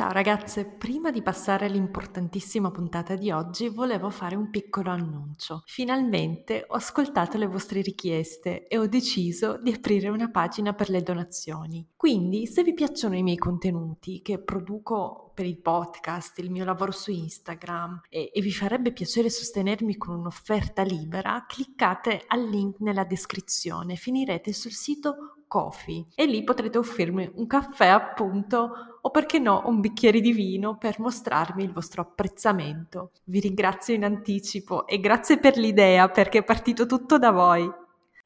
Ciao 0.00 0.12
ragazze, 0.12 0.64
prima 0.64 1.10
di 1.10 1.20
passare 1.20 1.66
all'importantissima 1.66 2.70
puntata 2.70 3.16
di 3.16 3.30
oggi 3.30 3.68
volevo 3.68 4.08
fare 4.08 4.34
un 4.34 4.48
piccolo 4.48 4.88
annuncio. 4.88 5.62
Finalmente 5.66 6.64
ho 6.66 6.76
ascoltato 6.76 7.36
le 7.36 7.46
vostre 7.46 7.82
richieste 7.82 8.66
e 8.66 8.78
ho 8.78 8.86
deciso 8.86 9.58
di 9.62 9.70
aprire 9.70 10.08
una 10.08 10.30
pagina 10.30 10.72
per 10.72 10.88
le 10.88 11.02
donazioni. 11.02 11.86
Quindi 11.96 12.46
se 12.46 12.62
vi 12.62 12.72
piacciono 12.72 13.14
i 13.14 13.22
miei 13.22 13.36
contenuti 13.36 14.22
che 14.22 14.38
produco 14.38 15.32
per 15.34 15.44
il 15.44 15.60
podcast, 15.60 16.38
il 16.38 16.50
mio 16.50 16.64
lavoro 16.64 16.92
su 16.92 17.10
Instagram 17.10 18.00
e, 18.08 18.30
e 18.32 18.40
vi 18.40 18.52
farebbe 18.52 18.94
piacere 18.94 19.28
sostenermi 19.28 19.98
con 19.98 20.18
un'offerta 20.18 20.80
libera, 20.80 21.44
cliccate 21.46 22.24
al 22.26 22.48
link 22.48 22.78
nella 22.78 23.04
descrizione, 23.04 23.96
finirete 23.96 24.54
sul 24.54 24.72
sito 24.72 25.39
Coffee 25.50 26.06
e 26.14 26.26
lì 26.26 26.44
potrete 26.44 26.78
offrirmi 26.78 27.28
un 27.34 27.48
caffè 27.48 27.88
appunto 27.88 28.70
o 29.00 29.10
perché 29.10 29.40
no 29.40 29.64
un 29.66 29.80
bicchiere 29.80 30.20
di 30.20 30.32
vino 30.32 30.78
per 30.78 31.00
mostrarmi 31.00 31.64
il 31.64 31.72
vostro 31.72 32.02
apprezzamento. 32.02 33.10
Vi 33.24 33.40
ringrazio 33.40 33.92
in 33.92 34.04
anticipo 34.04 34.86
e 34.86 35.00
grazie 35.00 35.38
per 35.40 35.56
l'idea 35.56 36.08
perché 36.08 36.38
è 36.38 36.44
partito 36.44 36.86
tutto 36.86 37.18
da 37.18 37.32
voi. 37.32 37.68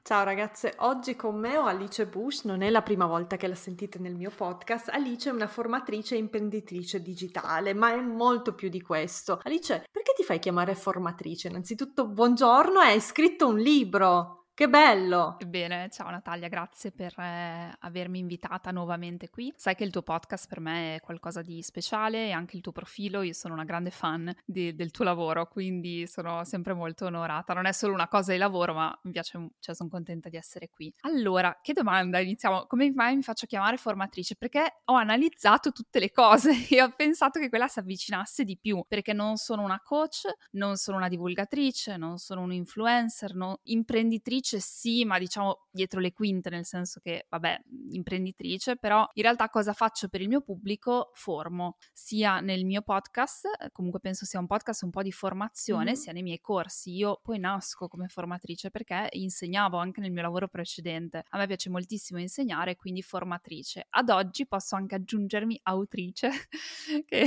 Ciao 0.02 0.22
ragazze, 0.22 0.75
oggi 0.80 1.17
con 1.17 1.36
me 1.36 1.56
ho 1.56 1.64
Alice 1.64 2.06
Bush, 2.06 2.45
non 2.45 2.61
è 2.61 2.69
la 2.69 2.83
prima 2.83 3.06
volta 3.06 3.39
che 3.39 3.47
la 3.47 3.55
sentite 3.55 3.98
nel 3.98 4.14
mio 4.14 4.30
podcast. 4.30 4.91
Alice 4.91 5.30
è 5.30 5.33
una 5.33 5.47
formatrice 5.47 6.17
e 6.17 6.19
imprenditrice 6.19 7.00
digitale, 7.00 7.72
ma 7.72 7.95
è 7.95 8.00
molto 8.02 8.52
più 8.55 8.69
di 8.69 8.83
questo. 8.83 9.41
Alice, 9.45 9.86
perché 9.91 10.12
ti 10.14 10.25
fai 10.25 10.41
chiamare 10.41 10.75
formatrice? 10.75 11.48
Innanzitutto, 11.48 12.06
buongiorno, 12.06 12.80
hai 12.80 13.00
scritto 13.00 13.48
un 13.48 13.56
libro. 13.56 14.44
Che 14.56 14.69
bello! 14.69 15.36
Bene, 15.48 15.88
ciao 15.91 16.10
Natalia, 16.10 16.47
grazie 16.47 16.92
per 16.92 17.12
eh, 17.19 17.74
avermi 17.77 18.20
invitata 18.20 18.70
nuovamente 18.70 19.28
qui. 19.28 19.52
Sai 19.56 19.74
che 19.74 19.83
il 19.83 19.91
tuo 19.91 20.02
podcast 20.02 20.46
per 20.46 20.61
me 20.61 20.94
è 20.94 21.00
qualcosa 21.00 21.42
di 21.42 21.61
speciale 21.61 22.28
e 22.28 22.30
anche 22.30 22.55
il 22.55 22.62
tuo 22.62 22.70
profilo, 22.70 23.22
io 23.22 23.33
sono 23.33 23.55
una 23.55 23.64
grande 23.64 23.91
fan 23.91 24.33
di, 24.44 24.72
del 24.77 24.92
tuo 24.92 25.05
lavoro, 25.05 25.48
quindi 25.48 26.06
sono 26.06 26.44
sempre 26.44 26.72
molto 26.72 27.06
onorata. 27.06 27.52
Non 27.52 27.66
è 27.66 27.72
solo 27.72 27.94
una 27.94 28.06
cosa 28.06 28.30
di 28.30 28.38
lavoro, 28.38 28.74
ma 28.74 28.96
mi 29.02 29.11
piace, 29.11 29.44
cioè 29.58 29.74
sono 29.74 29.88
contenta 29.88 30.28
di 30.28 30.36
essere 30.36 30.68
qui. 30.70 30.94
Allora, 31.00 31.58
che 31.61 31.72
domanda? 31.72 32.20
Iniziamo. 32.20 32.66
Come 32.68 32.92
mai 32.94 33.16
mi 33.16 33.22
faccio 33.22 33.46
chiamare 33.46 33.77
formatrice? 33.77 34.36
Perché 34.36 34.83
ho 34.84 34.94
analizzato 34.94 35.72
tutte 35.72 35.98
le 35.98 36.12
cose 36.12 36.52
e 36.70 36.80
ho 36.80 36.92
pensato 36.94 37.41
che 37.41 37.48
quella 37.48 37.66
si 37.66 37.80
avvicinasse 37.80 38.44
di 38.44 38.56
più, 38.56 38.84
perché 38.86 39.12
non 39.14 39.34
sono 39.36 39.62
una 39.62 39.80
coach, 39.83 40.33
non 40.52 40.77
sono 40.77 40.98
una 40.98 41.08
divulgatrice, 41.08 41.96
non 41.96 42.18
sono 42.18 42.42
un 42.42 42.52
influencer, 42.52 43.34
no, 43.34 43.58
imprenditrice 43.64 44.42
imprenditrice 44.45 44.61
sì, 44.61 45.05
ma 45.05 45.19
diciamo 45.19 45.67
dietro 45.70 46.00
le 46.00 46.12
quinte, 46.12 46.50
nel 46.50 46.67
senso 46.67 47.00
che, 47.00 47.27
vabbè, 47.28 47.62
imprenditrice, 47.91 48.77
però 48.77 49.09
in 49.14 49.23
realtà 49.23 49.48
cosa 49.48 49.73
faccio 49.73 50.09
per 50.09 50.20
il 50.20 50.28
mio 50.28 50.42
pubblico? 50.42 51.11
Formo, 51.14 51.77
sia 51.92 52.41
nel 52.41 52.64
mio 52.64 52.83
podcast, 52.83 53.47
eh, 53.47 53.70
comunque 53.73 54.01
penso 54.01 54.25
sia 54.25 54.39
un 54.39 54.47
podcast 54.47 54.83
un 54.83 54.91
po' 54.91 55.03
di 55.03 55.12
formazione, 55.12 55.92
mm-hmm. 55.92 55.95
sia 55.95 56.13
nei 56.13 56.23
miei 56.23 56.41
corsi. 56.41 56.95
Io 56.95 57.20
poi 57.23 57.39
nasco 57.39 57.89
come 57.89 58.08
formatrice 58.08 58.70
perché 58.70 59.08
insegnavo 59.11 59.79
anche 59.79 60.01
nel 60.01 60.13
mio 60.13 60.23
lavoro 60.23 60.48
precedente. 60.48 61.24
A 61.30 61.39
me 61.39 61.47
piace 61.47 61.70
moltissimo 61.70 62.20
insegnare, 62.20 62.77
quindi 62.77 63.02
formatrice. 63.02 63.86
Ad 63.91 64.11
oggi 64.11 64.47
posso 64.47 64.77
anche 64.77 64.97
aggiungermi 64.97 65.58
autrice, 65.64 66.30
che, 67.07 67.24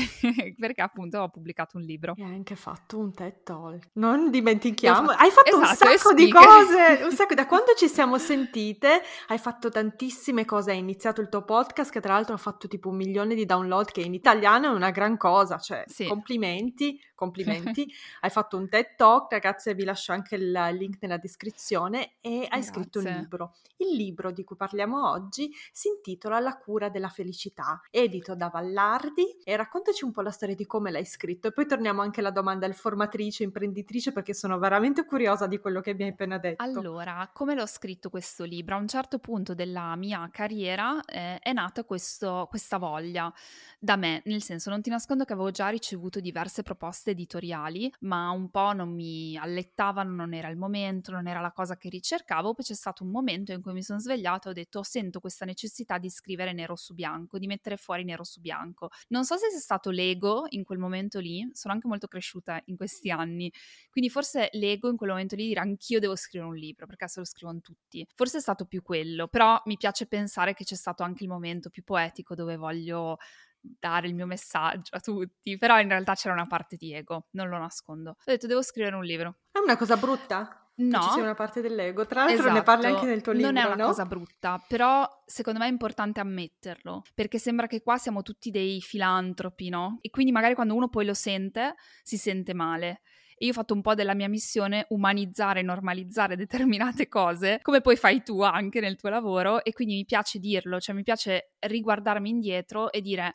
perché 0.58 0.81
appunto 0.81 1.20
ho 1.20 1.30
pubblicato 1.30 1.78
un 1.78 1.84
libro. 1.84 2.14
E 2.16 2.24
hai 2.24 2.34
anche 2.34 2.56
fatto 2.56 2.97
un 2.97 3.14
TED 3.14 3.44
Talk. 3.44 3.90
Non 3.94 4.30
dimentichiamo, 4.30 5.08
fatto, 5.08 5.24
hai 5.24 5.31
fatto 5.31 5.62
esatto, 5.62 5.90
un 5.90 5.97
sacco 5.97 6.14
di 6.14 6.31
cose, 6.31 7.06
un 7.07 7.16
sacco, 7.16 7.34
da 7.34 7.45
quando 7.45 7.73
ci 7.75 7.88
siamo 7.88 8.18
sentite 8.18 9.01
hai 9.28 9.38
fatto 9.38 9.69
tantissime 9.69 10.45
cose, 10.45 10.72
hai 10.72 10.78
iniziato 10.78 11.22
il 11.22 11.29
tuo 11.29 11.44
podcast 11.44 11.91
che 11.91 12.01
tra 12.01 12.13
l'altro 12.13 12.35
ha 12.35 12.38
fatto 12.38 12.68
tipo 12.68 12.90
un 12.90 12.97
milione 12.97 13.34
di 13.34 13.45
download 13.45 13.91
che 13.91 14.01
in 14.01 14.13
italiano 14.13 14.68
è 14.68 14.69
una 14.69 14.91
gran 14.91 15.16
cosa, 15.16 15.57
cioè 15.57 15.84
sì. 15.88 16.06
complimenti, 16.06 17.00
complimenti. 17.16 17.88
hai 18.22 18.29
fatto 18.29 18.57
un 18.57 18.67
TED 18.67 18.96
Talk, 18.96 19.31
ragazze 19.31 19.73
vi 19.73 19.85
lascio 19.85 20.12
anche 20.12 20.35
il 20.35 20.51
link 20.73 20.97
nella 21.01 21.17
descrizione 21.17 22.16
e 22.19 22.40
hai 22.41 22.47
Grazie. 22.47 22.63
scritto 22.63 23.00
un 23.00 23.06
libro. 23.06 23.56
Il 23.78 23.96
libro 23.96 24.31
di 24.31 24.44
cui 24.44 24.56
parliamo 24.56 25.09
oggi 25.09 25.51
si 25.72 25.88
intitola 25.88 26.40
La 26.40 26.57
cura 26.57 26.90
della 26.90 27.09
felicità, 27.09 27.81
edito 27.90 28.35
da 28.35 28.50
Vallardi 28.50 29.40
e 29.44 29.56
raccontaci 29.56 30.03
un 30.03 30.12
po' 30.12 30.22
la 30.22 30.31
storia 30.31 30.56
di 30.56 30.66
come 30.66 30.91
l'hai 30.91 31.06
scritto 31.06 31.47
e 31.47 31.51
poi 31.51 31.67
torniamo 31.67 32.01
anche 32.01 32.19
alla 32.19 32.31
domanda 32.31 32.66
del 32.66 32.75
formatrice, 32.75 33.44
imprenditrice 33.44 34.12
perché 34.12 34.34
sono 34.34 34.57
veramente 34.59 35.06
curiosa 35.06 35.47
di 35.47 35.59
quello 35.59 35.79
che 35.79 35.94
mi 35.94 36.03
hai 36.03 36.09
appena 36.09 36.38
detto. 36.38 36.63
Allora, 36.63 36.97
allora, 36.97 37.30
come 37.31 37.53
l'ho 37.53 37.68
scritto 37.68 38.09
questo 38.09 38.44
libro? 38.44 38.75
A 38.75 38.80
un 38.80 38.88
certo 38.88 39.19
punto 39.19 39.53
della 39.53 39.96
mia 39.96 40.28
carriera 40.31 41.00
eh, 41.06 41.38
è 41.38 41.53
nata 41.53 41.84
questo, 41.84 42.47
questa 42.50 42.78
voglia 42.78 43.31
da 43.80 43.96
me, 43.96 44.24
nel 44.25 44.41
senso 44.41 44.72
non 44.72 44.81
ti 44.81 44.90
nascondo 44.90 45.24
che 45.24 45.34
avevo 45.34 45.52
già 45.52 45.68
ricevuto 45.69 46.19
diverse 46.19 46.63
proposte 46.63 47.12
editoriali, 47.12 47.94
ma 48.02 48.31
un 48.31 48.50
po' 48.50 48.74
non 48.74 48.90
mi 48.90 49.38
allettavano, 49.38 50.16
non 50.16 50.34
era 50.34 50.50
il 50.50 50.58
momento, 50.58 51.12
non 51.12 51.28
era 51.28 51.40
la 51.40 51.52
cosa 51.52 51.78
che 51.78 51.90
ricercavo, 51.90 52.56
poi 52.56 52.66
c'è 52.66 52.74
stato 52.74 53.03
un 53.03 53.12
momento 53.12 53.52
in 53.52 53.62
cui 53.62 53.74
mi 53.74 53.84
sono 53.84 54.00
svegliata 54.00 54.47
e 54.47 54.52
ho 54.52 54.56
detto 54.56 54.81
sento 54.81 55.19
questa 55.19 55.46
necessità 55.46 56.00
di 56.00 56.09
scrivere 56.09 56.52
nero 56.53 56.75
su 56.75 56.96
bianco, 56.96 57.38
di 57.38 57.46
mettere 57.46 57.78
fuori 57.78 58.03
nero 58.03 58.24
su 58.24 58.41
bianco. 58.41 58.90
Non 59.09 59.24
so 59.24 59.38
se 59.38 59.50
sia 59.52 59.59
stato 59.59 59.91
l'ego 59.91 60.46
in 60.50 60.64
quel 60.64 60.79
momento 60.79 61.19
lì, 61.19 61.47
sono 61.53 61.75
anche 61.75 61.88
molto 61.88 62.08
cresciuta 62.08 62.59
in 62.66 62.75
questi 62.75 63.12
anni, 63.12 63.52
quindi 63.91 64.09
forse 64.09 64.50
l'ego 64.53 64.90
in 64.90 64.97
quel 64.97 65.12
momento 65.12 65.35
lì 65.35 65.46
dire 65.46 65.59
anch'io 65.59 66.00
devo 66.00 66.16
scrivere 66.16 66.50
un 66.50 66.58
libro 66.58 66.87
perché 66.88 67.08
se 67.08 67.20
lo 67.20 67.25
scrivono 67.25 67.59
tutti. 67.62 68.08
Forse 68.16 68.38
è 68.38 68.42
stato 68.42 68.66
più 68.66 68.81
quello, 68.81 69.28
però 69.28 69.62
mi 69.66 69.78
piace 69.78 70.08
pensare 70.08 70.56
che 70.56 70.64
c'è 70.64 70.75
stato 70.75 71.03
anche 71.03 71.24
il 71.24 71.30
momento 71.30 71.70
più 71.70 71.84
poetico 71.84 72.34
dove 72.34 72.58
voglio 72.58 73.18
dare 73.59 74.08
il 74.08 74.16
mio 74.16 74.25
messaggio 74.25 74.96
a 74.96 75.00
tutti, 75.00 75.58
però 75.58 75.80
in 75.80 75.90
realtà 75.90 76.16
c'era 76.16 76.34
una 76.34 76.47
parte 76.47 76.76
di 76.78 76.94
ego, 76.94 77.28
non 77.31 77.50
lo 77.50 77.58
nascondo. 77.58 78.12
Ho 78.12 78.16
detto 78.26 78.47
devo 78.47 78.62
scrivere 78.62 78.96
un 78.96 79.03
libro. 79.03 79.40
È 79.52 79.59
una 79.59 79.78
cosa 79.78 79.97
brutta? 79.97 80.62
No. 80.80 81.02
Ci 81.02 81.09
sia 81.09 81.24
una 81.24 81.34
parte 81.34 81.62
dell'ego. 81.62 82.06
Tra 82.06 82.22
l'altro 82.22 82.40
esatto. 82.40 82.53
ne 82.53 82.64
parli 82.64 82.86
anche 82.86 83.06
nel 83.08 83.22
tuo 83.22 83.31
libro, 83.31 83.52
Non 83.52 83.62
è 83.62 83.66
una 83.66 83.76
no? 83.76 83.86
cosa 83.88 84.06
brutta, 84.06 84.64
però 84.68 85.08
secondo 85.26 85.59
me 85.59 85.66
è 85.66 85.70
importante 85.70 86.20
ammetterlo, 86.20 87.02
perché 87.16 87.40
sembra 87.40 87.66
che 87.66 87.81
qua 87.81 87.97
siamo 87.97 88.22
tutti 88.22 88.52
dei 88.52 88.80
filantropi, 88.81 89.70
no? 89.70 89.97
E 90.02 90.09
quindi 90.12 90.31
magari 90.31 90.53
quando 90.53 90.76
uno 90.76 90.88
poi 90.88 91.06
lo 91.06 91.16
sente, 91.16 91.76
si 92.03 92.18
sente 92.18 92.53
male. 92.53 93.02
E 93.40 93.46
io 93.46 93.52
ho 93.52 93.53
fatto 93.53 93.75
un 93.75 93.81
po' 93.81 93.94
della 93.94 94.16
mia 94.16 94.28
missione 94.28 94.88
umanizzare, 94.90 95.62
normalizzare 95.62 96.36
determinate 96.36 97.08
cose, 97.08 97.59
come 97.62 97.81
poi 97.81 97.96
fai 97.96 98.24
tu 98.24 98.42
anche 98.42 98.80
nel 98.80 98.96
tuo 98.96 99.09
lavoro, 99.09 99.64
e 99.64 99.74
quindi 99.74 99.94
mi 99.94 100.06
piace 100.06 100.40
dirlo, 100.40 100.80
cioè 100.80 100.96
mi 100.96 101.03
piace 101.03 101.52
riguardarmi 101.59 102.30
indietro 102.30 102.92
e 102.92 103.02
dire 103.02 103.34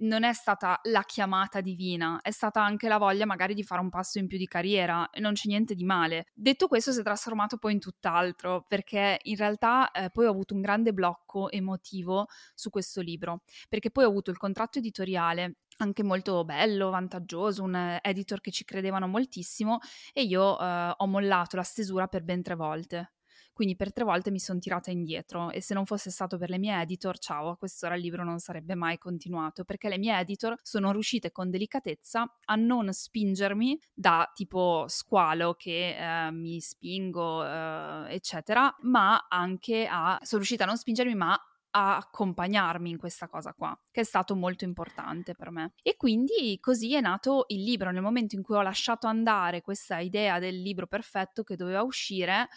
non 0.00 0.24
è 0.24 0.32
stata 0.32 0.78
la 0.84 1.02
chiamata 1.02 1.60
divina, 1.60 2.20
è 2.22 2.30
stata 2.30 2.62
anche 2.62 2.88
la 2.88 2.98
voglia 2.98 3.26
magari 3.26 3.54
di 3.54 3.62
fare 3.62 3.80
un 3.80 3.88
passo 3.88 4.18
in 4.18 4.26
più 4.26 4.38
di 4.38 4.46
carriera 4.46 5.08
non 5.18 5.32
c'è 5.32 5.48
niente 5.48 5.74
di 5.74 5.84
male. 5.84 6.26
Detto 6.34 6.68
questo 6.68 6.92
si 6.92 7.00
è 7.00 7.02
trasformato 7.02 7.58
poi 7.58 7.72
in 7.72 7.80
tutt'altro 7.80 8.64
perché 8.66 9.18
in 9.22 9.36
realtà 9.36 9.90
eh, 9.90 10.10
poi 10.10 10.26
ho 10.26 10.30
avuto 10.30 10.54
un 10.54 10.60
grande 10.60 10.92
blocco 10.92 11.50
emotivo 11.50 12.26
su 12.54 12.70
questo 12.70 13.00
libro 13.00 13.42
perché 13.68 13.90
poi 13.90 14.04
ho 14.04 14.08
avuto 14.08 14.30
il 14.30 14.38
contratto 14.38 14.78
editoriale 14.78 15.56
anche 15.78 16.02
molto 16.02 16.44
bello, 16.44 16.90
vantaggioso, 16.90 17.62
un 17.62 17.98
editor 18.02 18.40
che 18.40 18.50
ci 18.50 18.64
credevano 18.64 19.06
moltissimo 19.06 19.78
e 20.12 20.22
io 20.22 20.58
eh, 20.60 20.94
ho 20.96 21.06
mollato 21.06 21.56
la 21.56 21.62
stesura 21.62 22.06
per 22.06 22.22
ben 22.22 22.42
tre 22.42 22.54
volte. 22.54 23.12
Quindi 23.52 23.76
per 23.76 23.92
tre 23.92 24.04
volte 24.04 24.30
mi 24.30 24.38
sono 24.38 24.58
tirata 24.58 24.90
indietro 24.90 25.50
e 25.50 25.60
se 25.60 25.74
non 25.74 25.84
fosse 25.84 26.10
stato 26.10 26.38
per 26.38 26.50
le 26.50 26.58
mie 26.58 26.80
editor, 26.80 27.18
ciao, 27.18 27.50
a 27.50 27.56
quest'ora 27.56 27.94
il 27.94 28.02
libro 28.02 28.24
non 28.24 28.38
sarebbe 28.38 28.74
mai 28.74 28.96
continuato 28.98 29.64
perché 29.64 29.88
le 29.88 29.98
mie 29.98 30.18
editor 30.18 30.56
sono 30.62 30.92
riuscite 30.92 31.30
con 31.30 31.50
delicatezza 31.50 32.38
a 32.44 32.54
non 32.54 32.92
spingermi 32.92 33.78
da 33.92 34.30
tipo 34.34 34.84
squalo 34.88 35.54
che 35.54 35.96
eh, 35.96 36.30
mi 36.30 36.60
spingo, 36.60 37.44
eh, 37.44 38.14
eccetera, 38.14 38.74
ma 38.82 39.26
anche 39.28 39.86
a... 39.90 40.18
sono 40.22 40.38
riuscita 40.38 40.64
a 40.64 40.66
non 40.66 40.76
spingermi 40.76 41.14
ma 41.14 41.38
a 41.72 41.96
accompagnarmi 41.96 42.90
in 42.90 42.98
questa 42.98 43.28
cosa 43.28 43.52
qua, 43.52 43.78
che 43.90 44.00
è 44.00 44.04
stato 44.04 44.34
molto 44.34 44.64
importante 44.64 45.34
per 45.34 45.50
me. 45.50 45.72
E 45.82 45.96
quindi 45.96 46.58
così 46.60 46.94
è 46.94 47.00
nato 47.00 47.44
il 47.48 47.62
libro. 47.62 47.90
Nel 47.90 48.02
momento 48.02 48.34
in 48.34 48.42
cui 48.42 48.56
ho 48.56 48.62
lasciato 48.62 49.06
andare 49.06 49.60
questa 49.60 49.98
idea 49.98 50.38
del 50.38 50.60
libro 50.60 50.86
perfetto 50.86 51.42
che 51.42 51.56
doveva 51.56 51.82
uscire, 51.82 52.48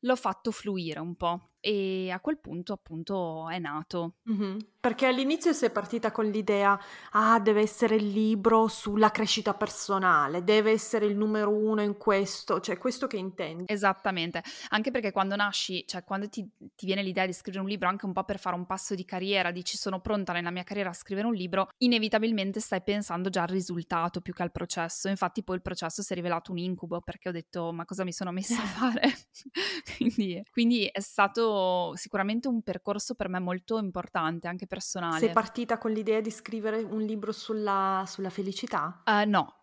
l'ho 0.00 0.16
fatto 0.16 0.50
fluire 0.50 1.00
un 1.00 1.14
po'. 1.14 1.50
e 1.60 2.10
a 2.10 2.20
quel 2.20 2.38
punto 2.38 2.72
appunto 2.72 3.48
è 3.48 3.58
nato. 3.58 4.16
Mm-hmm. 4.30 4.58
Perché 4.80 5.06
all'inizio 5.06 5.52
sei 5.52 5.70
partita 5.70 6.12
con 6.12 6.26
l'idea, 6.26 6.78
ah, 7.10 7.40
deve 7.40 7.62
essere 7.62 7.96
il 7.96 8.06
libro 8.06 8.68
sulla 8.68 9.10
crescita 9.10 9.52
personale, 9.52 10.44
deve 10.44 10.70
essere 10.70 11.04
il 11.06 11.16
numero 11.16 11.50
uno 11.50 11.82
in 11.82 11.96
questo, 11.96 12.60
cioè 12.60 12.78
questo 12.78 13.08
che 13.08 13.16
intendi. 13.16 13.64
Esattamente, 13.66 14.40
anche 14.68 14.92
perché 14.92 15.10
quando 15.10 15.34
nasci, 15.34 15.84
cioè 15.84 16.04
quando 16.04 16.28
ti, 16.28 16.48
ti, 16.76 16.86
viene 16.86 17.02
l'idea 17.02 17.26
di 17.26 17.32
scrivere 17.32 17.64
un 17.64 17.68
libro, 17.68 17.88
anche 17.88 18.06
un 18.06 18.12
po' 18.12 18.22
per 18.22 18.38
fare 18.38 18.54
un 18.54 18.66
passo 18.66 18.94
di 18.94 19.04
carriera, 19.04 19.50
dici 19.50 19.76
sono 19.76 20.00
pronta 20.00 20.32
nella 20.32 20.52
mia 20.52 20.62
carriera 20.62 20.90
a 20.90 20.92
scrivere 20.94 21.26
un 21.26 21.34
libro, 21.34 21.70
inevitabilmente 21.78 22.60
stai 22.60 22.80
pensando 22.80 23.30
già 23.30 23.42
al 23.42 23.48
risultato 23.48 24.20
più 24.20 24.32
che 24.32 24.42
al 24.42 24.52
processo. 24.52 25.08
Infatti 25.08 25.42
poi 25.42 25.56
il 25.56 25.62
processo 25.62 26.02
si 26.02 26.12
è 26.12 26.14
rivelato 26.14 26.52
un 26.52 26.58
incubo 26.58 27.00
perché 27.00 27.30
ho 27.30 27.32
detto 27.32 27.72
ma 27.72 27.84
cosa 27.84 28.04
mi 28.04 28.12
sono 28.12 28.30
messa 28.30 28.62
a 28.62 28.66
fare? 28.66 29.12
quindi, 29.96 30.40
quindi 30.52 30.86
è 30.86 31.00
stato 31.00 31.96
sicuramente 31.96 32.46
un 32.46 32.62
percorso 32.62 33.16
per 33.16 33.28
me 33.28 33.40
molto 33.40 33.76
importante, 33.78 34.46
anche 34.46 34.66
personale. 34.78 35.18
Sei 35.18 35.32
partita 35.32 35.76
con 35.76 35.90
l'idea 35.90 36.20
di 36.20 36.30
scrivere 36.30 36.82
un 36.82 37.02
libro 37.02 37.32
sulla, 37.32 38.04
sulla 38.06 38.30
felicità? 38.30 39.02
Uh, 39.04 39.28
no, 39.28 39.58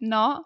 no, 0.00 0.44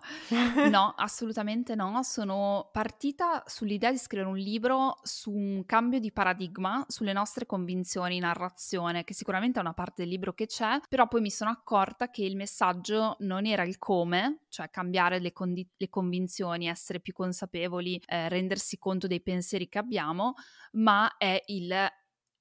no, 0.68 0.94
assolutamente 0.96 1.74
no. 1.74 2.02
Sono 2.02 2.68
partita 2.70 3.42
sull'idea 3.46 3.90
di 3.90 3.98
scrivere 3.98 4.28
un 4.28 4.36
libro 4.36 4.98
su 5.02 5.32
un 5.32 5.64
cambio 5.64 5.98
di 5.98 6.12
paradigma, 6.12 6.84
sulle 6.88 7.12
nostre 7.12 7.46
convinzioni, 7.46 8.18
narrazione, 8.18 9.04
che 9.04 9.14
sicuramente 9.14 9.58
è 9.58 9.62
una 9.62 9.72
parte 9.72 10.02
del 10.02 10.10
libro 10.10 10.34
che 10.34 10.46
c'è, 10.46 10.80
però 10.88 11.08
poi 11.08 11.22
mi 11.22 11.30
sono 11.30 11.50
accorta 11.50 12.10
che 12.10 12.24
il 12.24 12.36
messaggio 12.36 13.16
non 13.20 13.46
era 13.46 13.64
il 13.64 13.78
come, 13.78 14.44
cioè 14.48 14.68
cambiare 14.70 15.18
le, 15.18 15.32
condi- 15.32 15.68
le 15.76 15.88
convinzioni, 15.88 16.68
essere 16.68 17.00
più 17.00 17.12
consapevoli, 17.12 18.00
eh, 18.06 18.28
rendersi 18.28 18.78
conto 18.78 19.06
dei 19.06 19.22
pensieri 19.22 19.68
che 19.68 19.78
abbiamo, 19.78 20.34
ma 20.72 21.16
è 21.16 21.42
il 21.46 21.72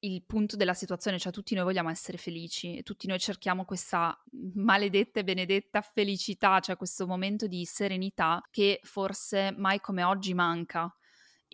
il 0.04 0.24
punto 0.26 0.56
della 0.56 0.74
situazione, 0.74 1.20
cioè 1.20 1.32
tutti 1.32 1.56
noi 1.56 1.64
vogliamo 1.64 1.90
essere 1.90 2.18
felici 2.18 2.82
tutti 2.84 3.08
noi 3.08 3.20
cerchiamo 3.20 3.66
questa 3.66 4.18
maledetta 4.56 5.20
e 5.20 5.24
benedetta 5.24 5.82
felicità, 5.82 6.60
cioè 6.60 6.78
questo 6.78 7.08
momento 7.08 7.48
di 7.48 7.66
serenità 7.66 8.42
che 8.52 8.80
forse 8.84 9.54
mai 9.56 9.80
come 9.80 10.04
oggi 10.04 10.34
manca 10.34 10.94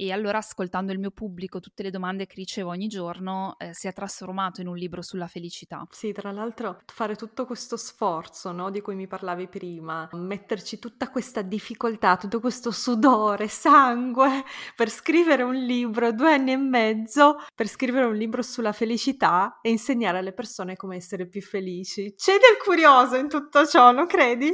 e 0.02 0.14
allora 0.14 0.38
ascoltando 0.38 0.94
il 0.94 1.00
mio 1.00 1.12
pubblico, 1.12 1.60
tutte 1.60 1.84
le 1.84 1.90
domande 1.90 2.26
che 2.26 2.36
ricevo 2.36 2.70
ogni 2.70 2.88
giorno, 2.88 3.58
eh, 3.60 3.74
si 3.74 3.90
è 3.90 3.94
trasformato 3.94 4.62
in 4.62 4.68
un 4.68 4.78
libro 4.78 5.02
sulla 5.02 5.28
felicità. 5.28 5.86
Sì, 5.92 6.14
tra 6.14 6.32
l'altro 6.32 6.80
fare 6.86 7.18
tutto 7.18 7.46
questo 7.46 7.76
sforzo 7.76 8.54
no, 8.54 8.72
di 8.72 8.80
cui 8.80 8.96
mi 8.96 9.08
parlavi 9.08 9.50
prima, 9.50 10.08
metterci 10.14 10.80
tutta 10.80 11.10
questa 11.10 11.42
difficoltà, 11.42 12.16
tutto 12.16 12.40
questo 12.40 12.72
sudore, 12.72 13.50
sangue 13.50 14.46
per 14.74 14.90
scrivere 14.90 15.44
un 15.44 15.56
libro, 15.56 16.14
due 16.14 16.32
anni 16.32 16.54
e 16.54 16.58
mezzo 16.58 17.36
per 17.54 17.68
scrivere 17.68 18.06
un 18.06 18.16
libro 18.16 18.42
sulla 18.42 18.72
felicità 18.72 19.60
e 19.62 19.70
insegnare 19.70 20.20
alle 20.20 20.32
persone 20.32 20.78
come 20.78 20.96
essere 20.96 21.28
più 21.28 21.42
felici. 21.42 22.14
C'è 22.16 22.34
del 22.34 22.58
curioso 22.64 23.18
in 23.18 23.28
tutto 23.28 23.66
ciò, 23.66 23.92
non 23.92 24.06
credi? 24.06 24.50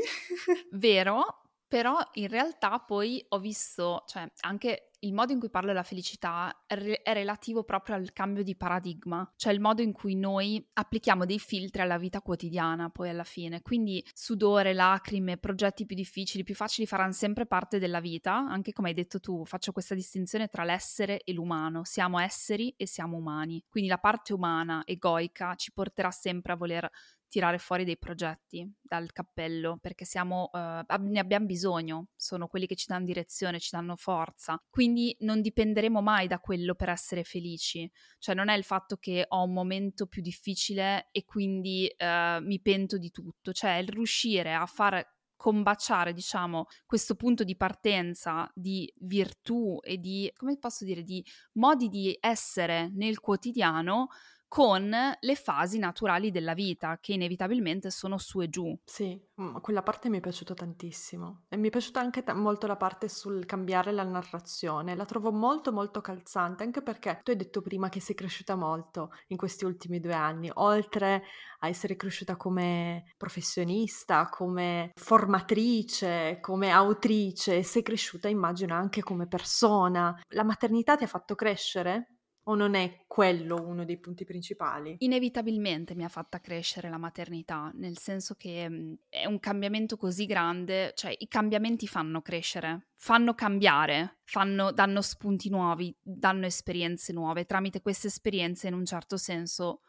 Vero, 0.72 1.45
però 1.68 1.98
in 2.14 2.28
realtà 2.28 2.80
poi 2.80 3.24
ho 3.30 3.40
visto, 3.40 4.04
cioè 4.08 4.30
anche 4.42 4.90
il 5.06 5.14
modo 5.14 5.32
in 5.32 5.40
cui 5.40 5.50
parlo 5.50 5.68
della 5.68 5.84
felicità 5.84 6.64
è, 6.66 6.76
re- 6.76 7.02
è, 7.02 7.14
relativo 7.14 7.64
proprio 7.64 7.96
al 7.96 8.12
cambio 8.12 8.44
di 8.44 8.56
paradigma, 8.56 9.30
cioè 9.36 9.54
il 9.54 9.60
modo 9.60 9.82
in 9.82 9.92
cui 9.92 10.16
noi 10.16 10.66
applichiamo 10.74 11.26
dei 11.26 11.40
filtri 11.40 11.82
alla 11.82 11.98
vita 11.98 12.22
quotidiana 12.22 12.90
poi 12.90 13.10
alla 13.10 13.24
fine. 13.24 13.62
Quindi 13.62 14.04
sudore, 14.14 14.74
lacrime, 14.74 15.38
progetti 15.38 15.86
più 15.86 15.96
difficili, 15.96 16.44
più 16.44 16.56
facili 16.56 16.88
faranno 16.88 17.12
sempre 17.12 17.46
parte 17.46 17.78
della 17.78 18.00
vita, 18.00 18.34
anche 18.34 18.74
come 18.74 18.90
hai 18.90 18.94
detto 18.96 19.20
tu, 19.20 19.46
faccio 19.46 19.72
questa 19.72 19.96
distinzione 19.96 20.48
tra 20.48 20.64
l'essere 20.64 21.22
e 21.24 21.34
l'umano. 21.34 21.84
Siamo 21.84 22.20
esseri 22.20 22.74
e 22.78 22.88
siamo 22.88 23.18
umani. 23.18 23.64
Quindi 23.70 23.90
la 23.90 24.00
parte 24.00 24.34
umana, 24.34 24.84
egoica, 24.86 25.56
ci 25.56 25.72
porterà 25.72 26.10
sempre 26.10 26.54
a 26.54 26.56
voler 26.56 26.90
tirare 27.27 27.57
fuori 27.57 27.83
dei 27.83 27.98
progetti 27.98 28.69
dal 28.81 29.12
cappello 29.12 29.77
perché 29.81 30.06
siamo, 30.06 30.50
uh, 30.51 30.86
ne 31.00 31.19
abbiamo 31.19 31.45
bisogno, 31.45 32.07
sono 32.16 32.48
quelli 32.48 32.68
che 32.68 32.75
ci 32.75 32.86
danno 32.88 33.06
direzione, 33.06 33.60
ci 33.60 33.69
danno 33.72 33.95
forza. 33.95 34.62
Quindi 34.69 35.16
non 35.19 35.42
dipenderemo 35.42 36.01
mai 36.01 36.27
da 36.27 36.39
quello 36.39 36.75
per 36.75 36.89
essere 36.89 37.24
felici. 37.24 37.89
Cioè 38.19 38.36
non 38.36 38.50
è 38.50 38.56
il 38.56 38.63
fatto 38.63 38.98
che 38.98 39.25
ho 39.27 39.44
un 39.44 39.54
momento 39.54 40.07
più 40.07 40.22
difficile 40.22 41.10
e 41.12 41.25
quindi 41.25 41.94
uh, 41.98 42.44
mi 42.44 42.60
pento 42.62 42.98
di 42.98 43.12
tutto, 43.12 43.51
cioè 43.51 43.74
il 43.75 43.89
riuscire 43.89 44.54
a 44.54 44.66
far 44.66 45.06
combaciare, 45.36 46.13
diciamo, 46.13 46.66
questo 46.86 47.16
punto 47.16 47.44
di 47.44 47.56
partenza 47.56 48.50
di 48.54 48.92
virtù 49.01 49.77
e 49.83 50.00
di, 50.00 50.31
come 50.36 50.57
posso 50.57 50.86
dire, 50.86 51.04
di 51.04 51.24
modi 51.54 51.89
di 51.89 52.18
essere 52.19 52.89
nel 52.94 53.19
quotidiano 53.19 54.07
con 54.48 54.90
le 55.20 55.36
fasi 55.36 55.80
naturali 55.80 56.32
della 56.32 56.54
vita 56.54 56.98
che 57.00 57.14
inevitabilmente 57.14 57.90
sono 57.92 58.18
su 58.18 58.42
e 58.42 58.50
giù. 58.50 58.78
Sì, 58.84 59.20
mm, 59.42 59.58
quella 59.58 59.84
parte 59.84 60.10
mi 60.10 60.18
è 60.18 60.22
piaciuta 60.22 60.54
tantissimo 60.54 61.46
e 61.50 61.58
mi 61.58 61.68
è 61.68 61.72
piaciuta 61.72 62.00
anche 62.00 62.24
t- 62.24 62.32
molto 62.32 62.68
la 62.68 62.78
parte 62.78 63.10
sul 63.10 63.46
cambiare 63.46 63.92
la 63.92 64.04
narrazione, 64.04 64.96
la 64.96 65.06
trovo 65.06 65.32
molto 65.32 65.72
molto 65.72 66.02
calzante 66.02 66.64
anche 66.64 66.82
perché 66.82 67.20
tu 67.24 67.32
hai 67.32 67.38
detto 67.38 67.62
prima 67.62 67.90
che 67.90 68.00
sei 68.00 68.16
cresciuta 68.16 68.56
molto 68.56 69.12
in 69.28 69.38
questi 69.38 69.66
ultimi 69.66 70.00
due 70.00 70.14
anni, 70.14 70.50
oltre 70.54 71.24
a 71.60 71.68
essere 71.68 71.96
cresciuta 71.96 72.36
come 72.38 73.12
professionista, 73.18 74.30
come 74.30 74.92
formatrice, 74.96 76.38
come 76.42 76.70
autrice, 76.70 77.64
sei 77.64 77.82
cresciuta 77.82 78.28
immagino 78.28 78.76
anche 78.76 79.02
come 79.02 79.28
persona. 79.28 80.18
La 80.30 80.44
maternità 80.44 80.96
ti 80.96 81.04
ha 81.04 81.08
fatto 81.08 81.36
crescere? 81.36 82.15
O 82.48 82.56
non 82.56 82.76
è 82.76 83.06
quello 83.08 83.62
uno 83.66 83.86
dei 83.86 84.00
punti 84.00 84.24
principali? 84.24 84.96
Inevitabilmente 85.00 85.96
mi 85.96 86.04
ha 86.04 86.10
fatta 86.10 86.40
crescere 86.40 86.90
la 86.90 86.98
maternità, 86.98 87.72
nel 87.74 87.98
senso 87.98 88.36
che 88.36 88.70
mhmm, 88.70 88.94
è 89.10 89.26
un 89.26 89.40
cambiamento 89.40 89.98
così 89.98 90.26
grande, 90.26 90.94
cioè 90.96 91.16
i 91.18 91.28
cambiamenti 91.28 91.88
fanno 91.88 92.22
crescere, 92.22 92.90
fanno 92.96 93.34
cambiare, 93.34 94.20
fanno, 94.24 94.72
danno 94.72 95.02
spunti 95.02 95.50
nuovi, 95.50 95.96
danno 96.02 96.46
esperienze 96.46 97.14
nuove. 97.14 97.46
Tramite 97.46 97.82
queste 97.82 98.08
esperienze, 98.08 98.68
in 98.68 98.74
un 98.76 98.86
certo 98.86 99.18
senso, 99.18 99.82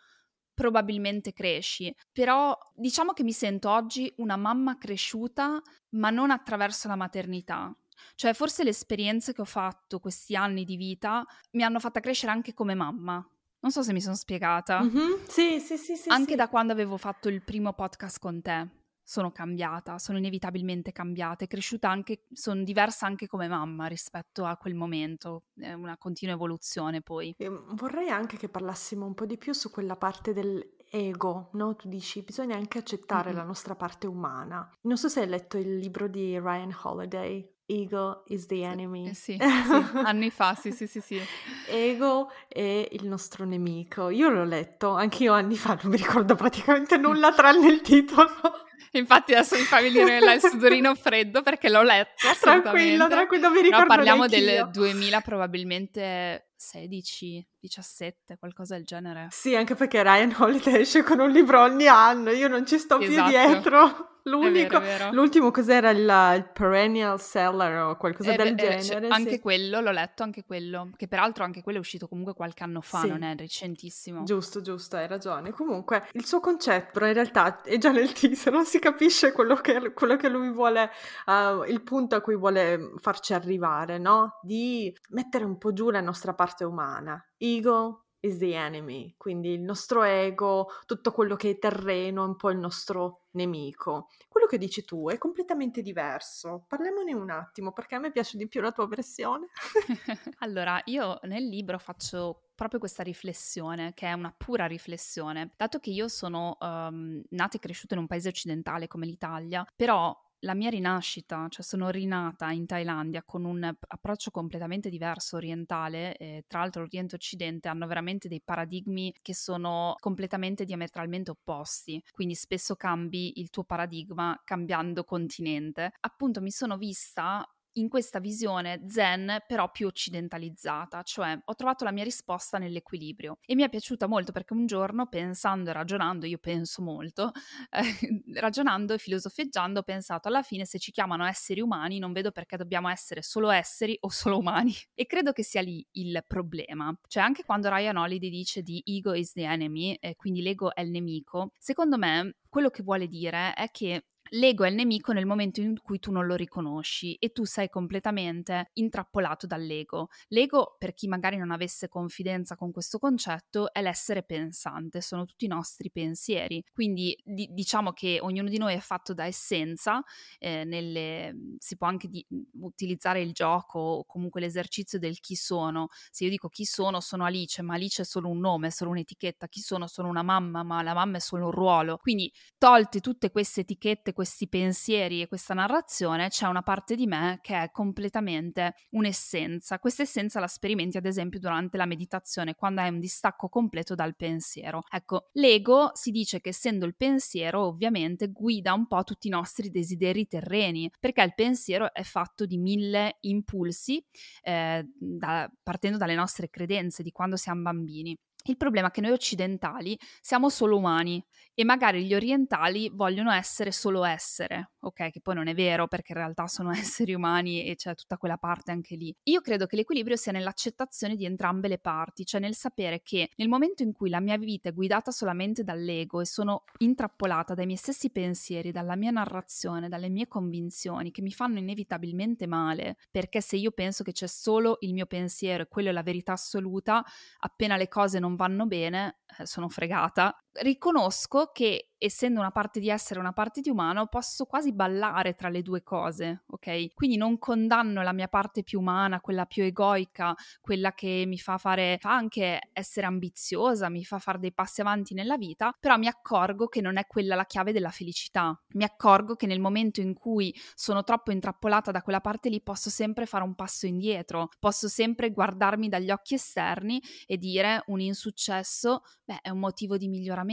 probabilmente 0.55 1.35
cresci. 1.35 1.94
Però 2.11 2.56
diciamo 2.75 3.12
che 3.12 3.23
mi 3.23 3.32
sento 3.32 3.70
oggi 3.70 4.12
una 4.17 4.37
mamma 4.37 4.79
cresciuta, 4.79 5.61
ma 5.91 6.11
non 6.11 6.31
attraverso 6.31 6.88
la 6.88 6.97
maternità, 6.97 7.76
cioè, 8.14 8.34
forse 8.34 8.64
le 8.64 8.70
esperienze 8.70 9.32
che 9.32 9.40
ho 9.40 9.46
fatto 9.46 9.98
questi 9.98 10.34
anni 10.37 10.64
di 10.64 10.76
vita 10.76 11.25
mi 11.52 11.62
hanno 11.62 11.81
fatta 11.81 12.00
crescere 12.00 12.32
anche 12.32 12.54
come 12.54 12.75
mamma. 12.75 13.26
Non 13.60 13.72
so 13.72 13.82
se 13.82 13.93
mi 13.93 14.00
sono 14.00 14.14
spiegata. 14.14 14.82
Mm-hmm. 14.82 15.25
Sì, 15.28 15.60
sì, 15.60 15.76
sì, 15.76 15.96
sì. 15.96 16.08
Anche 16.08 16.32
sì. 16.32 16.37
da 16.37 16.48
quando 16.48 16.72
avevo 16.72 16.96
fatto 16.96 17.29
il 17.29 17.43
primo 17.43 17.72
podcast 17.72 18.19
con 18.19 18.41
te 18.41 18.84
sono 19.08 19.31
cambiata, 19.31 19.98
sono 19.98 20.19
inevitabilmente 20.19 20.91
cambiata, 20.91 21.44
è 21.44 21.46
cresciuta 21.46 21.88
anche, 21.88 22.24
sono 22.32 22.65
diversa 22.65 23.06
anche 23.06 23.29
come 23.29 23.46
mamma 23.46 23.86
rispetto 23.86 24.44
a 24.44 24.56
quel 24.56 24.74
momento, 24.74 25.44
è 25.55 25.72
una 25.72 25.96
continua 25.96 26.34
evoluzione 26.34 27.03
poi. 27.03 27.32
E 27.38 27.48
vorrei 27.48 28.08
anche 28.08 28.36
che 28.36 28.48
parlassimo 28.48 29.06
un 29.06 29.15
po' 29.15 29.24
di 29.24 29.38
più 29.38 29.53
su 29.53 29.70
quella 29.70 29.94
parte 29.94 30.32
dell'ego, 30.32 31.50
no? 31.53 31.76
Tu 31.76 31.88
dici 31.88 32.22
bisogna 32.22 32.56
anche 32.56 32.79
accettare 32.79 33.29
mm-hmm. 33.29 33.38
la 33.38 33.44
nostra 33.44 33.76
parte 33.76 34.08
umana. 34.08 34.69
Non 34.82 34.96
so 34.96 35.08
se 35.08 35.20
hai 35.20 35.29
letto 35.29 35.56
il 35.56 35.76
libro 35.76 36.08
di 36.08 36.36
Ryan 36.36 36.76
Holiday, 36.82 37.48
Ego 37.67 38.23
is 38.29 38.46
the 38.46 38.63
enemy. 38.63 39.08
Eh, 39.08 39.15
sì, 39.15 39.37
sì, 39.39 39.39
anni 40.05 40.31
fa, 40.31 40.55
sì, 40.55 40.70
sì, 40.70 40.87
sì, 40.87 41.01
sì. 41.01 41.20
Ego 41.69 42.31
è 42.49 42.89
il 42.93 43.06
nostro 43.06 43.44
nemico. 43.44 44.08
Io 44.11 44.29
l'ho 44.29 44.44
letto, 44.44 44.94
anche 44.94 45.25
io 45.25 45.32
anni 45.32 45.56
fa, 45.56 45.79
non 45.82 45.91
mi 45.91 45.96
ricordo 45.96 46.37
praticamente 46.37 46.96
nulla 46.96 47.32
tranne 47.32 47.69
il 47.69 47.81
titolo. 47.81 48.31
Infatti 48.93 49.35
adesso 49.35 49.56
mi 49.56 49.63
fa 49.63 49.81
venire 49.81 50.19
il 50.19 50.41
sudorino 50.41 50.94
freddo 50.94 51.43
perché 51.43 51.69
l'ho 51.69 51.82
letto. 51.82 52.29
Tranquillo, 52.41 53.08
tranquillo, 53.08 53.51
mi 53.51 53.61
ricordo 53.61 53.82
No, 53.82 53.87
parliamo 53.87 54.27
del 54.27 54.69
2000 54.73 55.20
probabilmente 55.20 56.51
16, 56.56 57.46
17, 57.67 58.37
qualcosa 58.39 58.77
del 58.77 58.85
genere. 58.85 59.29
Sì, 59.31 59.56
anche 59.56 59.75
perché 59.75 60.03
Ryan 60.03 60.35
Holiday 60.39 60.81
esce 60.81 61.03
con 61.03 61.19
un 61.19 61.31
libro 61.31 61.63
ogni 61.63 61.89
anno, 61.89 62.31
io 62.31 62.49
non 62.49 62.65
ci 62.65 62.79
sto 62.79 63.01
esatto. 63.01 63.29
più 63.29 63.31
dietro. 63.31 64.11
L'unico, 64.27 64.79
è 64.79 64.81
vero, 64.81 64.94
è 64.94 64.99
vero. 64.99 65.13
l'ultimo 65.13 65.53
cos'era 65.53 65.91
il, 65.91 66.01
il, 66.01 66.51
perennial 66.53 67.20
seller 67.20 67.79
o 67.82 67.96
qualcosa 67.96 68.32
eh, 68.32 68.37
del 68.37 68.55
beh, 68.55 68.79
genere? 68.79 69.08
Anche 69.08 69.35
sì. 69.35 69.41
quello, 69.41 69.81
l'ho 69.81 69.93
letto, 69.93 70.25
anche 70.25 70.44
quello, 70.44 70.91
che 70.96 71.06
peraltro 71.06 71.44
anche 71.44 71.63
quello 71.63 71.79
è 71.79 71.81
uscito 71.81 72.08
comunque 72.08 72.35
qualche 72.35 72.65
anno 72.65 72.81
fa, 72.81 73.03
sì. 73.03 73.08
non 73.08 73.23
è 73.23 73.37
recentissimo. 73.37 74.25
Giusto, 74.25 74.61
giusto, 74.63 74.96
hai 74.96 75.06
ragione. 75.06 75.53
Comunque, 75.53 76.08
il 76.13 76.27
suo 76.27 76.41
concetto 76.41 77.05
in 77.05 77.13
realtà 77.13 77.63
è 77.63 77.79
già 77.79 77.93
nel 77.93 78.11
teaser, 78.15 78.53
non 78.53 78.65
si 78.65 78.81
capisce 78.81 79.31
quello 79.31 79.55
che, 79.55 79.93
quello 79.93 80.17
che 80.17 80.29
lui 80.29 80.51
vuole, 80.51 80.91
uh, 81.27 81.63
il 81.63 81.82
punto 81.82 82.17
a 82.17 82.20
cui 82.20 82.37
vuole 82.37 82.94
farci 82.96 83.32
arrivare, 83.32 83.99
no? 83.99 84.41
Di 84.43 84.93
mettere 85.11 85.44
un 85.44 85.56
po' 85.56 85.73
giù 85.73 85.91
la 85.91 86.01
nostra 86.01 86.35
parte 86.35 86.65
umana. 86.65 87.25
Ego, 87.56 88.06
is 88.20 88.39
the 88.39 88.55
enemy, 88.55 89.15
quindi 89.17 89.53
il 89.53 89.60
nostro 89.60 90.03
ego, 90.03 90.69
tutto 90.84 91.13
quello 91.13 91.36
che 91.36 91.51
è 91.51 91.58
terreno 91.58 92.25
è 92.25 92.27
un 92.27 92.36
po' 92.36 92.51
il 92.51 92.58
nostro 92.58 93.27
nemico. 93.32 94.08
Quello 94.29 94.46
che 94.46 94.58
dici 94.58 94.84
tu 94.84 95.08
è 95.08 95.19
completamente 95.19 95.82
diverso. 95.82 96.65
Parliamone 96.67 97.15
un 97.15 97.31
attimo 97.31 97.72
perché 97.72 97.94
a 97.94 97.98
me 97.98 98.10
piace 98.10 98.36
di 98.36 98.48
più 98.48 98.60
la 98.60 98.72
tua 98.72 98.86
versione. 98.86 99.46
allora, 100.39 100.81
io 100.86 101.19
nel 101.22 101.46
libro 101.46 101.79
faccio 101.79 102.51
proprio 102.55 102.81
questa 102.81 103.03
riflessione, 103.03 103.93
che 103.94 104.06
è 104.06 104.13
una 104.13 104.34
pura 104.36 104.67
riflessione. 104.67 105.53
Dato 105.56 105.79
che 105.79 105.91
io 105.91 106.08
sono 106.08 106.56
um, 106.60 107.22
nata 107.31 107.56
e 107.56 107.60
cresciuta 107.60 107.94
in 107.94 108.01
un 108.01 108.06
paese 108.06 108.29
occidentale 108.29 108.89
come 108.89 109.06
l'Italia, 109.06 109.65
però 109.77 110.15
la 110.46 110.55
mia 110.55 110.70
rinascita, 110.70 111.48
cioè 111.50 111.65
sono 111.65 111.91
rinata 111.91 112.53
in 112.53 112.67
Thailandia 112.67 113.24
con 113.24 113.44
un 113.44 113.62
approccio 113.88 114.31
completamente 114.31 114.88
diverso 114.88 115.36
orientale, 115.36 116.17
e 116.17 116.44
tra 116.46 116.60
l'altro 116.60 116.82
Oriente 116.82 117.15
e 117.15 117.19
Occidente 117.19 117.69
hanno 117.69 117.86
veramente 117.86 118.29
dei 118.29 118.41
paradigmi 118.41 119.12
che 119.20 119.34
sono 119.34 119.96
completamente 119.98 120.65
diametralmente 120.65 121.32
opposti, 121.32 122.03
quindi 122.12 122.34
spesso 122.34 122.76
cambi 122.76 123.41
il 123.41 123.50
tuo 123.50 123.65
paradigma 123.65 124.41
cambiando 124.44 125.05
continente. 125.05 125.93
Appunto 126.00 126.41
mi 126.41 126.50
sono 126.50 126.76
vista 126.79 127.44
in 127.76 127.88
questa 127.88 128.20
visione 128.20 128.82
zen 128.86 129.42
però 129.46 129.70
più 129.70 129.86
occidentalizzata, 129.86 131.02
cioè 131.02 131.38
ho 131.42 131.54
trovato 131.54 131.84
la 131.84 131.92
mia 131.92 132.04
risposta 132.04 132.58
nell'equilibrio. 132.58 133.38
E 133.44 133.54
mi 133.54 133.62
è 133.62 133.68
piaciuta 133.68 134.06
molto 134.06 134.32
perché 134.32 134.52
un 134.52 134.66
giorno 134.66 135.06
pensando 135.06 135.70
e 135.70 135.72
ragionando, 135.72 136.26
io 136.26 136.38
penso 136.38 136.82
molto, 136.82 137.32
eh, 137.70 138.38
ragionando 138.40 138.94
e 138.94 138.98
filosofeggiando 138.98 139.80
ho 139.80 139.82
pensato 139.82 140.28
alla 140.28 140.42
fine 140.42 140.64
se 140.64 140.78
ci 140.78 140.90
chiamano 140.90 141.24
esseri 141.26 141.60
umani 141.60 141.98
non 141.98 142.12
vedo 142.12 142.30
perché 142.30 142.56
dobbiamo 142.56 142.88
essere 142.88 143.22
solo 143.22 143.50
esseri 143.50 143.96
o 144.00 144.08
solo 144.10 144.38
umani. 144.38 144.74
E 144.98 145.04
credo 145.04 145.32
che 145.32 145.42
sia 145.42 145.60
lì 145.60 145.86
il 145.92 146.24
problema, 146.26 146.96
cioè 147.06 147.22
anche 147.22 147.44
quando 147.44 147.68
Ryan 147.68 147.96
Holiday 147.96 148.30
dice 148.30 148.62
di 148.62 148.82
ego 148.86 149.12
is 149.12 149.32
the 149.32 149.42
enemy, 149.42 149.94
eh, 150.00 150.14
quindi 150.16 150.40
l'ego 150.40 150.74
è 150.74 150.80
il 150.80 150.90
nemico, 150.90 151.50
secondo 151.58 151.98
me 151.98 152.36
quello 152.48 152.70
che 152.70 152.82
vuole 152.82 153.06
dire 153.06 153.52
è 153.52 153.70
che 153.70 154.06
L'ego 154.30 154.64
è 154.64 154.68
il 154.68 154.74
nemico 154.74 155.12
nel 155.12 155.26
momento 155.26 155.60
in 155.60 155.80
cui 155.80 155.98
tu 155.98 156.10
non 156.10 156.26
lo 156.26 156.34
riconosci 156.34 157.14
e 157.14 157.30
tu 157.30 157.44
sei 157.44 157.68
completamente 157.68 158.70
intrappolato 158.74 159.46
dall'ego. 159.46 160.08
L'ego, 160.28 160.76
per 160.78 160.94
chi 160.94 161.06
magari 161.06 161.36
non 161.36 161.50
avesse 161.50 161.88
confidenza 161.88 162.56
con 162.56 162.72
questo 162.72 162.98
concetto, 162.98 163.72
è 163.72 163.80
l'essere 163.82 164.24
pensante, 164.24 165.00
sono 165.00 165.24
tutti 165.24 165.44
i 165.44 165.48
nostri 165.48 165.90
pensieri. 165.90 166.62
Quindi 166.72 167.16
di- 167.24 167.48
diciamo 167.52 167.92
che 167.92 168.18
ognuno 168.20 168.48
di 168.48 168.58
noi 168.58 168.74
è 168.74 168.80
fatto 168.80 169.14
da 169.14 169.24
essenza, 169.26 170.02
eh, 170.38 170.64
nelle, 170.64 171.34
si 171.58 171.76
può 171.76 171.86
anche 171.86 172.08
di- 172.08 172.26
utilizzare 172.60 173.20
il 173.20 173.32
gioco 173.32 173.78
o 173.78 174.04
comunque 174.04 174.40
l'esercizio 174.40 174.98
del 174.98 175.20
chi 175.20 175.36
sono. 175.36 175.88
Se 176.10 176.24
io 176.24 176.30
dico 176.30 176.48
chi 176.48 176.64
sono, 176.64 177.00
sono 177.00 177.24
Alice, 177.24 177.62
ma 177.62 177.74
Alice 177.74 178.02
è 178.02 178.04
solo 178.04 178.28
un 178.28 178.38
nome, 178.40 178.68
è 178.68 178.70
solo 178.70 178.90
un'etichetta, 178.90 179.46
chi 179.48 179.60
sono, 179.60 179.86
sono 179.86 180.08
una 180.08 180.22
mamma, 180.22 180.62
ma 180.62 180.82
la 180.82 180.94
mamma 180.94 181.18
è 181.18 181.20
solo 181.20 181.46
un 181.46 181.50
ruolo. 181.52 181.98
Quindi 181.98 182.32
tolte 182.58 183.00
tutte 183.00 183.30
queste 183.30 183.60
etichette, 183.60 184.12
questi 184.17 184.49
pensieri 184.49 185.20
e 185.20 185.29
questa 185.29 185.53
narrazione, 185.53 186.31
c'è 186.31 186.46
una 186.46 186.63
parte 186.63 186.96
di 186.96 187.06
me 187.06 187.39
che 187.43 187.65
è 187.65 187.70
completamente 187.70 188.75
un'essenza. 188.93 189.79
Questa 189.79 190.05
essenza 190.05 190.41
la 190.41 190.46
sperimenti 190.46 190.96
ad 190.96 191.05
esempio 191.05 191.39
durante 191.39 191.77
la 191.77 191.85
meditazione, 191.85 192.55
quando 192.55 192.81
hai 192.81 192.89
un 192.89 192.99
distacco 192.99 193.51
completo 193.51 193.94
dal 193.94 194.17
pensiero. 194.17 194.85
Ecco, 194.91 195.29
l'ego 195.35 195.91
si 195.93 196.11
dice 196.13 196.41
che 196.41 196.49
essendo 196.49 196.87
il 196.87 196.96
pensiero 196.96 197.67
ovviamente 197.67 198.29
guida 198.29 198.73
un 198.73 198.87
po' 198.87 199.05
tutti 199.05 199.27
i 199.27 199.31
nostri 199.31 199.69
desideri 199.70 200.27
terreni, 200.27 200.91
perché 200.99 201.20
il 201.20 201.35
pensiero 201.35 201.93
è 201.93 202.03
fatto 202.03 202.46
di 202.46 202.56
mille 202.56 203.19
impulsi, 203.20 204.03
eh, 204.41 204.82
da, 204.99 205.46
partendo 205.63 205.99
dalle 205.99 206.15
nostre 206.15 206.49
credenze 206.49 207.03
di 207.03 207.11
quando 207.11 207.37
siamo 207.37 207.61
bambini. 207.61 208.17
Il 208.48 208.56
problema 208.56 208.88
è 208.88 208.91
che 208.91 209.00
noi 209.00 209.10
occidentali 209.10 209.98
siamo 210.20 210.48
solo 210.48 210.76
umani 210.76 211.24
e 211.55 211.65
magari 211.65 212.05
gli 212.05 212.15
orientali 212.15 212.91
vogliono 212.93 213.32
essere 213.32 213.72
solo 213.72 214.05
essere, 214.05 214.72
ok? 214.86 215.10
Che 215.10 215.20
poi 215.20 215.34
non 215.34 215.48
è 215.48 215.55
vero 215.55 215.86
perché 215.88 216.12
in 216.12 216.19
realtà 216.19 216.46
sono 216.46 216.70
esseri 216.72 217.14
umani 217.14 217.64
e 217.64 217.74
c'è 217.74 217.94
tutta 217.94 218.16
quella 218.16 218.36
parte 218.36 218.70
anche 218.70 218.96
lì. 218.96 219.14
Io 219.24 219.40
credo 219.40 219.66
che 219.66 219.76
l'equilibrio 219.76 220.16
sia 220.16 220.32
nell'accettazione 220.32 221.16
di 221.16 221.24
entrambe 221.24 221.69
le 221.69 221.78
parti, 221.78 222.24
cioè 222.24 222.40
nel 222.40 222.55
sapere 222.55 223.02
che 223.02 223.31
nel 223.36 223.48
momento 223.48 223.82
in 223.82 223.93
cui 223.93 224.08
la 224.08 224.20
mia 224.20 224.36
vita 224.36 224.69
è 224.69 224.72
guidata 224.72 225.10
solamente 225.10 225.62
dall'ego 225.62 226.20
e 226.20 226.26
sono 226.26 226.64
intrappolata 226.78 227.55
dai 227.55 227.66
miei 227.66 227.78
stessi 227.78 228.10
pensieri, 228.10 228.70
dalla 228.70 228.96
mia 228.96 229.10
narrazione, 229.10 229.88
dalle 229.88 230.08
mie 230.08 230.28
convinzioni 230.28 231.10
che 231.10 231.22
mi 231.22 231.31
fanno 231.32 231.58
inevitabilmente 231.58 232.46
male, 232.46 232.96
perché 233.10 233.40
se 233.40 233.56
io 233.56 233.70
penso 233.72 234.05
che 234.05 234.12
c'è 234.12 234.26
solo 234.26 234.78
il 234.81 234.93
mio 234.93 235.06
pensiero 235.06 235.64
e 235.64 235.69
quello 235.69 235.88
è 235.88 235.93
la 235.93 236.02
verità 236.02 236.32
assoluta, 236.32 237.05
appena 237.40 237.76
le 237.76 237.88
cose 237.88 238.19
non 238.19 238.36
vanno 238.36 238.66
bene, 238.66 239.19
eh, 239.38 239.46
sono 239.46 239.69
fregata, 239.69 240.36
riconosco 240.60 241.51
che 241.53 241.91
essendo 241.98 242.41
una 242.41 242.51
parte 242.51 242.79
di 242.79 242.91
essere 242.91 243.20
una 243.20 243.32
parte 243.32 243.60
di 243.60 243.70
umano, 243.70 244.06
posso 244.06 244.44
quasi 244.44 244.72
ballare 244.72 245.34
tra 245.34 245.48
le 245.48 245.63
due 245.63 245.82
cose, 245.82 246.43
ok? 246.48 246.93
Quindi 246.94 247.17
non 247.17 247.39
condanno 247.39 248.03
la 248.03 248.13
mia 248.13 248.29
parte 248.29 248.63
più 248.63 248.81
umana, 248.81 249.20
quella 249.20 249.46
più 249.46 249.63
egoica, 249.63 250.34
quella 250.60 250.93
che 250.93 251.25
mi 251.27 251.39
fa 251.39 251.58
fare, 251.58 251.96
fa 252.01 252.15
anche 252.15 252.70
essere 252.72 253.06
ambiziosa, 253.06 253.89
mi 253.89 254.05
fa 254.05 254.19
fare 254.19 254.39
dei 254.39 254.53
passi 254.53 254.81
avanti 254.81 255.15
nella 255.15 255.36
vita, 255.36 255.75
però 255.79 255.96
mi 255.96 256.06
accorgo 256.06 256.67
che 256.67 256.81
non 256.81 256.98
è 256.98 257.06
quella 257.06 257.34
la 257.34 257.46
chiave 257.46 257.72
della 257.72 257.91
felicità. 257.91 258.58
Mi 258.75 258.84
accorgo 258.84 259.34
che 259.34 259.46
nel 259.46 259.60
momento 259.60 260.01
in 260.01 260.15
cui 260.15 260.55
sono 260.75 261.03
troppo 261.03 261.32
intrappolata 261.32 261.91
da 261.91 262.03
quella 262.03 262.20
parte 262.20 262.48
lì, 262.48 262.60
posso 262.60 262.91
sempre 262.91 263.27
fare 263.27 263.44
un 263.44 263.55
passo 263.55 263.86
indietro, 263.86 264.48
posso 264.58 264.89
sempre 264.89 265.31
guardarmi 265.31 265.89
dagli 265.89 266.10
occhi 266.10 266.34
esterni 266.34 267.01
e 267.27 267.39
dire 267.39 267.82
un 267.86 268.01
insuccesso, 268.01 269.03
beh, 269.25 269.39
è 269.41 269.51
un 269.51 269.58
motivo 269.58 269.96
di 269.96 270.08
miglioramento, 270.08 270.45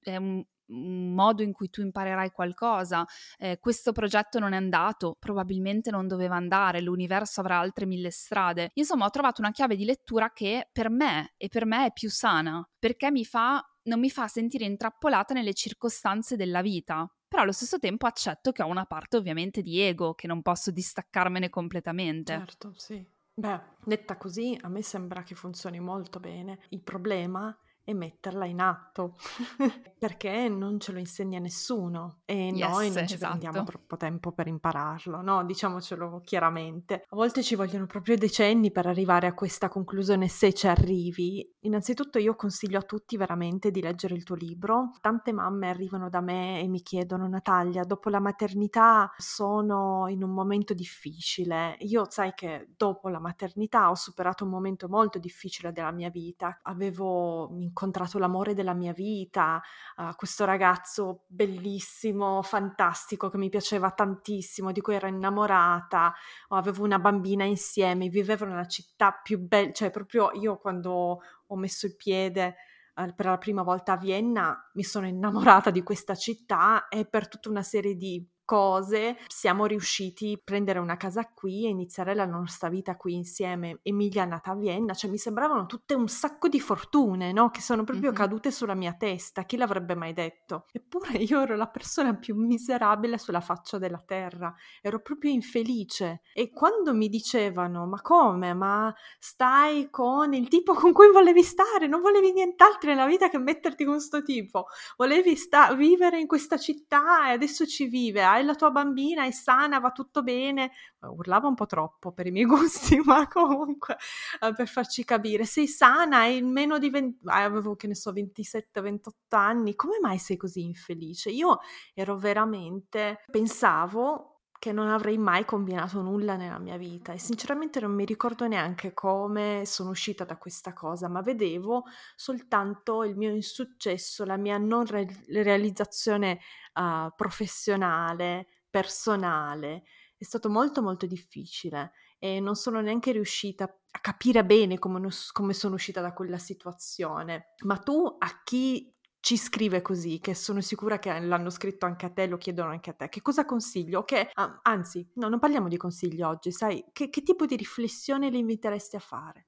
è 0.00 0.16
un, 0.16 0.44
modo 0.70 1.42
in 1.42 1.52
cui 1.52 1.70
tu 1.70 1.80
imparerai 1.80 2.30
qualcosa. 2.30 3.06
Eh, 3.38 3.58
questo 3.58 3.92
progetto 3.92 4.38
non 4.38 4.52
è 4.52 4.56
andato, 4.56 5.16
probabilmente 5.18 5.90
non 5.90 6.06
doveva 6.06 6.36
andare, 6.36 6.80
l'universo 6.80 7.40
avrà 7.40 7.58
altre 7.58 7.86
mille 7.86 8.10
strade. 8.10 8.70
Insomma, 8.74 9.06
ho 9.06 9.10
trovato 9.10 9.40
una 9.40 9.50
chiave 9.50 9.76
di 9.76 9.84
lettura 9.84 10.32
che 10.32 10.68
per 10.72 10.90
me 10.90 11.34
e 11.36 11.48
per 11.48 11.64
me 11.64 11.86
è 11.86 11.92
più 11.92 12.10
sana, 12.10 12.66
perché 12.78 13.10
mi 13.10 13.24
fa, 13.24 13.62
non 13.84 14.00
mi 14.00 14.10
fa 14.10 14.28
sentire 14.28 14.64
intrappolata 14.64 15.34
nelle 15.34 15.54
circostanze 15.54 16.36
della 16.36 16.62
vita. 16.62 17.10
Però 17.26 17.42
allo 17.42 17.52
stesso 17.52 17.78
tempo 17.78 18.06
accetto 18.06 18.52
che 18.52 18.62
ho 18.62 18.66
una 18.66 18.86
parte 18.86 19.18
ovviamente 19.18 19.60
di 19.60 19.80
ego, 19.80 20.14
che 20.14 20.26
non 20.26 20.40
posso 20.40 20.70
distaccarmene 20.70 21.50
completamente. 21.50 22.32
Certo, 22.32 22.72
sì. 22.76 23.06
Beh, 23.34 23.60
detta 23.84 24.16
così, 24.16 24.58
a 24.62 24.68
me 24.68 24.82
sembra 24.82 25.22
che 25.22 25.34
funzioni 25.34 25.78
molto 25.78 26.18
bene. 26.18 26.58
Il 26.70 26.80
problema 26.80 27.56
e 27.88 27.94
metterla 27.94 28.44
in 28.44 28.60
atto, 28.60 29.16
perché 29.98 30.50
non 30.50 30.78
ce 30.78 30.92
lo 30.92 30.98
insegna 30.98 31.38
nessuno 31.38 32.18
e 32.26 32.48
yes, 32.48 32.68
noi 32.68 32.90
non 32.90 33.06
ci 33.08 33.14
esatto. 33.14 33.38
prendiamo 33.38 33.64
troppo 33.64 33.96
tempo 33.96 34.30
per 34.32 34.46
impararlo, 34.46 35.22
no? 35.22 35.42
Diciamocelo 35.42 36.20
chiaramente. 36.22 37.06
A 37.08 37.16
volte 37.16 37.42
ci 37.42 37.54
vogliono 37.54 37.86
proprio 37.86 38.18
decenni 38.18 38.70
per 38.70 38.86
arrivare 38.86 39.26
a 39.26 39.32
questa 39.32 39.70
conclusione 39.70 40.28
se 40.28 40.52
ci 40.52 40.66
arrivi. 40.66 41.50
Innanzitutto 41.60 42.18
io 42.18 42.36
consiglio 42.36 42.78
a 42.78 42.82
tutti 42.82 43.16
veramente 43.16 43.70
di 43.70 43.80
leggere 43.80 44.14
il 44.14 44.22
tuo 44.22 44.34
libro. 44.34 44.90
Tante 45.00 45.32
mamme 45.32 45.70
arrivano 45.70 46.10
da 46.10 46.20
me 46.20 46.60
e 46.60 46.68
mi 46.68 46.82
chiedono 46.82 47.26
Natalia, 47.26 47.84
dopo 47.84 48.10
la 48.10 48.20
maternità 48.20 49.10
sono 49.16 50.08
in 50.08 50.22
un 50.22 50.34
momento 50.34 50.74
difficile. 50.74 51.74
Io 51.80 52.04
sai 52.10 52.34
che 52.34 52.68
dopo 52.76 53.08
la 53.08 53.18
maternità 53.18 53.88
ho 53.88 53.94
superato 53.94 54.44
un 54.44 54.50
momento 54.50 54.88
molto 54.88 55.18
difficile 55.18 55.72
della 55.72 55.90
mia 55.90 56.10
vita. 56.10 56.60
Avevo 56.64 57.48
incontrato 57.78 58.18
l'amore 58.18 58.54
della 58.54 58.74
mia 58.74 58.92
vita, 58.92 59.62
uh, 59.96 60.14
questo 60.16 60.44
ragazzo 60.44 61.24
bellissimo, 61.28 62.42
fantastico, 62.42 63.30
che 63.30 63.38
mi 63.38 63.48
piaceva 63.48 63.92
tantissimo, 63.92 64.72
di 64.72 64.80
cui 64.80 64.96
ero 64.96 65.06
innamorata, 65.06 66.12
avevo 66.48 66.82
una 66.82 66.98
bambina 66.98 67.44
insieme, 67.44 68.08
vivevo 68.08 68.46
nella 68.46 68.66
città 68.66 69.12
più 69.12 69.38
bella, 69.38 69.70
cioè 69.72 69.90
proprio 69.90 70.30
io 70.32 70.58
quando 70.58 71.20
ho 71.46 71.56
messo 71.56 71.86
il 71.86 71.94
piede 71.94 72.56
uh, 72.96 73.14
per 73.14 73.26
la 73.26 73.38
prima 73.38 73.62
volta 73.62 73.92
a 73.92 73.96
Vienna 73.96 74.70
mi 74.74 74.82
sono 74.82 75.06
innamorata 75.06 75.70
di 75.70 75.82
questa 75.84 76.16
città 76.16 76.88
e 76.88 77.06
per 77.06 77.28
tutta 77.28 77.48
una 77.48 77.62
serie 77.62 77.94
di 77.94 78.26
cose 78.48 79.18
siamo 79.26 79.66
riusciti 79.66 80.32
a 80.32 80.40
prendere 80.42 80.78
una 80.78 80.96
casa 80.96 81.30
qui 81.34 81.66
e 81.66 81.68
iniziare 81.68 82.14
la 82.14 82.24
nostra 82.24 82.70
vita 82.70 82.96
qui 82.96 83.12
insieme. 83.12 83.80
Emilia 83.82 84.22
è 84.22 84.26
nata 84.26 84.52
a 84.52 84.54
Vienna, 84.54 84.94
cioè 84.94 85.10
mi 85.10 85.18
sembravano 85.18 85.66
tutte 85.66 85.92
un 85.92 86.08
sacco 86.08 86.48
di 86.48 86.58
fortune, 86.58 87.30
no? 87.32 87.50
Che 87.50 87.60
sono 87.60 87.84
proprio 87.84 88.08
mm-hmm. 88.08 88.18
cadute 88.18 88.50
sulla 88.50 88.72
mia 88.72 88.94
testa, 88.94 89.44
chi 89.44 89.58
l'avrebbe 89.58 89.94
mai 89.94 90.14
detto? 90.14 90.64
Eppure 90.72 91.18
io 91.18 91.42
ero 91.42 91.56
la 91.56 91.66
persona 91.66 92.14
più 92.14 92.36
miserabile 92.36 93.18
sulla 93.18 93.42
faccia 93.42 93.76
della 93.76 94.02
terra, 94.02 94.54
ero 94.80 95.00
proprio 95.00 95.30
infelice. 95.30 96.22
E 96.32 96.50
quando 96.50 96.94
mi 96.94 97.10
dicevano, 97.10 97.86
ma 97.86 98.00
come? 98.00 98.54
Ma 98.54 98.94
stai 99.18 99.90
con 99.90 100.32
il 100.32 100.48
tipo 100.48 100.72
con 100.72 100.94
cui 100.94 101.10
volevi 101.10 101.42
stare, 101.42 101.86
non 101.86 102.00
volevi 102.00 102.32
nient'altro 102.32 102.88
nella 102.88 103.06
vita 103.06 103.28
che 103.28 103.36
metterti 103.36 103.84
con 103.84 103.96
questo 103.96 104.22
tipo, 104.22 104.68
volevi 104.96 105.36
sta- 105.36 105.74
vivere 105.74 106.18
in 106.18 106.26
questa 106.26 106.56
città 106.56 107.28
e 107.28 107.32
adesso 107.32 107.66
ci 107.66 107.84
vive, 107.88 108.24
hai 108.24 108.36
la 108.42 108.54
tua 108.54 108.70
bambina, 108.70 109.24
è 109.24 109.30
sana, 109.30 109.78
va 109.80 109.90
tutto 109.90 110.22
bene. 110.22 110.72
Urlava 111.00 111.48
un 111.48 111.54
po' 111.54 111.66
troppo 111.66 112.12
per 112.12 112.26
i 112.26 112.30
miei 112.30 112.44
gusti, 112.46 112.98
ma 112.98 113.26
comunque 113.28 113.96
eh, 114.40 114.52
per 114.52 114.68
farci 114.68 115.04
capire, 115.04 115.44
sei 115.44 115.66
sana, 115.66 116.18
hai 116.18 116.42
meno 116.42 116.78
di 116.78 116.90
20, 116.90 117.18
avevo 117.26 117.76
che 117.76 117.86
ne 117.86 117.94
so 117.94 118.12
27-28 118.12 119.10
anni, 119.30 119.74
come 119.74 119.98
mai 120.00 120.18
sei 120.18 120.36
così 120.36 120.62
infelice? 120.62 121.30
Io 121.30 121.58
ero 121.94 122.16
veramente, 122.16 123.22
pensavo 123.30 124.37
che 124.58 124.72
non 124.72 124.88
avrei 124.88 125.18
mai 125.18 125.44
combinato 125.44 126.02
nulla 126.02 126.36
nella 126.36 126.58
mia 126.58 126.76
vita 126.76 127.12
e 127.12 127.18
sinceramente 127.18 127.80
non 127.80 127.92
mi 127.92 128.04
ricordo 128.04 128.46
neanche 128.46 128.92
come 128.92 129.62
sono 129.64 129.90
uscita 129.90 130.24
da 130.24 130.36
questa 130.36 130.72
cosa, 130.72 131.08
ma 131.08 131.20
vedevo 131.20 131.84
soltanto 132.16 133.04
il 133.04 133.16
mio 133.16 133.30
insuccesso, 133.30 134.24
la 134.24 134.36
mia 134.36 134.58
non 134.58 134.84
re- 134.86 135.24
realizzazione 135.28 136.40
uh, 136.74 137.12
professionale, 137.14 138.46
personale. 138.68 139.84
È 140.16 140.24
stato 140.24 140.50
molto 140.50 140.82
molto 140.82 141.06
difficile 141.06 141.92
e 142.18 142.40
non 142.40 142.56
sono 142.56 142.80
neanche 142.80 143.12
riuscita 143.12 143.64
a 143.64 144.00
capire 144.00 144.44
bene 144.44 144.78
come, 144.78 145.08
come 145.32 145.52
sono 145.54 145.74
uscita 145.76 146.00
da 146.00 146.12
quella 146.12 146.38
situazione. 146.38 147.54
Ma 147.64 147.76
tu 147.76 148.16
a 148.18 148.42
chi 148.42 148.92
ci 149.20 149.36
scrive 149.36 149.82
così, 149.82 150.20
che 150.20 150.34
sono 150.34 150.60
sicura 150.60 150.98
che 150.98 151.18
l'hanno 151.20 151.50
scritto 151.50 151.86
anche 151.86 152.06
a 152.06 152.10
te, 152.10 152.26
lo 152.26 152.36
chiedono 152.36 152.70
anche 152.70 152.90
a 152.90 152.92
te. 152.94 153.08
Che 153.08 153.22
cosa 153.22 153.44
consiglio? 153.44 154.04
Che, 154.04 154.30
ah, 154.32 154.60
anzi, 154.62 155.08
no, 155.14 155.28
non 155.28 155.38
parliamo 155.38 155.68
di 155.68 155.76
consigli 155.76 156.22
oggi, 156.22 156.52
sai, 156.52 156.84
che, 156.92 157.10
che 157.10 157.22
tipo 157.22 157.44
di 157.46 157.56
riflessione 157.56 158.30
li 158.30 158.38
inviteresti 158.38 158.96
a 158.96 159.00
fare? 159.00 159.47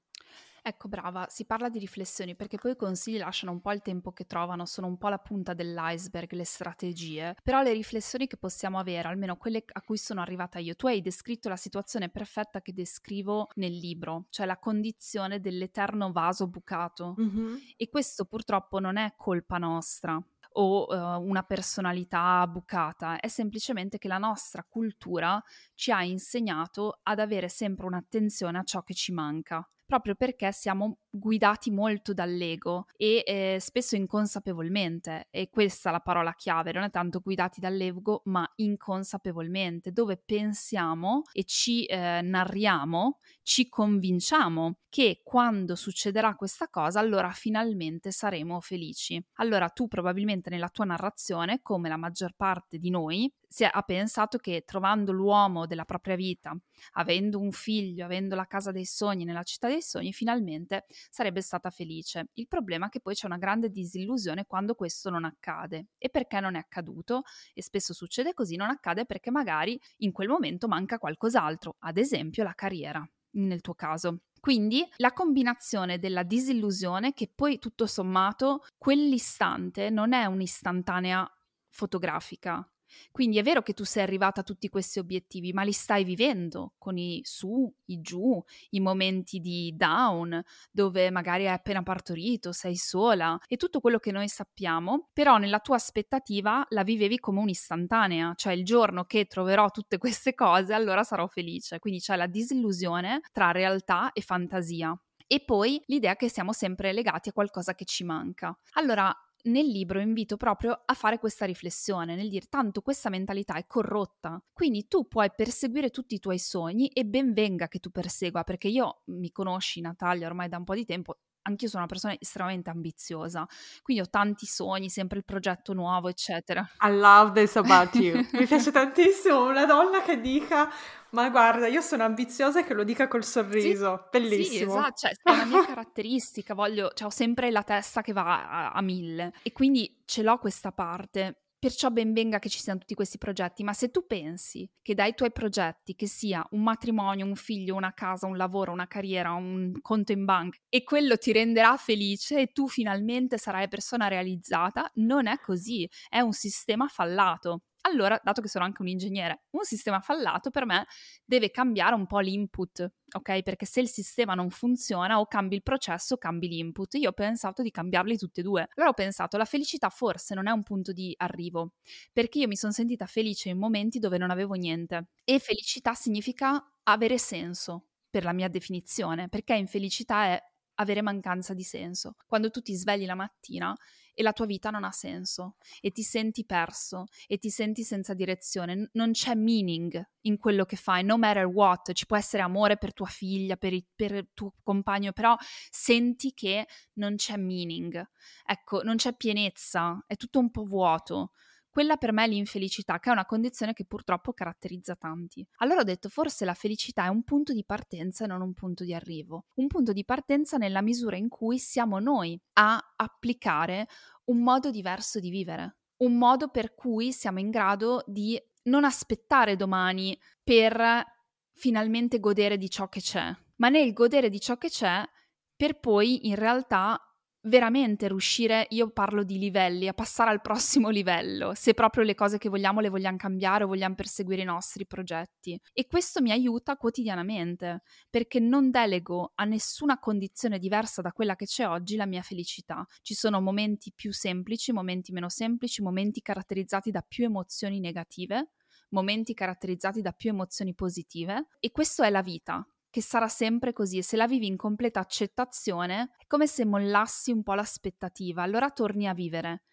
Ecco, 0.63 0.87
brava, 0.87 1.25
si 1.27 1.45
parla 1.45 1.69
di 1.69 1.79
riflessioni 1.79 2.35
perché 2.35 2.57
poi 2.59 2.73
i 2.73 2.75
consigli 2.75 3.17
lasciano 3.17 3.51
un 3.51 3.61
po' 3.61 3.71
il 3.71 3.81
tempo 3.81 4.11
che 4.11 4.27
trovano, 4.27 4.67
sono 4.67 4.85
un 4.85 4.97
po' 4.97 5.07
la 5.07 5.17
punta 5.17 5.55
dell'iceberg, 5.55 6.31
le 6.33 6.45
strategie, 6.45 7.35
però 7.41 7.63
le 7.63 7.73
riflessioni 7.73 8.27
che 8.27 8.37
possiamo 8.37 8.77
avere, 8.77 9.07
almeno 9.07 9.37
quelle 9.37 9.63
a 9.71 9.81
cui 9.81 9.97
sono 9.97 10.21
arrivata 10.21 10.59
io, 10.59 10.75
tu 10.75 10.85
hai 10.85 11.01
descritto 11.01 11.49
la 11.49 11.55
situazione 11.55 12.09
perfetta 12.09 12.61
che 12.61 12.73
descrivo 12.73 13.49
nel 13.55 13.75
libro, 13.75 14.25
cioè 14.29 14.45
la 14.45 14.59
condizione 14.59 15.39
dell'eterno 15.39 16.11
vaso 16.11 16.47
bucato. 16.47 17.15
Mm-hmm. 17.19 17.55
e 17.75 17.89
questo 17.89 18.25
purtroppo 18.25 18.79
non 18.79 18.97
è 18.97 19.13
colpa 19.17 19.57
nostra 19.57 20.21
o 20.53 20.85
uh, 20.87 21.21
una 21.21 21.43
personalità 21.43 22.45
bucata, 22.45 23.19
è 23.19 23.27
semplicemente 23.27 23.97
che 23.97 24.07
la 24.07 24.17
nostra 24.17 24.63
cultura 24.63 25.41
ci 25.73 25.91
ha 25.91 26.03
insegnato 26.03 26.99
ad 27.03 27.19
avere 27.19 27.49
sempre 27.49 27.85
un'attenzione 27.87 28.59
a 28.59 28.63
ciò 28.63 28.83
che 28.83 28.93
ci 28.93 29.11
manca 29.11 29.67
proprio 29.91 30.15
perché 30.15 30.53
siamo 30.53 30.99
guidati 31.11 31.69
molto 31.71 32.13
dall'ego 32.13 32.85
e 32.95 33.23
eh, 33.25 33.57
spesso 33.59 33.95
inconsapevolmente, 33.95 35.27
e 35.29 35.49
questa 35.49 35.89
è 35.89 35.91
la 35.91 35.99
parola 35.99 36.33
chiave, 36.33 36.71
non 36.71 36.83
è 36.83 36.89
tanto 36.89 37.19
guidati 37.19 37.59
dall'ego, 37.59 38.21
ma 38.25 38.49
inconsapevolmente, 38.55 39.91
dove 39.91 40.17
pensiamo 40.17 41.23
e 41.33 41.43
ci 41.43 41.85
eh, 41.85 42.21
narriamo, 42.21 43.19
ci 43.43 43.67
convinciamo 43.67 44.77
che 44.89 45.21
quando 45.23 45.75
succederà 45.75 46.35
questa 46.35 46.67
cosa, 46.67 46.99
allora 46.99 47.29
finalmente 47.31 48.11
saremo 48.11 48.59
felici. 48.59 49.23
Allora 49.35 49.69
tu 49.69 49.87
probabilmente 49.87 50.49
nella 50.49 50.67
tua 50.69 50.85
narrazione, 50.85 51.61
come 51.61 51.87
la 51.87 51.97
maggior 51.97 52.33
parte 52.35 52.77
di 52.77 52.89
noi, 52.89 53.33
si 53.47 53.63
è, 53.63 53.69
ha 53.71 53.81
pensato 53.83 54.37
che 54.37 54.63
trovando 54.65 55.11
l'uomo 55.11 55.65
della 55.65 55.85
propria 55.85 56.15
vita, 56.15 56.57
avendo 56.93 57.39
un 57.39 57.51
figlio, 57.51 58.05
avendo 58.05 58.35
la 58.35 58.45
casa 58.45 58.71
dei 58.71 58.85
sogni 58.85 59.23
nella 59.23 59.43
città 59.43 59.67
dei 59.67 59.81
sogni, 59.81 60.13
finalmente 60.13 60.85
sarebbe 61.09 61.41
stata 61.41 61.69
felice. 61.69 62.29
Il 62.33 62.47
problema 62.47 62.87
è 62.87 62.89
che 62.89 62.99
poi 62.99 63.13
c'è 63.13 63.25
una 63.25 63.37
grande 63.37 63.69
disillusione 63.69 64.45
quando 64.45 64.75
questo 64.75 65.09
non 65.09 65.25
accade. 65.25 65.87
E 65.97 66.09
perché 66.09 66.39
non 66.39 66.55
è 66.55 66.59
accaduto? 66.59 67.23
E 67.53 67.61
spesso 67.61 67.93
succede 67.93 68.33
così, 68.33 68.55
non 68.55 68.69
accade 68.69 69.05
perché 69.05 69.31
magari 69.31 69.79
in 69.97 70.11
quel 70.11 70.27
momento 70.27 70.67
manca 70.67 70.97
qualcos'altro, 70.97 71.75
ad 71.79 71.97
esempio 71.97 72.43
la 72.43 72.53
carriera, 72.53 73.07
nel 73.31 73.61
tuo 73.61 73.73
caso. 73.73 74.21
Quindi 74.39 74.83
la 74.97 75.13
combinazione 75.13 75.99
della 75.99 76.23
disillusione 76.23 77.13
che 77.13 77.31
poi 77.33 77.59
tutto 77.59 77.85
sommato 77.85 78.65
quell'istante 78.77 79.91
non 79.91 80.13
è 80.13 80.25
un'istantanea 80.25 81.31
fotografica, 81.69 82.67
quindi 83.11 83.37
è 83.37 83.43
vero 83.43 83.61
che 83.61 83.73
tu 83.73 83.83
sei 83.83 84.03
arrivata 84.03 84.41
a 84.41 84.43
tutti 84.43 84.69
questi 84.69 84.99
obiettivi, 84.99 85.53
ma 85.53 85.63
li 85.63 85.71
stai 85.71 86.03
vivendo 86.03 86.73
con 86.77 86.97
i 86.97 87.21
su, 87.23 87.71
i 87.85 88.01
giù, 88.01 88.41
i 88.71 88.79
momenti 88.79 89.39
di 89.39 89.73
down, 89.75 90.41
dove 90.71 91.09
magari 91.09 91.47
hai 91.47 91.53
appena 91.53 91.83
partorito, 91.83 92.51
sei 92.51 92.75
sola 92.75 93.39
e 93.47 93.57
tutto 93.57 93.79
quello 93.79 93.99
che 93.99 94.11
noi 94.11 94.27
sappiamo, 94.27 95.09
però 95.13 95.37
nella 95.37 95.59
tua 95.59 95.75
aspettativa 95.75 96.65
la 96.69 96.83
vivevi 96.83 97.19
come 97.19 97.39
un'istantanea, 97.39 98.33
cioè 98.35 98.53
il 98.53 98.63
giorno 98.63 99.05
che 99.05 99.25
troverò 99.25 99.69
tutte 99.69 99.97
queste 99.97 100.33
cose, 100.33 100.73
allora 100.73 101.03
sarò 101.03 101.27
felice. 101.27 101.79
Quindi 101.79 101.99
c'è 101.99 102.15
la 102.15 102.27
disillusione 102.27 103.21
tra 103.31 103.51
realtà 103.51 104.11
e 104.13 104.21
fantasia. 104.21 104.97
E 105.27 105.43
poi 105.45 105.81
l'idea 105.85 106.17
che 106.17 106.27
siamo 106.27 106.51
sempre 106.51 106.91
legati 106.91 107.29
a 107.29 107.31
qualcosa 107.31 107.73
che 107.73 107.85
ci 107.85 108.03
manca. 108.03 108.53
Allora, 108.73 109.15
nel 109.45 109.65
libro 109.65 109.99
invito 109.99 110.37
proprio 110.37 110.81
a 110.85 110.93
fare 110.93 111.19
questa 111.19 111.45
riflessione, 111.45 112.15
nel 112.15 112.29
dire 112.29 112.47
tanto 112.47 112.81
questa 112.81 113.09
mentalità 113.09 113.55
è 113.55 113.65
corrotta, 113.65 114.41
quindi 114.53 114.87
tu 114.87 115.07
puoi 115.07 115.29
perseguire 115.35 115.89
tutti 115.89 116.15
i 116.15 116.19
tuoi 116.19 116.39
sogni 116.39 116.87
e 116.89 117.05
ben 117.05 117.33
venga 117.33 117.67
che 117.67 117.79
tu 117.79 117.89
persegua, 117.91 118.43
perché 118.43 118.67
io 118.67 119.01
mi 119.05 119.31
conosci 119.31 119.81
Natalia 119.81 120.27
ormai 120.27 120.49
da 120.49 120.57
un 120.57 120.63
po' 120.63 120.75
di 120.75 120.85
tempo, 120.85 121.19
anch'io 121.43 121.67
sono 121.67 121.83
una 121.83 121.91
persona 121.91 122.15
estremamente 122.19 122.69
ambiziosa, 122.69 123.45
quindi 123.81 124.03
ho 124.03 124.09
tanti 124.09 124.45
sogni, 124.45 124.89
sempre 124.89 125.17
il 125.17 125.25
progetto 125.25 125.73
nuovo, 125.73 126.09
eccetera. 126.09 126.67
I 126.81 126.91
love 126.91 127.33
this 127.33 127.55
about 127.55 127.95
you. 127.95 128.25
Mi 128.33 128.45
piace 128.45 128.71
tantissimo 128.71 129.47
una 129.47 129.65
donna 129.65 130.01
che 130.01 130.19
dica 130.19 130.69
ma 131.11 131.29
guarda, 131.29 131.67
io 131.67 131.81
sono 131.81 132.03
ambiziosa 132.03 132.61
e 132.61 132.63
che 132.63 132.73
lo 132.73 132.83
dica 132.83 133.07
col 133.07 133.25
sorriso, 133.25 134.03
sì, 134.03 134.19
bellissimo. 134.19 134.71
Sì, 134.71 134.77
esatto, 134.77 134.93
cioè, 134.95 135.11
è 135.11 135.31
una 135.31 135.45
mia 135.45 135.65
caratteristica, 135.65 136.53
voglio, 136.53 136.91
cioè, 136.93 137.07
ho 137.07 137.11
sempre 137.11 137.51
la 137.51 137.63
testa 137.63 138.01
che 138.01 138.13
va 138.13 138.49
a, 138.49 138.71
a 138.71 138.81
mille 138.81 139.33
e 139.43 139.51
quindi 139.51 140.03
ce 140.05 140.23
l'ho 140.23 140.37
questa 140.37 140.71
parte. 140.71 141.40
Perciò 141.63 141.91
ben 141.91 142.11
venga 142.11 142.39
che 142.39 142.49
ci 142.49 142.59
siano 142.59 142.79
tutti 142.79 142.95
questi 142.95 143.19
progetti, 143.19 143.63
ma 143.63 143.73
se 143.73 143.91
tu 143.91 144.07
pensi 144.07 144.67
che 144.81 144.95
dai 144.95 145.13
tuoi 145.13 145.31
progetti, 145.31 145.93
che 145.93 146.07
sia 146.07 146.43
un 146.51 146.63
matrimonio, 146.63 147.23
un 147.23 147.35
figlio, 147.35 147.75
una 147.75 147.93
casa, 147.93 148.25
un 148.25 148.35
lavoro, 148.35 148.71
una 148.71 148.87
carriera, 148.87 149.33
un 149.33 149.71
conto 149.79 150.11
in 150.11 150.25
banca, 150.25 150.57
e 150.69 150.83
quello 150.83 151.17
ti 151.17 151.31
renderà 151.31 151.77
felice 151.77 152.39
e 152.41 152.47
tu 152.51 152.67
finalmente 152.67 153.37
sarai 153.37 153.67
persona 153.67 154.07
realizzata, 154.07 154.89
non 154.95 155.27
è 155.27 155.37
così, 155.37 155.87
è 156.09 156.19
un 156.21 156.31
sistema 156.33 156.87
fallato. 156.87 157.61
Allora, 157.83 158.19
dato 158.23 158.41
che 158.41 158.47
sono 158.47 158.63
anche 158.63 158.81
un 158.81 158.87
ingegnere, 158.87 159.45
un 159.51 159.63
sistema 159.63 159.99
fallato 160.01 160.51
per 160.51 160.65
me 160.65 160.85
deve 161.25 161.49
cambiare 161.49 161.95
un 161.95 162.05
po' 162.05 162.19
l'input, 162.19 162.87
ok? 163.13 163.41
Perché 163.41 163.65
se 163.65 163.79
il 163.81 163.89
sistema 163.89 164.35
non 164.35 164.49
funziona 164.51 165.19
o 165.19 165.25
cambi 165.25 165.55
il 165.55 165.63
processo, 165.63 166.17
cambi 166.17 166.47
l'input. 166.47 166.93
Io 166.95 167.09
ho 167.09 167.13
pensato 167.13 167.63
di 167.63 167.71
cambiarli 167.71 168.17
tutti 168.17 168.41
e 168.41 168.43
due. 168.43 168.67
Allora 168.75 168.91
ho 168.91 168.93
pensato, 168.93 169.35
la 169.37 169.45
felicità 169.45 169.89
forse 169.89 170.35
non 170.35 170.47
è 170.47 170.51
un 170.51 170.61
punto 170.63 170.91
di 170.91 171.13
arrivo, 171.17 171.73
perché 172.13 172.37
io 172.39 172.47
mi 172.47 172.55
sono 172.55 172.71
sentita 172.71 173.07
felice 173.07 173.49
in 173.49 173.57
momenti 173.57 173.97
dove 173.97 174.17
non 174.19 174.29
avevo 174.29 174.53
niente. 174.53 175.07
E 175.23 175.39
felicità 175.39 175.93
significa 175.95 176.63
avere 176.83 177.17
senso, 177.17 177.87
per 178.11 178.23
la 178.23 178.33
mia 178.33 178.47
definizione, 178.47 179.27
perché 179.27 179.55
infelicità 179.55 180.25
è 180.25 180.43
avere 180.75 181.01
mancanza 181.01 181.53
di 181.53 181.63
senso. 181.63 182.15
Quando 182.27 182.49
tu 182.51 182.61
ti 182.61 182.73
svegli 182.75 183.05
la 183.05 183.15
mattina 183.15 183.75
e 184.13 184.23
la 184.23 184.33
tua 184.33 184.45
vita 184.45 184.69
non 184.69 184.83
ha 184.83 184.91
senso 184.91 185.55
e 185.79 185.91
ti 185.91 186.03
senti 186.03 186.45
perso 186.45 187.05
e 187.27 187.37
ti 187.37 187.49
senti 187.49 187.83
senza 187.83 188.13
direzione, 188.13 188.89
non 188.93 189.11
c'è 189.11 189.35
meaning 189.35 190.01
in 190.21 190.37
quello 190.37 190.65
che 190.65 190.75
fai, 190.75 191.03
no 191.03 191.17
matter 191.17 191.45
what, 191.45 191.93
ci 191.93 192.05
può 192.05 192.17
essere 192.17 192.43
amore 192.43 192.77
per 192.77 192.93
tua 192.93 193.07
figlia, 193.07 193.57
per, 193.57 193.73
il, 193.73 193.85
per 193.95 194.11
il 194.11 194.29
tuo 194.33 194.53
compagno, 194.63 195.11
però 195.11 195.35
senti 195.69 196.33
che 196.33 196.67
non 196.93 197.15
c'è 197.15 197.37
meaning, 197.37 198.03
ecco, 198.45 198.83
non 198.83 198.97
c'è 198.97 199.15
pienezza, 199.15 200.03
è 200.07 200.15
tutto 200.15 200.39
un 200.39 200.51
po' 200.51 200.65
vuoto. 200.65 201.31
Quella 201.71 201.95
per 201.95 202.11
me 202.11 202.25
è 202.25 202.27
l'infelicità, 202.27 202.99
che 202.99 203.09
è 203.09 203.13
una 203.13 203.25
condizione 203.25 203.71
che 203.71 203.85
purtroppo 203.85 204.33
caratterizza 204.33 204.95
tanti. 204.95 205.47
Allora 205.59 205.79
ho 205.79 205.85
detto 205.85 206.09
forse 206.09 206.43
la 206.43 206.53
felicità 206.53 207.05
è 207.05 207.07
un 207.07 207.23
punto 207.23 207.53
di 207.53 207.63
partenza 207.63 208.25
e 208.25 208.27
non 208.27 208.41
un 208.41 208.53
punto 208.53 208.83
di 208.83 208.93
arrivo. 208.93 209.45
Un 209.55 209.67
punto 209.67 209.93
di 209.93 210.03
partenza 210.03 210.57
nella 210.57 210.81
misura 210.81 211.15
in 211.15 211.29
cui 211.29 211.59
siamo 211.59 211.99
noi 211.99 212.37
a 212.53 212.77
applicare 212.97 213.87
un 214.25 214.43
modo 214.43 214.69
diverso 214.69 215.21
di 215.21 215.29
vivere, 215.29 215.77
un 215.99 216.17
modo 216.17 216.49
per 216.49 216.75
cui 216.75 217.13
siamo 217.13 217.39
in 217.39 217.49
grado 217.49 218.03
di 218.05 218.37
non 218.63 218.83
aspettare 218.83 219.55
domani 219.55 220.19
per 220.43 221.05
finalmente 221.53 222.19
godere 222.19 222.57
di 222.57 222.69
ciò 222.69 222.89
che 222.89 222.99
c'è, 222.99 223.33
ma 223.55 223.69
nel 223.69 223.93
godere 223.93 224.29
di 224.29 224.41
ciò 224.41 224.57
che 224.57 224.67
c'è 224.67 225.07
per 225.55 225.79
poi 225.79 226.27
in 226.27 226.35
realtà 226.35 226.99
veramente 227.43 228.07
riuscire, 228.07 228.67
io 228.69 228.89
parlo 228.89 229.23
di 229.23 229.37
livelli, 229.37 229.87
a 229.87 229.93
passare 229.93 230.29
al 230.29 230.41
prossimo 230.41 230.89
livello, 230.91 231.53
se 231.55 231.73
proprio 231.73 232.03
le 232.03 232.15
cose 232.15 232.37
che 232.37 232.49
vogliamo 232.49 232.79
le 232.79 232.89
vogliamo 232.89 233.17
cambiare 233.17 233.63
o 233.63 233.67
vogliamo 233.67 233.95
perseguire 233.95 234.41
i 234.41 234.45
nostri 234.45 234.85
progetti. 234.85 235.59
E 235.73 235.87
questo 235.87 236.21
mi 236.21 236.31
aiuta 236.31 236.75
quotidianamente, 236.75 237.81
perché 238.09 238.39
non 238.39 238.69
delego 238.69 239.31
a 239.35 239.45
nessuna 239.45 239.99
condizione 239.99 240.59
diversa 240.59 241.01
da 241.01 241.11
quella 241.11 241.35
che 241.35 241.45
c'è 241.45 241.67
oggi 241.67 241.95
la 241.95 242.05
mia 242.05 242.21
felicità. 242.21 242.85
Ci 243.01 243.13
sono 243.13 243.41
momenti 243.41 243.91
più 243.93 244.11
semplici, 244.13 244.71
momenti 244.71 245.11
meno 245.11 245.29
semplici, 245.29 245.81
momenti 245.81 246.21
caratterizzati 246.21 246.91
da 246.91 247.01
più 247.01 247.25
emozioni 247.25 247.79
negative 247.79 248.51
momenti 248.91 249.33
caratterizzati 249.33 250.01
da 250.01 250.11
più 250.11 250.31
emozioni 250.31 250.73
positive 250.73 251.47
e 251.59 251.71
questo 251.71 252.03
è 252.03 252.09
la 252.09 252.21
vita 252.21 252.65
che 252.91 253.01
sarà 253.01 253.27
sempre 253.27 253.73
così 253.73 253.97
e 253.97 254.03
se 254.03 254.17
la 254.17 254.27
vivi 254.27 254.45
in 254.45 254.57
completa 254.57 254.99
accettazione 254.99 256.11
è 256.17 256.27
come 256.27 256.45
se 256.45 256.65
mollassi 256.65 257.31
un 257.31 257.41
po' 257.41 257.53
l'aspettativa, 257.53 258.43
allora 258.43 258.69
torni 258.69 259.07
a 259.07 259.13
vivere. 259.13 259.63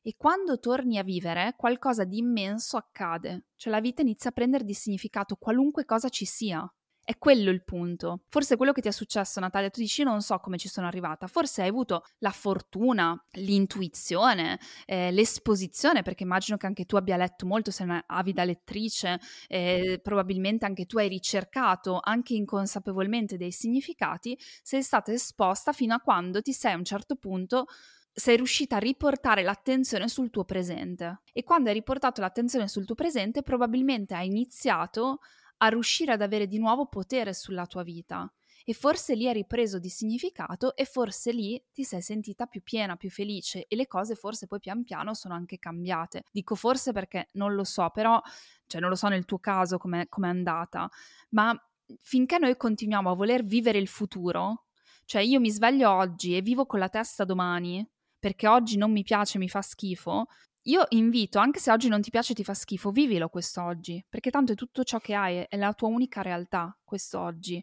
E 0.00 0.14
quando 0.16 0.58
torni 0.58 0.96
a 0.96 1.02
vivere, 1.02 1.54
qualcosa 1.58 2.04
di 2.04 2.18
immenso 2.18 2.76
accade, 2.76 3.48
cioè 3.56 3.72
la 3.72 3.80
vita 3.80 4.00
inizia 4.00 4.30
a 4.30 4.32
prendere 4.32 4.64
di 4.64 4.72
significato 4.72 5.34
qualunque 5.34 5.84
cosa 5.84 6.08
ci 6.08 6.24
sia. 6.24 6.66
È 7.08 7.16
quello 7.16 7.48
il 7.48 7.64
punto. 7.64 8.24
Forse 8.28 8.58
quello 8.58 8.72
che 8.72 8.82
ti 8.82 8.88
è 8.88 8.90
successo, 8.90 9.40
Natalia, 9.40 9.70
tu 9.70 9.80
dici 9.80 10.02
non 10.02 10.20
so 10.20 10.36
come 10.40 10.58
ci 10.58 10.68
sono 10.68 10.86
arrivata, 10.86 11.26
forse 11.26 11.62
hai 11.62 11.68
avuto 11.68 12.04
la 12.18 12.32
fortuna, 12.32 13.18
l'intuizione, 13.36 14.60
eh, 14.84 15.10
l'esposizione, 15.10 16.02
perché 16.02 16.24
immagino 16.24 16.58
che 16.58 16.66
anche 16.66 16.84
tu 16.84 16.96
abbia 16.96 17.16
letto 17.16 17.46
molto, 17.46 17.70
sei 17.70 17.86
un'avida 17.86 18.44
lettrice, 18.44 19.18
eh, 19.46 20.00
probabilmente 20.02 20.66
anche 20.66 20.84
tu 20.84 20.98
hai 20.98 21.08
ricercato 21.08 21.98
anche 22.02 22.34
inconsapevolmente 22.34 23.38
dei 23.38 23.52
significati, 23.52 24.38
sei 24.62 24.82
stata 24.82 25.10
esposta 25.10 25.72
fino 25.72 25.94
a 25.94 26.00
quando 26.00 26.42
ti 26.42 26.52
sei 26.52 26.74
a 26.74 26.76
un 26.76 26.84
certo 26.84 27.16
punto 27.16 27.64
sei 28.12 28.36
riuscita 28.36 28.76
a 28.76 28.80
riportare 28.80 29.42
l'attenzione 29.42 30.08
sul 30.08 30.28
tuo 30.28 30.44
presente. 30.44 31.20
E 31.32 31.42
quando 31.42 31.68
hai 31.68 31.74
riportato 31.74 32.20
l'attenzione 32.20 32.68
sul 32.68 32.84
tuo 32.84 32.96
presente, 32.96 33.42
probabilmente 33.42 34.14
hai 34.14 34.26
iniziato 34.26 35.20
a 35.58 35.68
riuscire 35.68 36.12
ad 36.12 36.22
avere 36.22 36.46
di 36.46 36.58
nuovo 36.58 36.86
potere 36.86 37.34
sulla 37.34 37.66
tua 37.66 37.82
vita. 37.82 38.30
E 38.64 38.74
forse 38.74 39.14
lì 39.14 39.26
hai 39.26 39.32
ripreso 39.32 39.78
di 39.78 39.88
significato 39.88 40.76
e 40.76 40.84
forse 40.84 41.32
lì 41.32 41.62
ti 41.72 41.84
sei 41.84 42.02
sentita 42.02 42.44
più 42.44 42.62
piena, 42.62 42.96
più 42.96 43.08
felice 43.08 43.66
e 43.66 43.76
le 43.76 43.86
cose 43.86 44.14
forse 44.14 44.46
poi 44.46 44.58
pian 44.58 44.84
piano 44.84 45.14
sono 45.14 45.32
anche 45.32 45.58
cambiate. 45.58 46.24
Dico 46.30 46.54
forse 46.54 46.92
perché 46.92 47.28
non 47.32 47.54
lo 47.54 47.64
so, 47.64 47.88
però, 47.90 48.20
cioè 48.66 48.80
non 48.80 48.90
lo 48.90 48.96
so 48.96 49.08
nel 49.08 49.24
tuo 49.24 49.38
caso 49.38 49.78
come 49.78 50.02
è 50.02 50.26
andata, 50.26 50.86
ma 51.30 51.58
finché 52.02 52.38
noi 52.38 52.56
continuiamo 52.58 53.10
a 53.10 53.14
voler 53.14 53.42
vivere 53.42 53.78
il 53.78 53.88
futuro, 53.88 54.64
cioè 55.06 55.22
io 55.22 55.40
mi 55.40 55.50
sveglio 55.50 55.90
oggi 55.90 56.36
e 56.36 56.42
vivo 56.42 56.66
con 56.66 56.78
la 56.78 56.90
testa 56.90 57.24
domani, 57.24 57.86
perché 58.18 58.46
oggi 58.46 58.76
non 58.76 58.92
mi 58.92 59.02
piace, 59.02 59.38
mi 59.38 59.48
fa 59.48 59.62
schifo, 59.62 60.26
io 60.62 60.84
invito, 60.90 61.38
anche 61.38 61.60
se 61.60 61.70
oggi 61.70 61.88
non 61.88 62.02
ti 62.02 62.10
piace 62.10 62.32
e 62.32 62.34
ti 62.34 62.44
fa 62.44 62.54
schifo, 62.54 62.90
vivilo 62.90 63.28
quest'oggi, 63.28 64.04
perché 64.08 64.30
tanto 64.30 64.52
è 64.52 64.54
tutto 64.54 64.84
ciò 64.84 64.98
che 64.98 65.14
hai, 65.14 65.46
è 65.48 65.56
la 65.56 65.72
tua 65.72 65.88
unica 65.88 66.22
realtà 66.22 66.76
quest'oggi. 66.84 67.62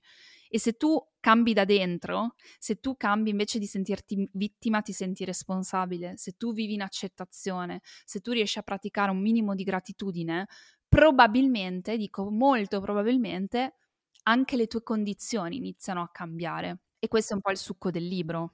E 0.50 0.60
se 0.60 0.74
tu 0.74 0.98
cambi 1.20 1.54
da 1.54 1.66
dentro, 1.66 2.36
se 2.60 2.80
tu 2.80 2.96
cambi 2.96 3.30
invece 3.32 3.60
di 3.60 3.66
sentirti 3.68 4.30
vittima, 4.34 4.82
ti 4.82 4.94
senti 4.94 5.26
responsabile, 5.26 6.14
se 6.18 6.34
tu 6.38 6.54
vivi 6.54 6.74
in 6.76 6.82
accettazione, 6.82 7.82
se 8.06 8.22
tu 8.22 8.32
riesci 8.32 8.60
a 8.60 8.64
praticare 8.64 9.12
un 9.12 9.20
minimo 9.22 9.54
di 9.56 9.64
gratitudine, 9.64 10.48
probabilmente, 10.88 11.98
dico 11.98 12.30
molto 12.32 12.80
probabilmente, 12.80 13.76
anche 14.24 14.56
le 14.56 14.68
tue 14.68 14.82
condizioni 14.84 15.58
iniziano 15.58 16.02
a 16.02 16.10
cambiare. 16.10 16.80
E 17.00 17.08
questo 17.08 17.34
è 17.34 17.36
un 17.36 17.42
po' 17.42 17.52
il 17.52 17.58
succo 17.58 17.92
del 17.92 18.08
libro. 18.08 18.54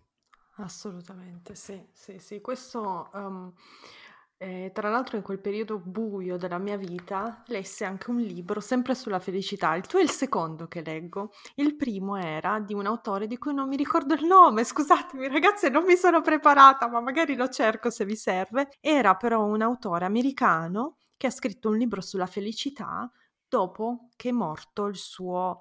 Assolutamente, 0.58 1.56
sì, 1.56 1.82
sì, 1.92 2.20
sì. 2.20 2.42
Questo 2.42 3.10
um, 3.14 3.54
eh, 4.42 4.72
tra 4.74 4.90
l'altro 4.90 5.18
in 5.18 5.22
quel 5.22 5.40
periodo 5.40 5.78
buio 5.78 6.36
della 6.36 6.58
mia 6.58 6.76
vita 6.76 7.44
lessi 7.46 7.84
anche 7.84 8.10
un 8.10 8.18
libro 8.18 8.60
sempre 8.60 8.96
sulla 8.96 9.20
felicità. 9.20 9.76
Il 9.76 9.86
tuo 9.86 10.00
è 10.00 10.02
il 10.02 10.10
secondo 10.10 10.68
che 10.68 10.82
leggo. 10.82 11.32
Il 11.56 11.76
primo 11.76 12.16
era 12.16 12.60
di 12.60 12.74
un 12.74 12.88
autore 12.88 13.28
di 13.28 13.38
cui 13.38 13.54
non 13.54 13.68
mi 13.68 13.76
ricordo 13.76 14.16
il 14.16 14.26
nome, 14.26 14.64
scusatemi 14.64 15.28
ragazze, 15.28 15.70
non 15.70 15.84
mi 15.84 15.96
sono 15.96 16.22
preparata, 16.22 16.90
ma 16.90 17.00
magari 17.02 17.36
lo 17.36 17.50
cerco 17.50 17.92
se 17.92 18.04
vi 18.04 18.16
serve. 18.16 18.70
Era 18.80 19.16
però 19.16 19.46
un 19.46 19.62
autore 19.62 20.06
americano 20.06 20.98
che 21.18 21.28
ha 21.28 21.32
scritto 21.32 21.70
un 21.70 21.78
libro 21.78 22.02
sulla 22.02 22.26
felicità 22.26 23.12
dopo 23.48 24.10
che 24.16 24.30
è 24.30 24.32
morto 24.32 24.88
il 24.88 24.96
suo 24.98 25.60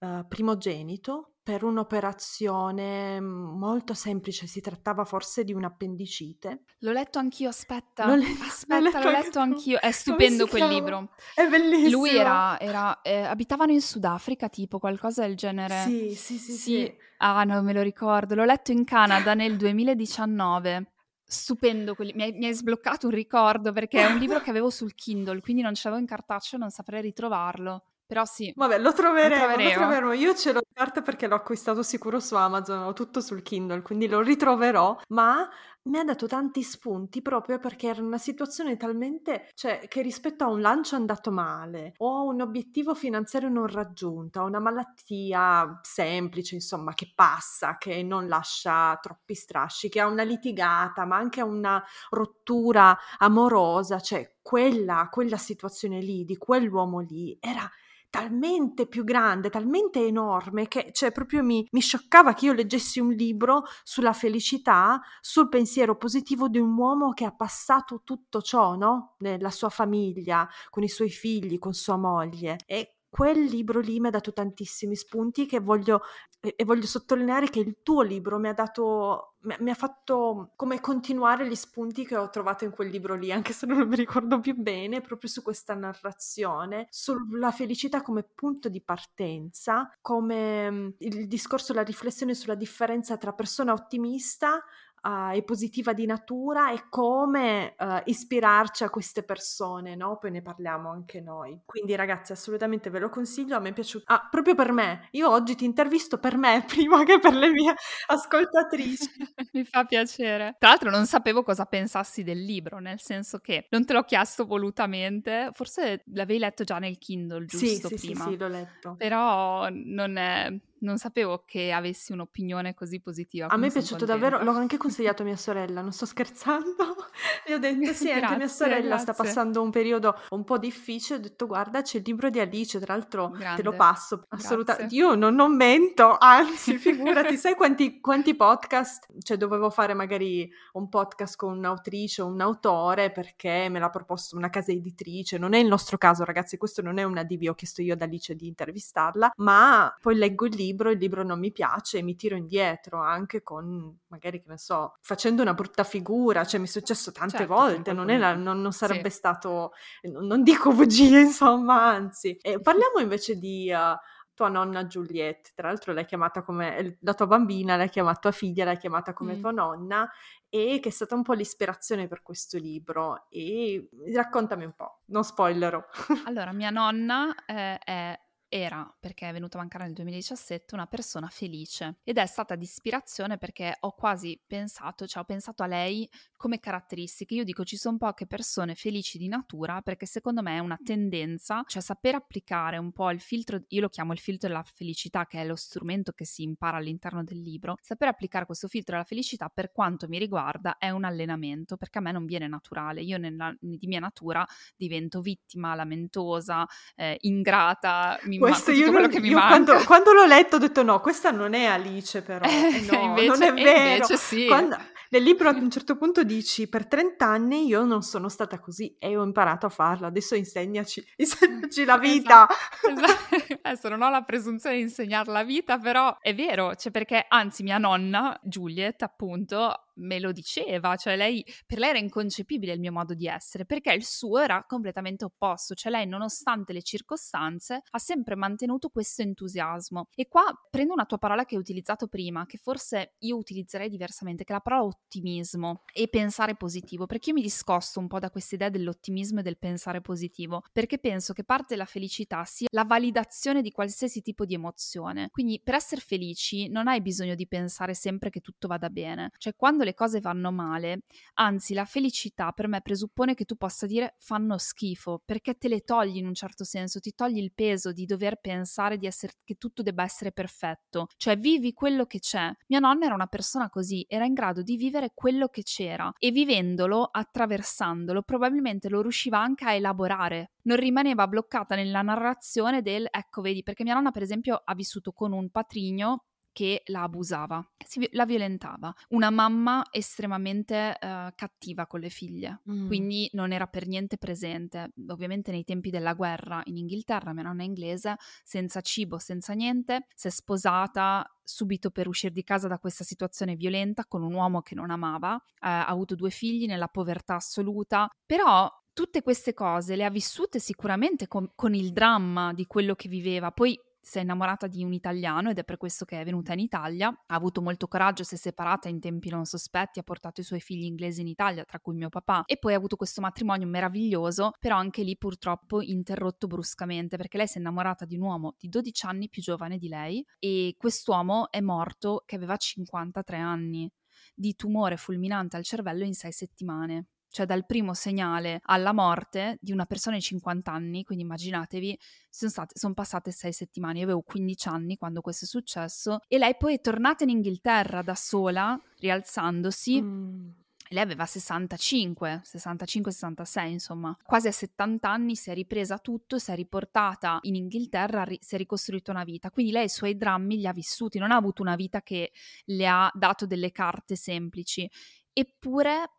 uh, 0.00 0.26
primogenito 0.26 1.34
per 1.42 1.64
un'operazione 1.64 3.20
molto 3.20 3.94
semplice, 3.94 4.46
si 4.46 4.60
trattava 4.60 5.04
forse 5.04 5.42
di 5.42 5.52
un'appendicite. 5.52 6.64
L'ho 6.80 6.92
letto 6.92 7.18
anch'io, 7.18 7.48
aspetta, 7.48 8.06
l'ho 8.06 8.14
le- 8.20 8.26
aspetta, 8.40 8.74
l'ho 8.78 8.82
letto, 8.82 8.98
l'ho 8.98 9.10
letto 9.10 9.38
anch'io, 9.38 9.80
è 9.80 9.90
stupendo 9.90 10.46
quel 10.46 10.62
chiama? 10.62 10.74
libro. 10.74 11.10
È 11.34 11.48
bellissimo. 11.48 12.02
Lui 12.02 12.16
era, 12.16 12.58
era 12.60 13.00
eh, 13.02 13.22
abitavano 13.22 13.72
in 13.72 13.80
Sudafrica, 13.80 14.48
tipo 14.48 14.78
qualcosa 14.78 15.22
del 15.26 15.34
genere. 15.34 15.82
Sì, 15.82 16.14
sì, 16.14 16.38
sì, 16.38 16.52
sì, 16.52 16.58
sì. 16.58 16.96
Ah, 17.18 17.44
non 17.44 17.64
me 17.64 17.72
lo 17.72 17.82
ricordo, 17.82 18.34
l'ho 18.34 18.44
letto 18.44 18.72
in 18.72 18.84
Canada 18.84 19.34
nel 19.34 19.56
2019 19.56 20.92
stupendo, 21.30 21.94
quelli, 21.94 22.12
mi, 22.14 22.22
hai, 22.24 22.32
mi, 22.32 22.46
hai, 22.46 22.54
sbloccato 22.54 23.06
un 23.06 23.12
ricordo 23.12 23.70
perché 23.72 24.00
è 24.00 24.04
un 24.06 24.18
libro 24.18 24.40
che 24.40 24.50
avevo 24.50 24.68
sul 24.68 24.96
Kindle, 24.96 25.40
quindi 25.40 25.62
non 25.62 25.74
ce 25.74 25.82
l'avevo 25.84 26.00
in 26.00 26.08
cartaceo, 26.08 26.58
non 26.58 26.70
saprei 26.70 27.00
ritrovarlo. 27.02 27.84
Però 28.10 28.24
sì. 28.24 28.52
Vabbè, 28.56 28.80
lo 28.80 28.92
troveremo, 28.92 29.34
lo 29.34 29.52
troveremo. 29.52 29.68
Lo 29.70 29.76
troveremo. 29.76 30.12
Io 30.14 30.34
ce 30.34 30.50
l'ho 30.52 30.58
in 30.66 30.74
carta 30.74 31.00
perché 31.00 31.28
l'ho 31.28 31.36
acquistato 31.36 31.84
sicuro 31.84 32.18
su 32.18 32.34
Amazon, 32.34 32.82
ho 32.82 32.92
tutto 32.92 33.20
sul 33.20 33.40
Kindle, 33.42 33.82
quindi 33.82 34.08
lo 34.08 34.20
ritroverò, 34.20 34.98
ma 35.10 35.48
mi 35.82 35.96
ha 35.96 36.02
dato 36.02 36.26
tanti 36.26 36.60
spunti 36.64 37.22
proprio 37.22 37.60
perché 37.60 37.86
era 37.86 38.02
una 38.02 38.18
situazione 38.18 38.76
talmente, 38.76 39.48
cioè, 39.54 39.86
che 39.86 40.02
rispetto 40.02 40.42
a 40.42 40.48
un 40.48 40.60
lancio 40.60 40.96
andato 40.96 41.30
male 41.30 41.94
o 41.98 42.16
a 42.16 42.22
un 42.22 42.40
obiettivo 42.40 42.96
finanziario 42.96 43.48
non 43.48 43.68
raggiunto, 43.68 44.40
a 44.40 44.42
una 44.42 44.58
malattia 44.58 45.78
semplice, 45.80 46.56
insomma, 46.56 46.94
che 46.94 47.12
passa, 47.14 47.76
che 47.78 48.02
non 48.02 48.26
lascia 48.26 48.98
troppi 49.00 49.34
strasci, 49.36 49.88
che 49.88 50.00
ha 50.00 50.08
una 50.08 50.24
litigata, 50.24 51.04
ma 51.06 51.16
anche 51.16 51.40
a 51.40 51.44
una 51.44 51.80
rottura 52.10 52.98
amorosa, 53.18 54.00
cioè 54.00 54.34
quella, 54.42 55.08
quella 55.12 55.36
situazione 55.36 56.00
lì, 56.00 56.24
di 56.24 56.36
quell'uomo 56.36 56.98
lì, 56.98 57.38
era 57.40 57.70
talmente 58.10 58.86
più 58.86 59.04
grande, 59.04 59.48
talmente 59.50 60.04
enorme 60.04 60.68
che 60.68 60.90
cioè, 60.92 61.12
proprio 61.12 61.42
mi, 61.42 61.66
mi 61.70 61.80
scioccava 61.80 62.34
che 62.34 62.46
io 62.46 62.52
leggessi 62.52 63.00
un 63.00 63.12
libro 63.12 63.62
sulla 63.84 64.12
felicità, 64.12 65.00
sul 65.20 65.48
pensiero 65.48 65.96
positivo 65.96 66.48
di 66.48 66.58
un 66.58 66.76
uomo 66.76 67.12
che 67.12 67.24
ha 67.24 67.34
passato 67.34 68.02
tutto 68.04 68.42
ciò, 68.42 68.74
no? 68.74 69.14
Nella 69.18 69.50
sua 69.50 69.68
famiglia, 69.68 70.48
con 70.68 70.82
i 70.82 70.88
suoi 70.88 71.10
figli, 71.10 71.58
con 71.58 71.72
sua 71.72 71.96
moglie. 71.96 72.58
E 72.66 72.96
quel 73.10 73.42
libro 73.42 73.80
lì 73.80 73.98
mi 73.98 74.06
ha 74.06 74.10
dato 74.10 74.32
tantissimi 74.32 74.94
spunti 74.94 75.44
che 75.44 75.58
voglio, 75.58 76.02
e, 76.40 76.54
voglio 76.64 76.86
sottolineare 76.86 77.50
che 77.50 77.58
il 77.58 77.78
tuo 77.82 78.02
libro 78.02 78.38
mi 78.38 78.48
ha 78.48 78.52
dato, 78.52 79.34
mi, 79.40 79.56
mi, 79.58 79.70
ha 79.70 79.74
fatto 79.74 80.52
come 80.54 80.80
continuare 80.80 81.48
gli 81.48 81.56
spunti 81.56 82.06
che 82.06 82.16
ho 82.16 82.30
trovato 82.30 82.64
in 82.64 82.70
quel 82.70 82.88
libro 82.88 83.16
lì, 83.16 83.32
anche 83.32 83.52
se 83.52 83.66
non 83.66 83.86
mi 83.88 83.96
ricordo 83.96 84.38
più 84.38 84.54
bene, 84.54 85.00
proprio 85.00 85.28
su 85.28 85.42
questa 85.42 85.74
narrazione, 85.74 86.86
sulla 86.88 87.50
felicità 87.50 88.00
come 88.00 88.22
punto 88.22 88.68
di 88.68 88.80
partenza, 88.80 89.90
come 90.00 90.70
mm, 90.70 90.88
il 90.98 91.26
discorso, 91.26 91.72
la 91.74 91.82
riflessione 91.82 92.34
sulla 92.34 92.54
differenza 92.54 93.16
tra 93.16 93.32
persona 93.32 93.72
ottimista 93.72 94.62
uh, 95.02 95.34
e 95.34 95.42
positiva 95.42 95.92
di 95.92 96.06
natura 96.06 96.72
e 96.72 96.84
come 96.88 97.74
uh, 97.78 98.00
ispirarci 98.04 98.84
a 98.84 98.90
queste 98.90 99.22
persone, 99.22 99.94
no? 99.94 100.18
Poi 100.18 100.30
ne 100.30 100.42
parliamo 100.42 100.90
anche 100.90 101.20
noi. 101.20 101.60
Quindi 101.64 101.94
ragazzi, 101.94 102.32
assolutamente 102.32 102.90
ve 102.90 102.98
lo 102.98 103.08
consiglio, 103.08 103.56
a 103.56 103.60
me 103.60 103.70
è 103.70 103.72
piaciuto. 103.72 104.04
Ah, 104.06 104.28
proprio 104.30 104.54
per 104.54 104.72
me. 104.72 105.08
Io 105.12 105.30
oggi 105.30 105.54
ti 105.54 105.64
intervisto 105.64 106.18
per 106.18 106.36
me 106.36 106.64
prima 106.68 107.04
che 107.04 107.18
per 107.18 107.34
le 107.34 107.50
mie 107.50 107.74
ascoltatrici. 108.06 109.10
Mi 109.52 109.64
fa 109.64 109.84
piacere. 109.84 110.56
Tra 110.58 110.70
l'altro 110.70 110.90
non 110.90 111.06
sapevo 111.06 111.42
cosa 111.42 111.64
pensassi 111.64 112.22
del 112.22 112.42
libro, 112.42 112.78
nel 112.78 113.00
senso 113.00 113.38
che 113.38 113.66
non 113.70 113.84
te 113.84 113.92
l'ho 113.92 114.04
chiesto 114.04 114.44
volutamente, 114.46 115.50
forse 115.52 116.02
l'avevi 116.12 116.38
letto 116.38 116.64
già 116.64 116.78
nel 116.78 116.98
Kindle, 116.98 117.46
giusto? 117.46 117.88
Sì, 117.88 117.96
sì, 117.96 118.06
prima. 118.06 118.24
sì, 118.24 118.30
sì, 118.30 118.36
l'ho 118.36 118.48
letto. 118.48 118.94
Però 118.96 119.68
non 119.70 120.16
è 120.16 120.52
non 120.80 120.98
sapevo 120.98 121.44
che 121.46 121.72
avessi 121.72 122.12
un'opinione 122.12 122.74
così 122.74 123.00
positiva. 123.00 123.48
A 123.48 123.56
me 123.56 123.68
è 123.68 123.72
piaciuto 123.72 124.04
davvero, 124.04 124.42
l'ho 124.42 124.52
anche 124.52 124.76
consigliato 124.76 125.22
a 125.22 125.24
mia 125.24 125.36
sorella, 125.36 125.80
non 125.80 125.92
sto 125.92 126.06
scherzando. 126.06 126.96
E 127.44 127.54
ho 127.54 127.58
detto 127.58 127.92
sì, 127.92 128.10
anche 128.10 128.36
mia 128.36 128.48
sorella 128.48 128.96
grazie. 128.96 129.12
sta 129.12 129.12
passando 129.12 129.62
un 129.62 129.70
periodo 129.70 130.16
un 130.30 130.44
po' 130.44 130.58
difficile, 130.58 131.18
ho 131.18 131.22
detto 131.22 131.46
guarda 131.46 131.82
c'è 131.82 131.98
il 131.98 132.04
libro 132.06 132.30
di 132.30 132.38
Alice, 132.38 132.78
tra 132.78 132.94
l'altro 132.94 133.30
Grande. 133.30 133.56
te 133.56 133.62
lo 133.62 133.74
passo, 133.74 134.24
assolutamente. 134.28 134.94
Io 134.94 135.14
non, 135.14 135.34
non, 135.34 135.56
mento, 135.56 136.16
anzi 136.18 136.76
figurati, 136.78 137.36
sai 137.36 137.54
quanti, 137.54 138.00
quanti, 138.00 138.34
podcast, 138.34 139.06
cioè 139.22 139.36
dovevo 139.36 139.70
fare 139.70 139.94
magari 139.94 140.50
un 140.74 140.88
podcast 140.88 141.36
con 141.36 141.56
un'autrice 141.56 142.22
o 142.22 142.26
un 142.26 142.40
autore 142.40 143.10
perché 143.10 143.68
me 143.68 143.78
l'ha 143.78 143.90
proposto 143.90 144.36
una 144.36 144.50
casa 144.50 144.70
editrice, 144.70 145.38
non 145.38 145.54
è 145.54 145.58
il 145.58 145.66
nostro 145.66 145.98
caso 145.98 146.24
ragazzi, 146.24 146.56
questo 146.56 146.82
non 146.82 146.98
è 146.98 147.02
una 147.02 147.24
DV, 147.24 147.48
ho 147.48 147.54
chiesto 147.54 147.82
io 147.82 147.94
ad 147.94 148.02
Alice 148.02 148.34
di 148.34 148.46
intervistarla, 148.46 149.32
ma 149.36 149.94
poi 150.00 150.14
leggo 150.14 150.46
il 150.46 150.54
libro 150.54 150.69
libro, 150.70 150.90
il 150.90 150.98
libro 150.98 151.22
non 151.22 151.38
mi 151.38 151.52
piace 151.52 151.98
e 151.98 152.02
mi 152.02 152.16
tiro 152.16 152.36
indietro 152.36 153.00
anche 153.00 153.42
con 153.42 153.98
magari 154.08 154.40
che 154.40 154.48
ne 154.48 154.58
so, 154.58 154.96
facendo 155.00 155.42
una 155.42 155.54
brutta 155.54 155.84
figura, 155.84 156.44
cioè 156.44 156.60
mi 156.60 156.66
è 156.66 156.68
successo 156.68 157.12
tante 157.12 157.38
certo, 157.38 157.54
volte, 157.54 157.92
non, 157.92 158.06
la, 158.06 158.34
non, 158.34 158.60
non, 158.60 158.72
sarebbe 158.72 159.10
sì. 159.10 159.16
stato, 159.16 159.72
non 160.02 160.42
dico 160.42 160.72
bugie 160.72 161.20
insomma, 161.20 161.86
anzi. 161.86 162.36
E 162.40 162.60
parliamo 162.60 162.98
invece 163.00 163.36
di... 163.36 163.70
Uh, 163.72 163.96
tua 164.40 164.48
nonna 164.48 164.86
Juliette, 164.86 165.50
tra 165.54 165.68
l'altro 165.68 165.92
l'hai 165.92 166.06
chiamata 166.06 166.40
come 166.40 166.96
la 167.02 167.12
tua 167.12 167.26
bambina, 167.26 167.76
l'hai 167.76 167.90
chiamata 167.90 168.20
tua 168.20 168.30
figlia, 168.30 168.64
l'hai 168.64 168.78
chiamata 168.78 169.12
come 169.12 169.34
mm. 169.34 169.40
tua 169.40 169.50
nonna 169.50 170.10
e 170.48 170.78
che 170.80 170.88
è 170.88 170.92
stata 170.92 171.14
un 171.14 171.22
po' 171.22 171.34
l'ispirazione 171.34 172.08
per 172.08 172.22
questo 172.22 172.56
libro 172.56 173.26
e 173.28 173.90
raccontami 174.14 174.64
un 174.64 174.72
po', 174.72 175.00
non 175.08 175.24
spoilerò. 175.24 175.84
allora, 176.24 176.52
mia 176.52 176.70
nonna 176.70 177.34
eh, 177.44 177.76
è 177.80 178.18
era, 178.50 178.92
perché 178.98 179.28
è 179.28 179.32
venuta 179.32 179.56
a 179.56 179.60
mancare 179.60 179.84
nel 179.84 179.94
2017, 179.94 180.74
una 180.74 180.86
persona 180.86 181.28
felice. 181.28 182.00
Ed 182.02 182.18
è 182.18 182.26
stata 182.26 182.56
di 182.56 182.64
ispirazione 182.64 183.38
perché 183.38 183.76
ho 183.78 183.94
quasi 183.94 184.38
pensato, 184.44 185.06
cioè 185.06 185.22
ho 185.22 185.24
pensato 185.24 185.62
a 185.62 185.66
lei 185.66 186.10
come 186.36 186.58
caratteristiche. 186.58 187.34
Io 187.34 187.44
dico 187.44 187.64
ci 187.64 187.76
sono 187.76 187.96
poche 187.96 188.26
persone 188.26 188.74
felici 188.74 189.18
di 189.18 189.28
natura 189.28 189.80
perché 189.82 190.04
secondo 190.04 190.42
me 190.42 190.56
è 190.56 190.58
una 190.58 190.76
tendenza, 190.82 191.62
cioè 191.66 191.80
saper 191.80 192.16
applicare 192.16 192.76
un 192.76 192.90
po' 192.90 193.10
il 193.10 193.20
filtro, 193.20 193.62
io 193.68 193.80
lo 193.80 193.88
chiamo 193.88 194.12
il 194.12 194.18
filtro 194.18 194.48
della 194.48 194.64
felicità 194.64 195.26
che 195.26 195.40
è 195.40 195.46
lo 195.46 195.54
strumento 195.56 196.12
che 196.12 196.24
si 196.24 196.42
impara 196.42 196.78
all'interno 196.78 197.22
del 197.22 197.40
libro, 197.40 197.76
saper 197.80 198.08
applicare 198.08 198.46
questo 198.46 198.66
filtro 198.66 198.94
della 198.94 199.06
felicità 199.06 199.48
per 199.48 199.70
quanto 199.70 200.08
mi 200.08 200.18
riguarda 200.18 200.76
è 200.78 200.90
un 200.90 201.04
allenamento 201.04 201.76
perché 201.76 201.98
a 201.98 202.00
me 202.00 202.10
non 202.10 202.24
viene 202.24 202.48
naturale, 202.48 203.00
io 203.00 203.16
nella, 203.16 203.54
di 203.60 203.86
mia 203.86 204.00
natura 204.00 204.44
divento 204.76 205.20
vittima, 205.20 205.74
lamentosa, 205.76 206.66
eh, 206.96 207.16
ingrata, 207.20 208.18
mi 208.24 208.38
questo 208.40 208.70
io, 208.70 208.90
non, 208.90 209.10
io 209.10 209.38
quando, 209.38 209.84
quando, 209.84 210.12
l'ho 210.12 210.26
letto 210.26 210.56
ho 210.56 210.58
detto 210.58 210.82
no, 210.82 211.00
questa 211.00 211.30
non 211.30 211.54
è 211.54 211.66
Alice 211.66 212.22
però, 212.22 212.44
eh, 212.44 212.84
no, 212.90 213.00
invece, 213.02 213.28
non 213.28 213.42
è 213.42 213.52
vero. 213.52 213.92
Invece 213.92 214.16
sì. 214.16 214.46
Quando, 214.46 214.76
nel 215.10 215.22
libro 215.22 215.48
a 215.50 215.52
un 215.52 215.70
certo 215.70 215.96
punto 215.96 216.22
dici 216.24 216.68
per 216.68 216.86
30 216.86 217.26
anni 217.26 217.66
io 217.66 217.84
non 217.84 218.02
sono 218.02 218.28
stata 218.28 218.58
così 218.58 218.96
e 218.98 219.16
ho 219.16 219.22
imparato 219.22 219.66
a 219.66 219.68
farlo, 219.68 220.06
adesso 220.06 220.34
insegnaci, 220.34 221.04
insegnaci 221.16 221.84
la 221.84 221.98
vita. 221.98 222.46
Esatto, 222.48 223.00
esatto. 223.00 223.58
Adesso 223.62 223.88
non 223.88 224.02
ho 224.02 224.10
la 224.10 224.22
presunzione 224.22 224.76
di 224.76 224.82
insegnare 224.82 225.30
la 225.30 225.44
vita, 225.44 225.78
però 225.78 226.16
è 226.20 226.34
vero, 226.34 226.74
cioè 226.74 226.90
perché 226.90 227.24
anzi 227.28 227.62
mia 227.62 227.78
nonna, 227.78 228.38
Juliet 228.42 229.02
appunto, 229.02 229.89
me 229.96 230.18
lo 230.18 230.32
diceva, 230.32 230.96
cioè 230.96 231.16
lei, 231.16 231.44
per 231.66 231.78
lei 231.78 231.90
era 231.90 231.98
inconcepibile 231.98 232.72
il 232.72 232.80
mio 232.80 232.92
modo 232.92 233.14
di 233.14 233.26
essere, 233.26 233.64
perché 233.64 233.92
il 233.92 234.04
suo 234.04 234.38
era 234.38 234.64
completamente 234.66 235.24
opposto, 235.24 235.74
cioè 235.74 235.92
lei 235.92 236.06
nonostante 236.06 236.72
le 236.72 236.82
circostanze 236.82 237.82
ha 237.88 237.98
sempre 237.98 238.34
mantenuto 238.36 238.88
questo 238.88 239.22
entusiasmo. 239.22 240.06
E 240.14 240.28
qua 240.28 240.44
prendo 240.70 240.92
una 240.92 241.04
tua 241.04 241.18
parola 241.18 241.44
che 241.44 241.54
hai 241.54 241.60
utilizzato 241.60 242.06
prima, 242.06 242.46
che 242.46 242.58
forse 242.58 243.14
io 243.18 243.36
utilizzerei 243.36 243.88
diversamente, 243.88 244.44
che 244.44 244.52
è 244.52 244.54
la 244.54 244.60
parola 244.60 244.84
ottimismo 244.84 245.82
e 245.92 246.08
pensare 246.08 246.56
positivo, 246.56 247.06
perché 247.06 247.30
io 247.30 247.36
mi 247.36 247.42
discosto 247.42 248.00
un 248.00 248.06
po' 248.06 248.18
da 248.18 248.30
questa 248.30 248.54
idea 248.54 248.68
dell'ottimismo 248.68 249.40
e 249.40 249.42
del 249.42 249.58
pensare 249.58 250.00
positivo, 250.00 250.62
perché 250.72 250.98
penso 250.98 251.32
che 251.32 251.44
parte 251.44 251.74
della 251.74 251.84
felicità 251.84 252.44
sia 252.44 252.68
la 252.72 252.84
validazione 252.84 253.62
di 253.62 253.70
qualsiasi 253.70 254.22
tipo 254.22 254.44
di 254.44 254.54
emozione. 254.54 255.28
Quindi 255.30 255.60
per 255.62 255.74
essere 255.74 256.00
felici 256.00 256.68
non 256.68 256.88
hai 256.88 257.00
bisogno 257.00 257.34
di 257.34 257.46
pensare 257.46 257.94
sempre 257.94 258.30
che 258.30 258.40
tutto 258.40 258.68
vada 258.68 258.88
bene, 258.88 259.30
cioè 259.38 259.54
quando 259.54 259.79
le 259.82 259.90
le 259.90 259.94
cose 259.94 260.20
vanno 260.20 260.52
male, 260.52 261.00
anzi 261.34 261.74
la 261.74 261.84
felicità 261.84 262.52
per 262.52 262.68
me 262.68 262.80
presuppone 262.80 263.34
che 263.34 263.44
tu 263.44 263.56
possa 263.56 263.86
dire 263.86 264.14
fanno 264.18 264.56
schifo, 264.56 265.20
perché 265.24 265.54
te 265.54 265.68
le 265.68 265.80
togli 265.80 266.16
in 266.16 266.26
un 266.26 266.34
certo 266.34 266.64
senso, 266.64 267.00
ti 267.00 267.12
togli 267.14 267.38
il 267.38 267.52
peso 267.52 267.92
di 267.92 268.06
dover 268.06 268.36
pensare 268.40 268.96
di 268.96 269.06
essere, 269.06 269.34
che 269.44 269.56
tutto 269.56 269.82
debba 269.82 270.04
essere 270.04 270.32
perfetto, 270.32 271.08
cioè 271.16 271.36
vivi 271.36 271.72
quello 271.72 272.06
che 272.06 272.20
c'è. 272.20 272.52
Mia 272.68 272.78
nonna 272.78 273.06
era 273.06 273.14
una 273.14 273.26
persona 273.26 273.68
così, 273.68 274.04
era 274.08 274.24
in 274.24 274.34
grado 274.34 274.62
di 274.62 274.76
vivere 274.76 275.10
quello 275.12 275.48
che 275.48 275.62
c'era 275.62 276.12
e 276.18 276.30
vivendolo, 276.30 277.04
attraversandolo, 277.04 278.22
probabilmente 278.22 278.88
lo 278.88 279.02
riusciva 279.02 279.40
anche 279.40 279.64
a 279.64 279.74
elaborare, 279.74 280.52
non 280.62 280.76
rimaneva 280.76 281.26
bloccata 281.26 281.74
nella 281.74 282.02
narrazione 282.02 282.82
del 282.82 283.08
ecco 283.10 283.40
vedi 283.40 283.62
perché 283.62 283.82
mia 283.82 283.94
nonna 283.94 284.10
per 284.10 284.22
esempio 284.22 284.60
ha 284.62 284.74
vissuto 284.74 285.12
con 285.12 285.32
un 285.32 285.50
patrigno 285.50 286.24
che 286.60 286.82
la 286.88 287.04
abusava, 287.04 287.66
la 288.10 288.26
violentava. 288.26 288.94
Una 289.10 289.30
mamma 289.30 289.86
estremamente 289.90 290.94
uh, 291.00 291.32
cattiva 291.34 291.86
con 291.86 292.00
le 292.00 292.10
figlie, 292.10 292.60
mm. 292.70 292.86
quindi 292.86 293.30
non 293.32 293.52
era 293.52 293.66
per 293.66 293.86
niente 293.86 294.18
presente. 294.18 294.92
Ovviamente 295.08 295.52
nei 295.52 295.64
tempi 295.64 295.88
della 295.88 296.12
guerra 296.12 296.60
in 296.66 296.76
Inghilterra, 296.76 297.32
mia 297.32 297.44
nonna 297.44 297.62
è 297.62 297.64
inglese, 297.64 298.16
senza 298.44 298.82
cibo, 298.82 299.16
senza 299.16 299.54
niente, 299.54 300.04
si 300.14 300.26
è 300.26 300.30
sposata 300.30 301.26
subito 301.42 301.90
per 301.90 302.08
uscire 302.08 302.34
di 302.34 302.44
casa 302.44 302.68
da 302.68 302.78
questa 302.78 303.04
situazione 303.04 303.56
violenta 303.56 304.04
con 304.04 304.22
un 304.22 304.34
uomo 304.34 304.60
che 304.60 304.74
non 304.74 304.90
amava, 304.90 305.36
eh, 305.36 305.42
ha 305.60 305.86
avuto 305.86 306.14
due 306.14 306.28
figli 306.28 306.66
nella 306.66 306.88
povertà 306.88 307.36
assoluta, 307.36 308.06
però 308.26 308.70
tutte 308.92 309.22
queste 309.22 309.54
cose 309.54 309.96
le 309.96 310.04
ha 310.04 310.10
vissute 310.10 310.58
sicuramente 310.58 311.26
con, 311.26 311.52
con 311.54 311.74
il 311.74 311.92
dramma 311.92 312.52
di 312.52 312.66
quello 312.66 312.94
che 312.94 313.08
viveva. 313.08 313.50
Poi 313.50 313.80
si 314.00 314.18
è 314.18 314.22
innamorata 314.22 314.66
di 314.66 314.82
un 314.82 314.92
italiano 314.92 315.50
ed 315.50 315.58
è 315.58 315.64
per 315.64 315.76
questo 315.76 316.04
che 316.04 316.20
è 316.20 316.24
venuta 316.24 316.52
in 316.52 316.60
Italia. 316.60 317.08
Ha 317.08 317.34
avuto 317.34 317.60
molto 317.62 317.86
coraggio, 317.86 318.24
si 318.24 318.34
è 318.34 318.38
separata 318.38 318.88
in 318.88 319.00
tempi 319.00 319.28
non 319.28 319.44
sospetti, 319.44 319.98
ha 319.98 320.02
portato 320.02 320.40
i 320.40 320.44
suoi 320.44 320.60
figli 320.60 320.84
inglesi 320.84 321.20
in 321.20 321.28
Italia, 321.28 321.64
tra 321.64 321.80
cui 321.80 321.94
mio 321.94 322.08
papà, 322.08 322.44
e 322.46 322.58
poi 322.58 322.74
ha 322.74 322.76
avuto 322.76 322.96
questo 322.96 323.20
matrimonio 323.20 323.66
meraviglioso, 323.66 324.52
però 324.58 324.76
anche 324.76 325.02
lì 325.02 325.16
purtroppo 325.16 325.82
interrotto 325.82 326.46
bruscamente 326.46 327.16
perché 327.16 327.36
lei 327.36 327.46
si 327.46 327.58
è 327.58 327.60
innamorata 327.60 328.04
di 328.04 328.16
un 328.16 328.22
uomo 328.22 328.54
di 328.58 328.68
12 328.68 329.06
anni 329.06 329.28
più 329.28 329.42
giovane 329.42 329.78
di 329.78 329.88
lei 329.88 330.24
e 330.38 330.74
quest'uomo 330.76 331.50
è 331.50 331.60
morto 331.60 332.22
che 332.26 332.36
aveva 332.36 332.56
53 332.56 333.36
anni 333.36 333.90
di 334.34 334.54
tumore 334.54 334.96
fulminante 334.96 335.56
al 335.56 335.64
cervello 335.64 336.04
in 336.04 336.14
6 336.14 336.32
settimane 336.32 337.06
cioè 337.30 337.46
dal 337.46 337.64
primo 337.64 337.94
segnale 337.94 338.60
alla 338.64 338.92
morte 338.92 339.56
di 339.60 339.72
una 339.72 339.86
persona 339.86 340.16
di 340.16 340.22
50 340.22 340.70
anni, 340.70 341.04
quindi 341.04 341.24
immaginatevi, 341.24 341.98
sono, 342.28 342.50
state, 342.50 342.74
sono 342.76 342.94
passate 342.94 343.30
6 343.30 343.52
settimane, 343.52 343.98
io 343.98 344.04
avevo 344.04 344.22
15 344.22 344.68
anni 344.68 344.96
quando 344.96 345.20
questo 345.20 345.44
è 345.44 345.48
successo 345.48 346.20
e 346.26 346.38
lei 346.38 346.56
poi 346.56 346.74
è 346.74 346.80
tornata 346.80 347.24
in 347.24 347.30
Inghilterra 347.30 348.02
da 348.02 348.14
sola, 348.14 348.78
rialzandosi. 348.98 350.02
Mm. 350.02 350.48
Lei 350.92 351.04
aveva 351.04 351.24
65, 351.24 352.42
65-66, 352.44 353.68
insomma, 353.68 354.16
quasi 354.24 354.48
a 354.48 354.52
70 354.52 355.08
anni 355.08 355.36
si 355.36 355.48
è 355.50 355.54
ripresa 355.54 355.98
tutto, 355.98 356.36
si 356.40 356.50
è 356.50 356.56
riportata 356.56 357.38
in 357.42 357.54
Inghilterra, 357.54 358.24
ri- 358.24 358.40
si 358.40 358.56
è 358.56 358.58
ricostruita 358.58 359.12
una 359.12 359.22
vita. 359.22 359.52
Quindi 359.52 359.70
lei 359.70 359.84
i 359.84 359.88
suoi 359.88 360.16
drammi 360.16 360.56
li 360.56 360.66
ha 360.66 360.72
vissuti, 360.72 361.20
non 361.20 361.30
ha 361.30 361.36
avuto 361.36 361.62
una 361.62 361.76
vita 361.76 362.02
che 362.02 362.32
le 362.64 362.88
ha 362.88 363.08
dato 363.14 363.46
delle 363.46 363.70
carte 363.70 364.16
semplici. 364.16 364.90
Eppure 365.32 366.10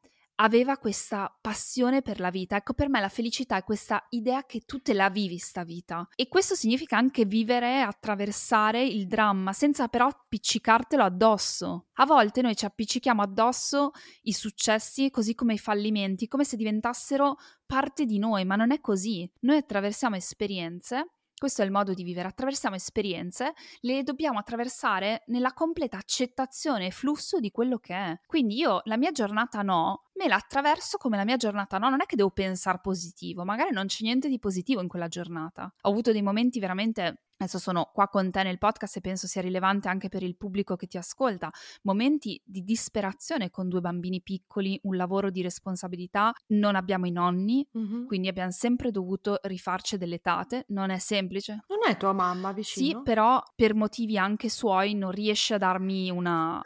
aveva 0.42 0.78
questa 0.78 1.36
passione 1.40 2.02
per 2.02 2.20
la 2.20 2.30
vita. 2.30 2.56
Ecco, 2.56 2.74
per 2.74 2.90
me 2.90 3.00
la 3.00 3.10
felicità 3.10 3.58
è 3.58 3.64
questa 3.64 4.06
idea 4.10 4.44
che 4.44 4.62
tu 4.62 4.82
te 4.82 4.94
la 4.94 5.10
vivi 5.10 5.38
sta 5.38 5.64
vita. 5.64 6.08
E 6.16 6.28
questo 6.28 6.56
significa 6.56 6.98
anche 6.98 7.26
vivere, 7.26 7.82
attraversare 7.82 8.84
il 8.84 9.08
dramma, 9.08 9.54
senza 9.54 9.88
però 9.88 10.08
appiccicartelo 10.08 11.04
addosso. 11.04 11.88
A 11.96 12.06
volte 12.06 12.42
noi 12.42 12.56
ci 12.56 12.66
appiccichiamo 12.66 13.22
addosso 13.22 13.92
i 14.24 14.34
successi, 14.34 15.10
così 15.12 15.36
come 15.36 15.54
i 15.54 15.60
fallimenti, 15.60 16.28
come 16.28 16.44
se 16.44 16.58
diventassero 16.58 17.38
parte 17.66 18.06
di 18.06 18.18
noi, 18.18 18.44
ma 18.44 18.56
non 18.56 18.72
è 18.72 18.82
così. 18.82 19.30
Noi 19.42 19.58
attraversiamo 19.58 20.16
esperienze 20.16 21.12
questo 21.42 21.64
è 21.64 21.66
il 21.66 21.72
modo 21.72 21.96
di 21.96 22.04
vivere, 22.04 22.28
attraversiamo 22.28 22.76
esperienze, 22.76 23.54
le 23.80 24.04
dobbiamo 24.04 24.38
attraversare 24.38 25.24
nella 25.26 25.54
completa 25.54 25.98
accettazione 25.98 26.86
e 26.86 26.92
flusso 26.92 27.40
di 27.40 27.50
quello 27.50 27.80
che 27.80 27.96
è. 27.96 28.20
Quindi 28.28 28.58
io 28.58 28.82
la 28.84 28.96
mia 28.96 29.10
giornata 29.10 29.64
no, 29.64 30.04
me 30.14 30.28
la 30.28 30.36
attraverso 30.36 30.98
come 31.00 31.18
la 31.18 31.26
mia 31.26 31.38
giornata 31.38 31.80
no, 31.80 31.90
non 31.90 32.02
è 32.02 32.06
che 32.06 32.16
devo 32.16 32.30
pensare 32.30 32.78
positivo, 32.80 33.44
magari 33.44 33.72
non 33.72 33.88
c'è 33.88 34.04
niente 34.04 34.30
di 34.30 34.38
positivo 34.38 34.82
in 34.82 34.88
quella 34.88 35.08
giornata. 35.08 35.74
Ho 35.82 35.90
avuto 35.90 36.12
dei 36.12 36.22
momenti 36.22 36.60
veramente 36.60 37.24
adesso 37.44 37.60
sono 37.60 37.90
qua 37.94 38.08
con 38.08 38.32
te 38.32 38.44
nel 38.44 38.58
podcast 38.58 38.98
e 38.98 39.02
penso 39.02 39.28
sia 39.28 39.42
rilevante 39.42 39.88
anche 39.88 40.10
per 40.10 40.24
il 40.24 40.36
pubblico 40.36 40.76
che 40.76 40.88
ti 40.88 40.98
ascolta, 40.98 41.52
momenti 41.84 42.42
di 42.44 42.64
disperazione 42.64 43.50
con 43.50 43.68
due 43.68 43.82
bambini 43.82 44.22
piccoli, 44.22 44.80
un 44.84 44.96
lavoro 44.96 45.30
di 45.30 45.42
responsabilità, 45.42 46.34
non 46.48 46.76
abbiamo 46.76 47.08
i 47.08 47.12
nonni, 47.12 47.68
mm-hmm. 47.78 48.06
quindi 48.06 48.28
abbiamo 48.28 48.52
sempre 48.52 48.92
dovuto 48.92 49.40
rifarci 49.44 49.98
delle 49.98 50.20
tate, 50.20 50.66
non 50.70 50.90
è 50.90 50.98
semplice. 50.98 51.64
Non 51.68 51.80
è 51.88 51.98
tua 51.98 52.14
mamma 52.14 52.52
vicino? 52.52 53.00
Sì, 53.00 53.04
però 53.04 53.42
per 53.56 53.74
motivi 53.74 54.18
anche 54.18 54.50
suoi 54.50 54.94
non 54.94 55.12
riesce 55.12 55.56
a 55.56 55.58
darmi 55.58 56.10
una, 56.10 56.62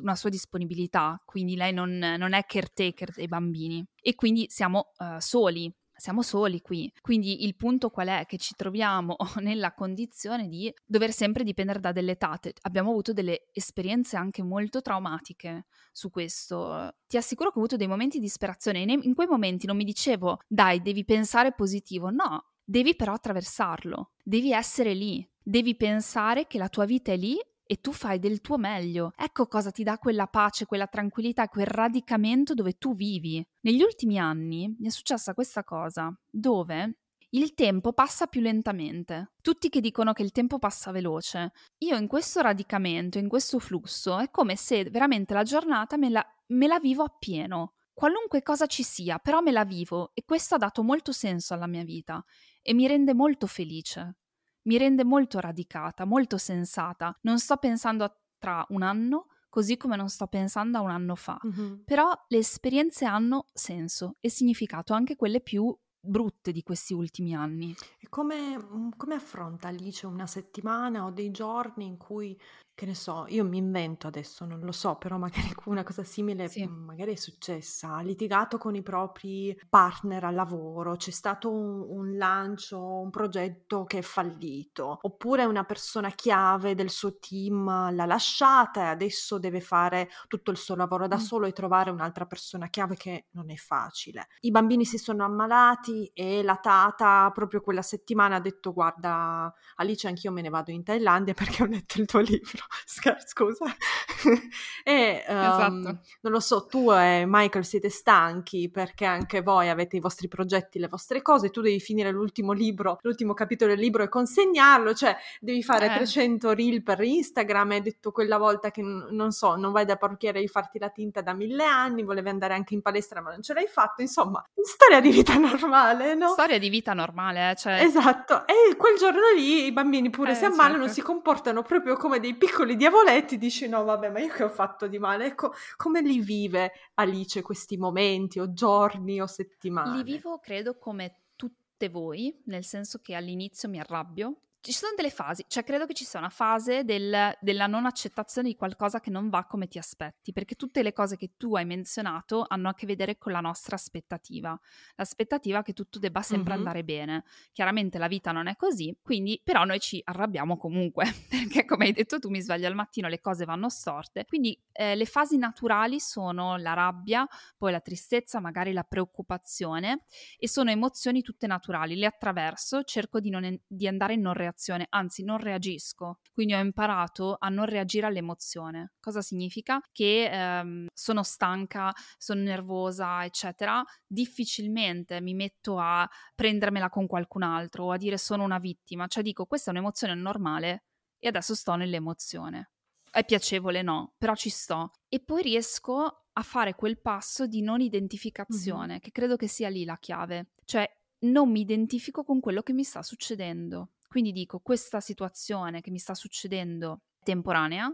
una 0.00 0.14
sua 0.14 0.30
disponibilità, 0.30 1.20
quindi 1.24 1.56
lei 1.56 1.72
non, 1.72 1.90
non 1.98 2.32
è 2.32 2.44
caretaker 2.44 3.12
dei 3.12 3.28
bambini 3.28 3.84
e 4.00 4.14
quindi 4.14 4.46
siamo 4.48 4.92
uh, 4.98 5.18
soli 5.18 5.72
siamo 5.96 6.22
soli 6.22 6.60
qui. 6.60 6.92
Quindi 7.00 7.44
il 7.44 7.56
punto 7.56 7.90
qual 7.90 8.08
è? 8.08 8.24
Che 8.26 8.36
ci 8.38 8.54
troviamo 8.56 9.16
nella 9.40 9.74
condizione 9.74 10.48
di 10.48 10.72
dover 10.84 11.12
sempre 11.12 11.44
dipendere 11.44 11.80
da 11.80 11.92
delle 11.92 12.16
tate. 12.16 12.54
Abbiamo 12.62 12.90
avuto 12.90 13.12
delle 13.12 13.48
esperienze 13.52 14.16
anche 14.16 14.42
molto 14.42 14.82
traumatiche 14.82 15.66
su 15.92 16.10
questo. 16.10 16.94
Ti 17.06 17.16
assicuro 17.16 17.50
che 17.50 17.56
ho 17.56 17.60
avuto 17.60 17.76
dei 17.76 17.86
momenti 17.86 18.18
di 18.18 18.24
disperazione. 18.24 18.80
In 18.80 19.14
quei 19.14 19.28
momenti 19.28 19.66
non 19.66 19.76
mi 19.76 19.84
dicevo, 19.84 20.38
dai, 20.46 20.82
devi 20.82 21.04
pensare 21.04 21.52
positivo. 21.52 22.10
No, 22.10 22.52
devi 22.64 22.96
però 22.96 23.12
attraversarlo. 23.12 24.12
Devi 24.22 24.52
essere 24.52 24.94
lì. 24.94 25.26
Devi 25.46 25.76
pensare 25.76 26.46
che 26.46 26.58
la 26.58 26.68
tua 26.68 26.86
vita 26.86 27.12
è 27.12 27.16
lì 27.16 27.38
e 27.66 27.80
tu 27.80 27.92
fai 27.92 28.18
del 28.18 28.40
tuo 28.40 28.58
meglio. 28.58 29.12
Ecco 29.16 29.46
cosa 29.46 29.70
ti 29.70 29.82
dà 29.82 29.98
quella 29.98 30.26
pace, 30.26 30.66
quella 30.66 30.86
tranquillità, 30.86 31.48
quel 31.48 31.66
radicamento 31.66 32.54
dove 32.54 32.74
tu 32.74 32.94
vivi. 32.94 33.44
Negli 33.60 33.82
ultimi 33.82 34.18
anni 34.18 34.74
mi 34.78 34.86
è 34.86 34.90
successa 34.90 35.34
questa 35.34 35.64
cosa, 35.64 36.14
dove 36.30 36.98
il 37.30 37.54
tempo 37.54 37.92
passa 37.92 38.26
più 38.26 38.40
lentamente. 38.40 39.32
Tutti 39.40 39.68
che 39.68 39.80
dicono 39.80 40.12
che 40.12 40.22
il 40.22 40.30
tempo 40.30 40.58
passa 40.58 40.92
veloce. 40.92 41.52
Io 41.78 41.96
in 41.96 42.06
questo 42.06 42.40
radicamento, 42.40 43.18
in 43.18 43.28
questo 43.28 43.58
flusso, 43.58 44.18
è 44.18 44.30
come 44.30 44.54
se 44.56 44.84
veramente 44.84 45.34
la 45.34 45.42
giornata 45.42 45.96
me 45.96 46.10
la, 46.10 46.24
me 46.48 46.66
la 46.66 46.78
vivo 46.78 47.02
appieno. 47.02 47.74
Qualunque 47.92 48.42
cosa 48.42 48.66
ci 48.66 48.82
sia, 48.82 49.18
però 49.18 49.40
me 49.40 49.52
la 49.52 49.64
vivo 49.64 50.10
e 50.14 50.22
questo 50.24 50.56
ha 50.56 50.58
dato 50.58 50.82
molto 50.82 51.12
senso 51.12 51.54
alla 51.54 51.66
mia 51.66 51.84
vita 51.84 52.24
e 52.60 52.74
mi 52.74 52.86
rende 52.86 53.14
molto 53.14 53.46
felice 53.46 54.16
mi 54.64 54.78
rende 54.78 55.04
molto 55.04 55.40
radicata, 55.40 56.04
molto 56.04 56.38
sensata. 56.38 57.16
Non 57.22 57.38
sto 57.38 57.56
pensando 57.56 58.04
a 58.04 58.16
tra 58.38 58.66
un 58.70 58.82
anno, 58.82 59.28
così 59.48 59.78
come 59.78 59.96
non 59.96 60.10
sto 60.10 60.26
pensando 60.26 60.76
a 60.76 60.82
un 60.82 60.90
anno 60.90 61.14
fa. 61.14 61.40
Mm-hmm. 61.46 61.84
Però 61.84 62.12
le 62.28 62.38
esperienze 62.38 63.06
hanno 63.06 63.46
senso 63.54 64.16
e 64.20 64.28
significato, 64.28 64.92
anche 64.92 65.16
quelle 65.16 65.40
più 65.40 65.74
brutte 65.98 66.52
di 66.52 66.62
questi 66.62 66.92
ultimi 66.92 67.34
anni. 67.34 67.74
E 67.98 68.08
come, 68.10 68.58
mm, 68.58 68.90
come 68.96 69.14
affronta 69.14 69.68
Alice 69.68 70.06
una 70.06 70.26
settimana 70.26 71.06
o 71.06 71.10
dei 71.10 71.30
giorni 71.30 71.86
in 71.86 71.96
cui 71.96 72.38
che 72.74 72.86
ne 72.86 72.94
so, 72.94 73.24
io 73.28 73.44
mi 73.44 73.58
invento 73.58 74.08
adesso, 74.08 74.44
non 74.44 74.60
lo 74.60 74.72
so, 74.72 74.96
però 74.96 75.16
magari 75.16 75.52
una 75.66 75.84
cosa 75.84 76.02
simile 76.02 76.48
sì. 76.48 76.66
Mm, 76.66 76.84
magari 76.84 77.12
è 77.12 77.16
successa, 77.16 77.94
ha 77.94 78.00
litigato 78.00 78.58
con 78.58 78.74
i 78.74 78.82
propri 78.82 79.56
partner 79.68 80.24
al 80.24 80.34
lavoro, 80.34 80.96
c'è 80.96 81.12
stato 81.12 81.52
un, 81.52 81.84
un, 81.88 82.16
lancio, 82.16 82.80
un 82.80 83.10
progetto 83.10 83.84
che 83.84 83.98
è 83.98 84.02
fallito, 84.02 84.98
oppure 85.02 85.44
una 85.44 85.62
persona 85.64 86.10
chiave 86.10 86.74
del 86.74 86.90
suo 86.90 87.18
team 87.18 87.94
l'ha 87.94 88.06
lasciata 88.06 88.82
e 88.82 88.86
adesso 88.86 89.38
deve 89.38 89.60
fare 89.60 90.08
tutto 90.26 90.50
il 90.50 90.56
suo 90.56 90.74
lavoro 90.74 91.06
da 91.06 91.16
mm. 91.16 91.20
solo 91.20 91.46
e 91.46 91.52
trovare 91.52 91.90
un'altra 91.90 92.26
persona 92.26 92.68
chiave 92.68 92.96
che 92.96 93.26
non 93.30 93.50
è 93.50 93.56
facile. 93.56 94.26
I 94.40 94.50
bambini 94.50 94.84
si 94.84 94.98
sono 94.98 95.24
ammalati 95.24 96.10
e 96.12 96.42
la 96.42 96.56
tata 96.56 97.30
proprio 97.32 97.60
quella 97.60 97.82
settimana 97.82 98.36
ha 98.36 98.40
detto 98.40 98.72
guarda 98.72 99.52
Alice 99.76 100.08
anch'io 100.08 100.32
me 100.32 100.42
ne 100.42 100.48
vado 100.48 100.72
in 100.72 100.82
Thailandia 100.82 101.34
perché 101.34 101.62
ho 101.62 101.66
letto 101.66 102.00
il 102.00 102.06
tuo 102.06 102.20
libro 102.20 102.63
scusa. 103.24 103.64
e 104.84 105.24
um, 105.28 105.34
esatto. 105.34 105.98
non 106.20 106.32
lo 106.32 106.40
so, 106.40 106.66
tu 106.66 106.90
e 106.92 107.24
Michael 107.26 107.64
siete 107.64 107.88
stanchi 107.88 108.70
perché 108.70 109.04
anche 109.04 109.42
voi 109.42 109.68
avete 109.68 109.96
i 109.96 110.00
vostri 110.00 110.28
progetti, 110.28 110.78
le 110.78 110.88
vostre 110.88 111.22
cose, 111.22 111.50
tu 111.50 111.60
devi 111.60 111.80
finire 111.80 112.10
l'ultimo 112.10 112.52
libro, 112.52 112.98
l'ultimo 113.02 113.34
capitolo 113.34 113.72
del 113.72 113.80
libro 113.80 114.02
e 114.02 114.08
consegnarlo, 114.08 114.94
cioè 114.94 115.16
devi 115.40 115.62
fare 115.62 115.86
eh. 115.86 115.96
300 115.96 116.52
reel 116.52 116.82
per 116.82 117.00
Instagram, 117.00 117.72
hai 117.72 117.82
detto 117.82 118.12
quella 118.12 118.38
volta 118.38 118.70
che 118.70 118.82
non 118.82 119.32
so, 119.32 119.56
non 119.56 119.72
vai 119.72 119.84
da 119.84 119.96
parrucchiere 119.96 120.40
di 120.40 120.48
farti 120.48 120.78
la 120.78 120.88
tinta 120.88 121.20
da 121.20 121.32
mille 121.32 121.64
anni, 121.64 122.02
volevi 122.02 122.28
andare 122.28 122.54
anche 122.54 122.74
in 122.74 122.82
palestra 122.82 123.20
ma 123.20 123.30
non 123.30 123.42
ce 123.42 123.54
l'hai 123.54 123.68
fatto, 123.68 124.02
insomma, 124.02 124.44
storia 124.62 125.00
di 125.00 125.10
vita 125.10 125.36
normale, 125.38 126.14
no? 126.14 126.28
Storia 126.28 126.58
di 126.58 126.68
vita 126.68 126.92
normale, 126.94 127.50
eh, 127.50 127.56
cioè... 127.56 127.82
Esatto, 127.82 128.46
e 128.46 128.76
quel 128.76 128.96
giorno 128.96 129.32
lì 129.34 129.64
i 129.64 129.72
bambini 129.72 130.10
pure 130.10 130.32
eh, 130.32 130.34
si 130.34 130.44
ammalano, 130.44 130.84
certo. 130.84 130.92
si 130.94 131.02
comportano 131.02 131.62
proprio 131.62 131.96
come 131.96 132.20
dei 132.20 132.34
piccoli 132.34 132.53
piccoli 132.54 132.76
diavoletti 132.76 133.36
dici 133.36 133.66
no 133.66 133.82
vabbè 133.82 134.10
ma 134.10 134.20
io 134.20 134.32
che 134.32 134.44
ho 134.44 134.48
fatto 134.48 134.86
di 134.86 135.00
male? 135.00 135.26
Ecco 135.26 135.52
come 135.76 136.00
li 136.00 136.20
vive 136.20 136.70
Alice 136.94 137.42
questi 137.42 137.76
momenti 137.76 138.38
o 138.38 138.52
giorni 138.52 139.20
o 139.20 139.26
settimane? 139.26 139.96
Li 139.96 140.04
vivo 140.04 140.38
credo 140.38 140.78
come 140.78 141.22
tutte 141.34 141.88
voi 141.88 142.40
nel 142.44 142.64
senso 142.64 143.00
che 143.02 143.14
all'inizio 143.14 143.68
mi 143.68 143.80
arrabbio 143.80 144.36
ci 144.64 144.72
sono 144.72 144.94
delle 144.96 145.10
fasi, 145.10 145.44
cioè 145.46 145.62
credo 145.62 145.84
che 145.84 145.92
ci 145.92 146.06
sia 146.06 146.18
una 146.18 146.30
fase 146.30 146.84
del, 146.84 147.36
della 147.38 147.66
non 147.66 147.84
accettazione 147.84 148.48
di 148.48 148.56
qualcosa 148.56 148.98
che 148.98 149.10
non 149.10 149.28
va 149.28 149.44
come 149.44 149.68
ti 149.68 149.76
aspetti, 149.76 150.32
perché 150.32 150.54
tutte 150.54 150.82
le 150.82 150.94
cose 150.94 151.18
che 151.18 151.32
tu 151.36 151.54
hai 151.54 151.66
menzionato 151.66 152.46
hanno 152.48 152.70
a 152.70 152.74
che 152.74 152.86
vedere 152.86 153.18
con 153.18 153.32
la 153.32 153.40
nostra 153.40 153.76
aspettativa, 153.76 154.58
l'aspettativa 154.96 155.60
che 155.60 155.74
tutto 155.74 155.98
debba 155.98 156.22
sempre 156.22 156.52
mm-hmm. 156.52 156.58
andare 156.58 156.82
bene. 156.82 157.24
Chiaramente 157.52 157.98
la 157.98 158.08
vita 158.08 158.32
non 158.32 158.46
è 158.46 158.56
così, 158.56 158.96
quindi 159.02 159.38
però 159.44 159.64
noi 159.64 159.80
ci 159.80 160.00
arrabbiamo 160.02 160.56
comunque, 160.56 161.04
perché 161.28 161.66
come 161.66 161.84
hai 161.84 161.92
detto 161.92 162.18
tu 162.18 162.30
mi 162.30 162.40
sveglio 162.40 162.66
al 162.66 162.74
mattino, 162.74 163.08
le 163.08 163.20
cose 163.20 163.44
vanno 163.44 163.68
storte, 163.68 164.24
quindi 164.24 164.58
eh, 164.72 164.94
le 164.94 165.04
fasi 165.04 165.36
naturali 165.36 166.00
sono 166.00 166.56
la 166.56 166.72
rabbia, 166.72 167.28
poi 167.58 167.70
la 167.70 167.80
tristezza, 167.80 168.40
magari 168.40 168.72
la 168.72 168.84
preoccupazione 168.84 170.04
e 170.38 170.48
sono 170.48 170.70
emozioni 170.70 171.20
tutte 171.20 171.46
naturali, 171.46 171.96
le 171.96 172.06
attraverso, 172.06 172.82
cerco 172.82 173.20
di, 173.20 173.28
non, 173.28 173.60
di 173.66 173.86
andare 173.86 174.14
in 174.14 174.22
non 174.22 174.32
reazione 174.32 174.52
reazione, 174.54 174.86
anzi 174.90 175.24
non 175.24 175.38
reagisco. 175.38 176.20
Quindi 176.32 176.54
ho 176.54 176.60
imparato 176.60 177.36
a 177.38 177.48
non 177.48 177.66
reagire 177.66 178.06
all'emozione. 178.06 178.92
Cosa 179.00 179.20
significa? 179.20 179.80
Che 179.92 180.30
ehm, 180.30 180.86
sono 180.94 181.22
stanca, 181.22 181.92
sono 182.16 182.40
nervosa, 182.40 183.24
eccetera, 183.24 183.82
difficilmente 184.06 185.20
mi 185.20 185.34
metto 185.34 185.78
a 185.78 186.08
prendermela 186.34 186.88
con 186.88 187.06
qualcun 187.06 187.42
altro 187.42 187.86
o 187.86 187.90
a 187.90 187.96
dire 187.96 188.16
sono 188.16 188.44
una 188.44 188.58
vittima, 188.58 189.06
cioè 189.08 189.22
dico 189.22 189.46
questa 189.46 189.70
è 189.70 189.74
un'emozione 189.74 190.14
normale 190.14 190.84
e 191.18 191.28
adesso 191.28 191.54
sto 191.54 191.74
nell'emozione. 191.74 192.70
È 193.10 193.24
piacevole, 193.24 193.82
no, 193.82 194.14
però 194.18 194.34
ci 194.34 194.50
sto. 194.50 194.90
E 195.08 195.20
poi 195.20 195.42
riesco 195.42 196.26
a 196.32 196.42
fare 196.42 196.74
quel 196.74 197.00
passo 197.00 197.46
di 197.46 197.62
non 197.62 197.80
identificazione, 197.80 198.94
mm-hmm. 198.94 198.98
che 198.98 199.12
credo 199.12 199.36
che 199.36 199.46
sia 199.46 199.68
lì 199.68 199.84
la 199.84 199.96
chiave. 199.98 200.50
Cioè, 200.64 200.84
non 201.20 201.50
mi 201.50 201.60
identifico 201.60 202.24
con 202.24 202.40
quello 202.40 202.62
che 202.62 202.72
mi 202.72 202.82
sta 202.82 203.02
succedendo. 203.02 203.93
Quindi 204.14 204.30
dico, 204.30 204.60
questa 204.60 205.00
situazione 205.00 205.80
che 205.80 205.90
mi 205.90 205.98
sta 205.98 206.14
succedendo 206.14 207.00
è 207.18 207.24
temporanea, 207.24 207.92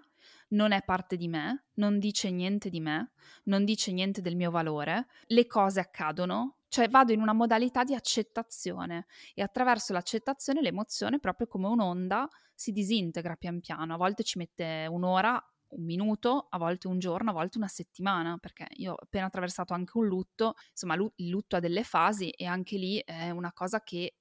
non 0.48 0.72
è 0.72 0.82
parte 0.82 1.16
di 1.16 1.28
me, 1.28 1.68
non 1.76 1.98
dice 1.98 2.30
niente 2.30 2.68
di 2.68 2.78
me, 2.78 3.12
non 3.44 3.64
dice 3.64 3.90
niente 3.90 4.20
del 4.20 4.36
mio 4.36 4.50
valore, 4.50 5.06
le 5.28 5.46
cose 5.46 5.80
accadono, 5.80 6.58
cioè 6.68 6.90
vado 6.90 7.14
in 7.14 7.22
una 7.22 7.32
modalità 7.32 7.84
di 7.84 7.94
accettazione 7.94 9.06
e 9.32 9.40
attraverso 9.40 9.94
l'accettazione 9.94 10.60
l'emozione, 10.60 11.20
proprio 11.20 11.46
come 11.46 11.68
un'onda, 11.68 12.28
si 12.54 12.70
disintegra 12.70 13.36
pian 13.36 13.60
piano. 13.60 13.94
A 13.94 13.96
volte 13.96 14.22
ci 14.22 14.36
mette 14.36 14.86
un'ora, 14.90 15.42
un 15.68 15.84
minuto, 15.84 16.48
a 16.50 16.58
volte 16.58 16.86
un 16.86 16.98
giorno, 16.98 17.30
a 17.30 17.32
volte 17.32 17.56
una 17.56 17.68
settimana, 17.68 18.36
perché 18.36 18.66
io 18.72 18.92
ho 18.92 18.96
appena 19.00 19.24
attraversato 19.24 19.72
anche 19.72 19.96
un 19.96 20.06
lutto, 20.06 20.52
insomma 20.70 20.96
il 20.96 21.28
lutto 21.28 21.56
ha 21.56 21.60
delle 21.60 21.82
fasi 21.82 22.28
e 22.28 22.44
anche 22.44 22.76
lì 22.76 23.02
è 23.02 23.30
una 23.30 23.54
cosa 23.54 23.82
che 23.82 24.16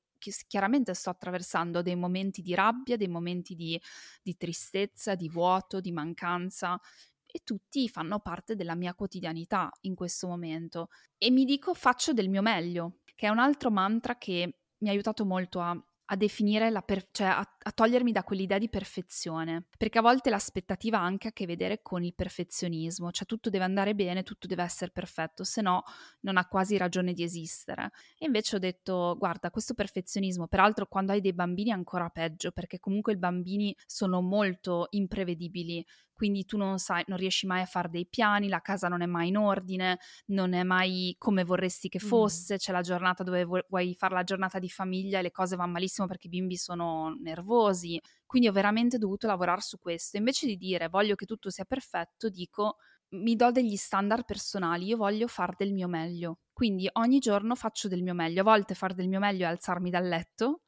chiaramente 0.47 0.93
sto 0.93 1.09
attraversando 1.09 1.81
dei 1.81 1.95
momenti 1.95 2.41
di 2.41 2.53
rabbia, 2.53 2.97
dei 2.97 3.07
momenti 3.07 3.55
di, 3.55 3.79
di 4.21 4.35
tristezza, 4.37 5.15
di 5.15 5.29
vuoto, 5.29 5.79
di 5.79 5.91
mancanza 5.91 6.79
e 7.25 7.41
tutti 7.43 7.87
fanno 7.89 8.19
parte 8.19 8.55
della 8.55 8.75
mia 8.75 8.93
quotidianità 8.93 9.71
in 9.81 9.95
questo 9.95 10.27
momento. 10.27 10.89
E 11.17 11.31
mi 11.31 11.45
dico 11.45 11.73
faccio 11.73 12.13
del 12.13 12.29
mio 12.29 12.41
meglio, 12.41 12.99
che 13.15 13.27
è 13.27 13.29
un 13.29 13.39
altro 13.39 13.69
mantra 13.71 14.17
che 14.17 14.59
mi 14.77 14.87
ha 14.89 14.91
aiutato 14.91 15.25
molto 15.25 15.59
a 15.59 15.77
a 16.11 16.15
definire 16.15 16.69
la 16.69 16.81
per- 16.81 17.07
cioè 17.11 17.27
a, 17.27 17.39
a, 17.39 17.71
togliermi 17.71 18.11
da 18.11 18.23
quell'idea 18.23 18.57
di 18.57 18.69
perfezione, 18.69 19.65
perché 19.77 19.99
a 19.99 20.01
volte 20.01 20.29
l'aspettativa 20.29 20.99
ha 20.99 21.03
anche 21.03 21.27
a 21.27 21.31
che 21.31 21.45
vedere 21.45 21.81
con 21.81 22.03
il 22.03 22.15
perfezionismo, 22.15 23.11
cioè 23.11 23.27
tutto 23.27 23.49
deve 23.49 23.65
andare 23.65 23.93
bene, 23.93 24.23
tutto 24.23 24.47
deve 24.47 24.63
essere 24.63 24.91
perfetto, 24.91 25.43
se 25.43 25.61
no 25.61 25.83
non 26.21 26.37
ha 26.37 26.47
quasi 26.47 26.77
ragione 26.77 27.13
di 27.13 27.23
esistere. 27.23 27.91
E 28.17 28.25
invece 28.25 28.55
ho 28.55 28.59
detto, 28.59 29.15
guarda, 29.19 29.51
questo 29.51 29.75
perfezionismo, 29.75 30.47
peraltro 30.47 30.87
quando 30.87 31.11
hai 31.11 31.21
dei 31.21 31.33
bambini 31.33 31.69
è 31.69 31.73
ancora 31.73 32.09
peggio, 32.09 32.51
perché 32.51 32.79
comunque 32.79 33.13
i 33.13 33.17
bambini 33.17 33.75
sono 33.85 34.21
molto 34.21 34.87
imprevedibili, 34.91 35.85
quindi 36.19 36.43
tu 36.43 36.57
non 36.57 36.79
sai, 36.79 37.05
non 37.07 37.17
riesci 37.17 37.47
mai 37.47 37.61
a 37.61 37.65
fare 37.65 37.87
dei 37.89 38.05
piani, 38.05 38.49
la 38.49 38.59
casa 38.59 38.89
non 38.89 39.01
è 39.01 39.05
mai 39.05 39.29
in 39.29 39.37
ordine, 39.37 39.99
non 40.25 40.51
è 40.51 40.63
mai 40.63 41.15
come 41.17 41.45
vorresti 41.45 41.87
che 41.87 41.99
fosse, 41.99 42.55
mm. 42.55 42.57
c'è 42.57 42.73
la 42.73 42.81
giornata 42.81 43.23
dove 43.23 43.45
vuoi 43.45 43.95
fare 43.95 44.15
la 44.15 44.23
giornata 44.23 44.59
di 44.59 44.67
famiglia 44.67 45.19
e 45.19 45.21
le 45.21 45.31
cose 45.31 45.55
vanno 45.55 45.71
malissimo 45.71 45.98
perché 46.07 46.27
i 46.27 46.29
bimbi 46.29 46.57
sono 46.57 47.15
nervosi. 47.21 47.99
Quindi 48.25 48.47
ho 48.47 48.51
veramente 48.51 48.97
dovuto 48.97 49.27
lavorare 49.27 49.61
su 49.61 49.77
questo. 49.79 50.17
Invece 50.17 50.45
di 50.47 50.57
dire 50.57 50.87
voglio 50.89 51.15
che 51.15 51.25
tutto 51.25 51.49
sia 51.49 51.65
perfetto, 51.65 52.29
dico 52.29 52.77
mi 53.11 53.35
do 53.35 53.51
degli 53.51 53.75
standard 53.75 54.23
personali, 54.25 54.85
io 54.85 54.97
voglio 54.97 55.27
far 55.27 55.55
del 55.55 55.73
mio 55.73 55.87
meglio. 55.87 56.39
Quindi 56.53 56.87
ogni 56.93 57.19
giorno 57.19 57.55
faccio 57.55 57.87
del 57.87 58.03
mio 58.03 58.13
meglio. 58.13 58.41
A 58.41 58.43
volte 58.43 58.75
far 58.75 58.93
del 58.93 59.07
mio 59.07 59.19
meglio 59.19 59.45
è 59.45 59.49
alzarmi 59.49 59.89
dal 59.89 60.07
letto, 60.07 60.61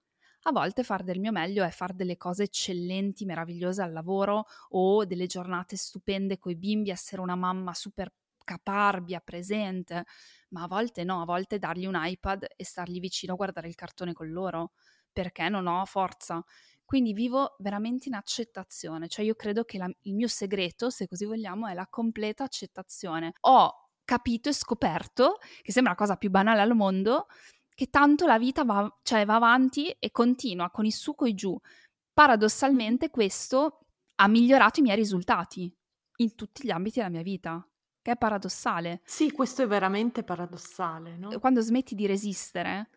a 0.44 0.52
volte 0.52 0.84
far 0.84 1.04
del 1.04 1.20
mio 1.20 1.32
meglio 1.32 1.63
è 1.63 1.70
fare 1.70 1.94
delle 1.96 2.17
cose 2.17 2.44
eccellenti, 2.44 3.26
meravigliose 3.26 3.82
al 3.84 3.91
lavoro 3.91 4.46
o 4.70 5.06
delle 5.06 5.28
giornate 5.28 5.76
stupende 5.76 6.39
coi 6.39 6.56
bimbi, 6.56 6.89
essere 6.89 7.22
una 7.22 7.36
mamma 7.36 7.74
super 7.76 8.12
caparbia, 8.44 9.20
presente, 9.20 10.04
ma 10.50 10.63
a 10.63 10.67
volte 10.67 11.04
no, 11.04 11.22
a 11.22 11.26
volte 11.26 11.60
dargli 11.60 11.86
un 11.86 11.94
iPad 11.96 12.46
e 12.56 12.65
stargli 12.65 13.00
vicino 13.00 13.34
a 13.34 13.36
guardare 13.36 13.67
il 13.67 13.76
cartone 13.76 14.13
con 14.13 14.30
loro, 14.32 14.72
perché 15.12 15.50
non 15.50 15.67
ho 15.67 15.86
forza. 15.86 16.43
Quindi 16.84 17.13
vivo 17.13 17.56
veramente 17.60 18.10
in 18.10 18.15
accettazione, 18.15 19.08
cioè 19.08 19.24
io 19.24 19.36
credo 19.36 19.63
che 19.63 19.78
la, 19.78 19.89
il 20.02 20.13
mio 20.13 20.28
segreto, 20.28 20.89
se 20.89 21.08
così 21.08 21.24
vogliamo, 21.24 21.67
è 21.67 21.74
la 21.74 21.88
completa 21.88 22.43
accettazione. 22.43 23.34
Ho 23.41 23.89
capito 24.04 24.50
e 24.50 24.54
scoperto, 24.54 25.38
che 25.62 25.71
sembra 25.71 25.93
la 25.93 25.97
cosa 25.97 26.17
più 26.17 26.30
banale 26.30 26.60
al 26.60 26.76
mondo, 26.76 27.28
che 27.74 27.89
tanto 27.89 28.26
la 28.26 28.38
vita 28.38 28.65
va, 28.65 29.00
cioè, 29.04 29.26
va 29.26 29.36
avanti 29.36 29.89
e 29.89 30.12
continua 30.12 30.69
con 30.69 30.86
il 30.86 30.91
su 30.91 31.15
e 31.19 31.34
giù. 31.34 31.58
Paradossalmente 32.13 33.10
questo 33.10 33.86
ha 34.16 34.28
migliorato 34.28 34.82
i 34.82 34.84
miei 34.84 34.97
risultati 34.97 35.74
in 36.18 36.36
tutti 36.36 36.66
gli 36.66 36.72
ambiti 36.72 36.97
della 36.99 37.09
mia 37.09 37.24
vita, 37.24 37.66
che 38.01 38.12
è 38.12 38.18
paradossale. 38.18 39.01
Sì, 39.05 39.32
questo 39.32 39.64
è 39.64 39.68
veramente 39.68 40.24
paradossale, 40.24 41.16
no? 41.16 41.39
Quando 41.39 41.62
smetti 41.62 41.95
di 41.95 42.05
resistere 42.05 42.89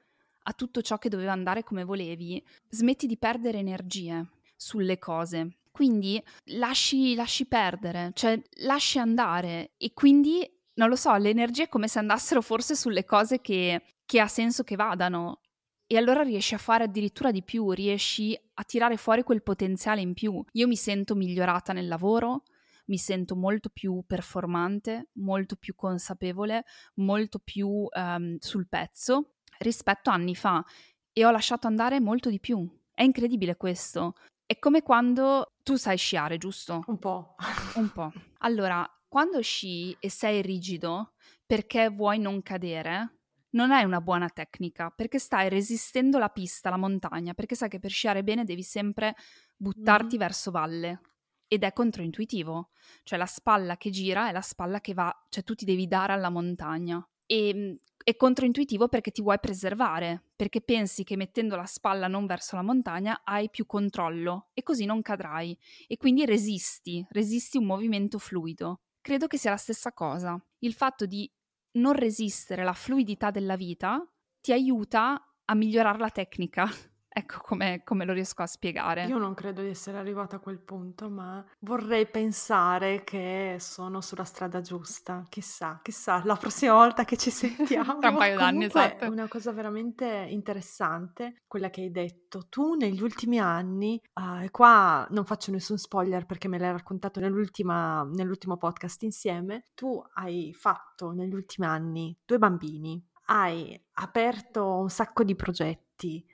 a 0.47 0.53
tutto 0.53 0.83
ciò 0.83 0.99
che 0.99 1.09
doveva 1.09 1.33
andare 1.33 1.63
come 1.63 1.85
volevi, 1.85 2.43
smetti 2.69 3.07
di 3.07 3.17
perdere 3.19 3.59
energie 3.59 4.27
sulle 4.57 4.99
cose. 4.99 5.59
Quindi 5.71 6.23
lasci, 6.53 7.15
lasci 7.15 7.47
perdere, 7.47 8.13
cioè 8.15 8.41
lasci 8.61 8.99
andare 8.99 9.73
e 9.77 9.93
quindi 9.93 10.49
non 10.75 10.89
lo 10.89 10.97
so, 10.97 11.15
le 11.17 11.31
energie 11.31 11.65
è 11.65 11.69
come 11.69 11.89
se 11.89 11.99
andassero 11.99 12.41
forse 12.41 12.75
sulle 12.77 13.05
cose 13.05 13.41
che, 13.41 13.83
che 14.05 14.21
ha 14.21 14.29
senso 14.29 14.63
che 14.63 14.77
vadano. 14.77 15.41
e 15.87 15.97
allora 15.97 16.23
riesci 16.23 16.55
a 16.55 16.59
fare 16.59 16.85
addirittura 16.85 17.31
di 17.31 17.43
più, 17.43 17.71
riesci 17.71 18.39
a 18.55 18.65
tirare 18.65 18.97
fuori 18.97 19.23
quel 19.23 19.43
potenziale 19.43 20.01
in 20.01 20.15
più. 20.15 20.43
Io 20.53 20.67
mi 20.67 20.77
sento 20.77 21.15
migliorata 21.15 21.73
nel 21.73 21.89
lavoro, 21.89 22.43
mi 22.87 22.99
sento 22.99 23.37
molto 23.37 23.69
più 23.69 24.03
performante, 24.07 25.09
molto 25.15 25.57
più 25.57 25.75
consapevole, 25.75 26.65
molto 26.95 27.39
più 27.39 27.69
um, 27.91 28.37
sul 28.39 28.69
pezzo 28.69 29.34
rispetto 29.65 30.11
a 30.11 30.15
anni 30.15 30.37
fa 30.37 30.65
e 31.13 31.25
ho 31.25 31.31
lasciato 31.31 31.67
andare 31.67 32.01
molto 32.01 32.31
di 32.31 32.41
più. 32.41 32.69
È 32.93 33.03
incredibile 33.03 33.57
questo. 33.57 34.15
È 34.47 34.59
come 34.59 34.83
quando 34.83 35.55
tu 35.63 35.77
sai 35.77 35.97
sciare, 35.97 36.39
giusto? 36.39 36.83
Un 36.87 36.99
po'. 36.99 37.35
Un 37.75 37.91
po'. 37.93 38.13
Allora, 38.39 38.89
quando 39.09 39.41
sci 39.41 39.97
e 39.99 40.11
sei 40.11 40.43
rigido 40.43 41.15
perché 41.47 41.89
vuoi 41.89 42.19
non 42.19 42.43
cadere, 42.43 43.19
non 43.51 43.71
è 43.71 43.83
una 43.83 44.01
buona 44.01 44.29
tecnica 44.29 44.91
perché 44.91 45.19
stai 45.19 45.49
resistendo 45.49 46.19
la 46.19 46.29
pista, 46.29 46.71
la 46.71 46.77
montagna, 46.77 47.33
perché 47.35 47.55
sai 47.55 47.69
che 47.69 47.79
per 47.79 47.91
sciare 47.91 48.23
bene 48.23 48.45
devi 48.45 48.63
sempre 48.63 49.15
buttarti 49.57 50.17
mm. 50.17 50.19
verso 50.19 50.51
valle 50.51 51.01
ed 51.47 51.63
è 51.63 51.73
controintuitivo, 51.73 52.71
cioè 53.05 53.19
la 53.19 53.27
spalla 53.27 53.77
che 53.77 53.91
gira 53.91 54.29
è 54.29 54.33
la 54.33 54.41
spalla 54.41 54.81
che 54.81 54.95
va, 54.95 55.15
cioè 55.29 55.45
tu 55.45 55.55
ti 55.55 55.65
devi 55.65 55.87
dare 55.87 56.13
alla 56.13 56.31
montagna 56.31 57.07
e 57.27 57.49
ehm, 57.49 57.77
è 58.05 58.17
controintuitivo 58.17 58.89
perché 58.89 59.11
ti 59.11 59.23
vuoi 59.23 59.41
preservare, 59.41 60.23
perché 60.37 60.61
pensi 60.61 61.05
che 61.05 61.17
mettendo 61.17 61.57
la 61.57 61.65
spalla 61.65 62.07
non 62.07 62.27
verso 62.27 62.55
la 62.55 62.63
montagna 62.63 63.23
hai 63.25 63.49
più 63.49 63.65
controllo 63.65 64.51
e 64.53 64.63
così 64.63 64.85
non 64.85 65.01
cadrai 65.01 65.59
e 65.87 65.97
quindi 65.97 66.27
resisti, 66.27 67.05
resisti 67.11 67.57
un 67.57 67.65
movimento 67.65 68.19
fluido. 68.19 68.83
Credo 69.01 69.27
che 69.27 69.39
sia 69.39 69.51
la 69.51 69.57
stessa 69.57 69.95
cosa. 69.95 70.39
Il 70.59 70.75
fatto 70.75 71.07
di 71.07 71.31
non 71.79 71.95
resistere 71.95 72.61
alla 72.61 72.75
fluidità 72.75 73.31
della 73.31 73.57
vita 73.57 74.07
ti 74.39 74.53
aiuta 74.53 75.37
a 75.43 75.55
migliorare 75.55 75.99
la 75.99 76.11
tecnica. 76.11 76.69
Ecco 77.17 77.39
come, 77.43 77.83
come, 77.85 78.05
lo 78.05 78.13
riesco 78.13 78.43
a 78.43 78.47
spiegare. 78.47 79.05
Io 79.05 79.19
non 79.19 79.35
credo 79.35 79.63
di 79.63 79.69
essere 79.69 79.99
arrivata 79.99 80.35
a 80.35 80.39
quel 80.41 80.59
punto, 80.59 81.09
ma 81.09 81.45
vorrei 81.61 82.09
pensare 82.09 83.05
che 83.05 83.55
sono 83.61 84.01
sulla 84.01 84.25
strada 84.25 84.61
giusta. 84.61 85.25
Chissà, 85.29 85.79
chissà, 85.81 86.23
la 86.25 86.35
prossima 86.35 86.73
volta 86.73 87.05
che 87.05 87.17
ci 87.17 87.31
sentiamo. 87.31 87.99
Tra 88.01 88.11
un 88.11 88.17
paio 88.17 88.37
d'anni, 88.37 88.65
esatto. 88.65 89.05
È 89.05 89.07
una 89.07 89.29
cosa 89.29 89.53
veramente 89.53 90.27
interessante, 90.29 91.43
quella 91.47 91.71
che 91.71 91.83
hai 91.83 91.93
detto. 91.93 92.49
Tu 92.49 92.75
negli 92.75 93.01
ultimi 93.01 93.39
anni, 93.39 94.01
uh, 94.15 94.43
e 94.43 94.51
qua 94.51 95.07
non 95.11 95.25
faccio 95.25 95.53
nessun 95.53 95.79
spoiler 95.79 96.27
perché 96.27 96.49
me 96.49 96.59
l'hai 96.59 96.73
raccontato 96.73 97.21
nell'ultimo 97.21 98.57
podcast 98.59 99.05
insieme, 99.05 99.63
tu 99.75 100.03
hai 100.15 100.53
fatto 100.53 101.13
negli 101.13 101.33
ultimi 101.33 101.69
anni 101.69 102.19
due 102.25 102.39
bambini 102.39 103.01
hai 103.27 103.81
aperto 103.95 104.79
un 104.79 104.91
sacco 104.91 105.23
di 105.25 105.35
progetti, 105.35 105.84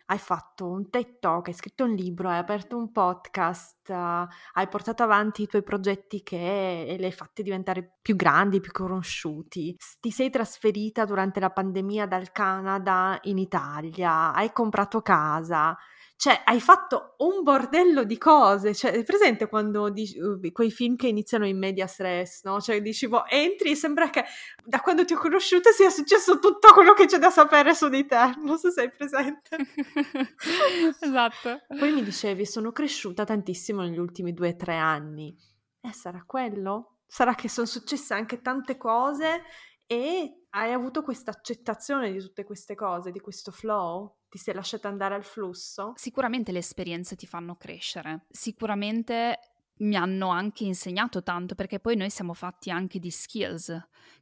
hai 0.07 0.19
fatto 0.19 0.69
un 0.69 0.89
TED 0.91 1.19
Talk, 1.19 1.49
hai 1.49 1.55
scritto 1.55 1.85
un 1.85 1.95
libro, 1.95 2.29
hai 2.29 2.39
aperto 2.39 2.77
un 2.77 2.91
podcast, 2.91 3.89
uh, 3.89 4.27
hai 4.55 4.69
portato 4.69 5.03
avanti 5.03 5.43
i 5.43 5.47
tuoi 5.47 5.63
progetti 5.63 6.23
che 6.23 6.87
e 6.87 6.97
li 6.97 7.05
hai 7.05 7.13
fatti 7.13 7.43
diventare 7.43 7.99
più 8.01 8.17
grandi, 8.17 8.61
più 8.61 8.73
conosciuti. 8.73 9.77
Ti 10.01 10.11
sei 10.11 10.31
trasferita 10.31 11.05
durante 11.05 11.41
la 11.41 11.51
pandemia 11.51 12.07
dal 12.07 12.33
Canada 12.33 13.19
in 13.25 13.39
Italia, 13.39 14.33
hai 14.33 14.53
comprato 14.53 15.03
casa, 15.03 15.77
cioè, 16.21 16.43
hai 16.45 16.61
fatto 16.61 17.15
un 17.21 17.43
bordello 17.43 18.05
di 18.05 18.19
cose. 18.19 18.75
Cioè, 18.75 18.91
è 18.91 19.03
presente 19.05 19.49
quando 19.49 19.89
dici, 19.89 20.19
uh, 20.19 20.39
quei 20.53 20.71
film 20.71 20.95
che 20.95 21.09
iniziano 21.09 21.47
in 21.47 21.57
media 21.57 21.87
stress, 21.87 22.43
no? 22.43 22.61
Cioè, 22.61 22.83
dici, 22.83 23.09
boh, 23.09 23.25
entri 23.25 23.71
e 23.71 23.75
sembra 23.75 24.11
che 24.11 24.27
da 24.63 24.81
quando 24.81 25.07
ti 25.07 25.15
ho 25.15 25.17
conosciuta 25.17 25.71
sia 25.71 25.89
successo 25.89 26.39
tutto 26.39 26.75
quello 26.75 26.93
che 26.93 27.07
c'è 27.07 27.17
da 27.17 27.31
sapere 27.31 27.75
su 27.75 27.89
di 27.89 28.05
te. 28.05 28.35
Non 28.37 28.59
so 28.59 28.71
se 28.71 28.83
sei 28.83 28.91
presente. 28.91 29.57
esatto. 31.01 31.63
Poi 31.69 31.91
mi 31.91 32.03
dicevi, 32.03 32.45
sono 32.45 32.71
cresciuta 32.71 33.25
tantissimo 33.25 33.81
negli 33.81 33.99
ultimi 33.99 34.35
due 34.35 34.51
o 34.51 34.57
tre 34.57 34.77
anni. 34.77 35.35
Eh, 35.81 35.93
sarà 35.95 36.23
quello? 36.27 36.99
Sarà 37.07 37.35
che 37.35 37.49
sono 37.49 37.67
successe 37.67 38.13
anche 38.13 38.43
tante 38.43 38.77
cose 38.77 39.43
e 39.87 40.45
hai 40.51 40.73
avuto 40.75 41.03
questa 41.03 41.31
accettazione 41.31 42.13
di 42.13 42.19
tutte 42.19 42.45
queste 42.45 42.75
cose, 42.75 43.11
di 43.11 43.21
questo 43.21 43.51
flow? 43.51 44.20
Ti 44.31 44.39
sei 44.39 44.55
lasciata 44.55 44.87
andare 44.87 45.17
al 45.17 45.25
flusso? 45.25 45.93
Sicuramente 45.97 46.53
le 46.53 46.61
esperienze 46.61 47.17
ti 47.17 47.27
fanno 47.27 47.57
crescere, 47.57 48.27
sicuramente 48.31 49.41
mi 49.79 49.97
hanno 49.97 50.29
anche 50.29 50.63
insegnato 50.63 51.23
tanto 51.25 51.57
perché 51.57 51.81
poi 51.81 51.97
noi 51.97 52.11
siamo 52.11 52.33
fatti 52.33 52.71
anche 52.71 53.01
di 53.01 53.11
skills, 53.11 53.77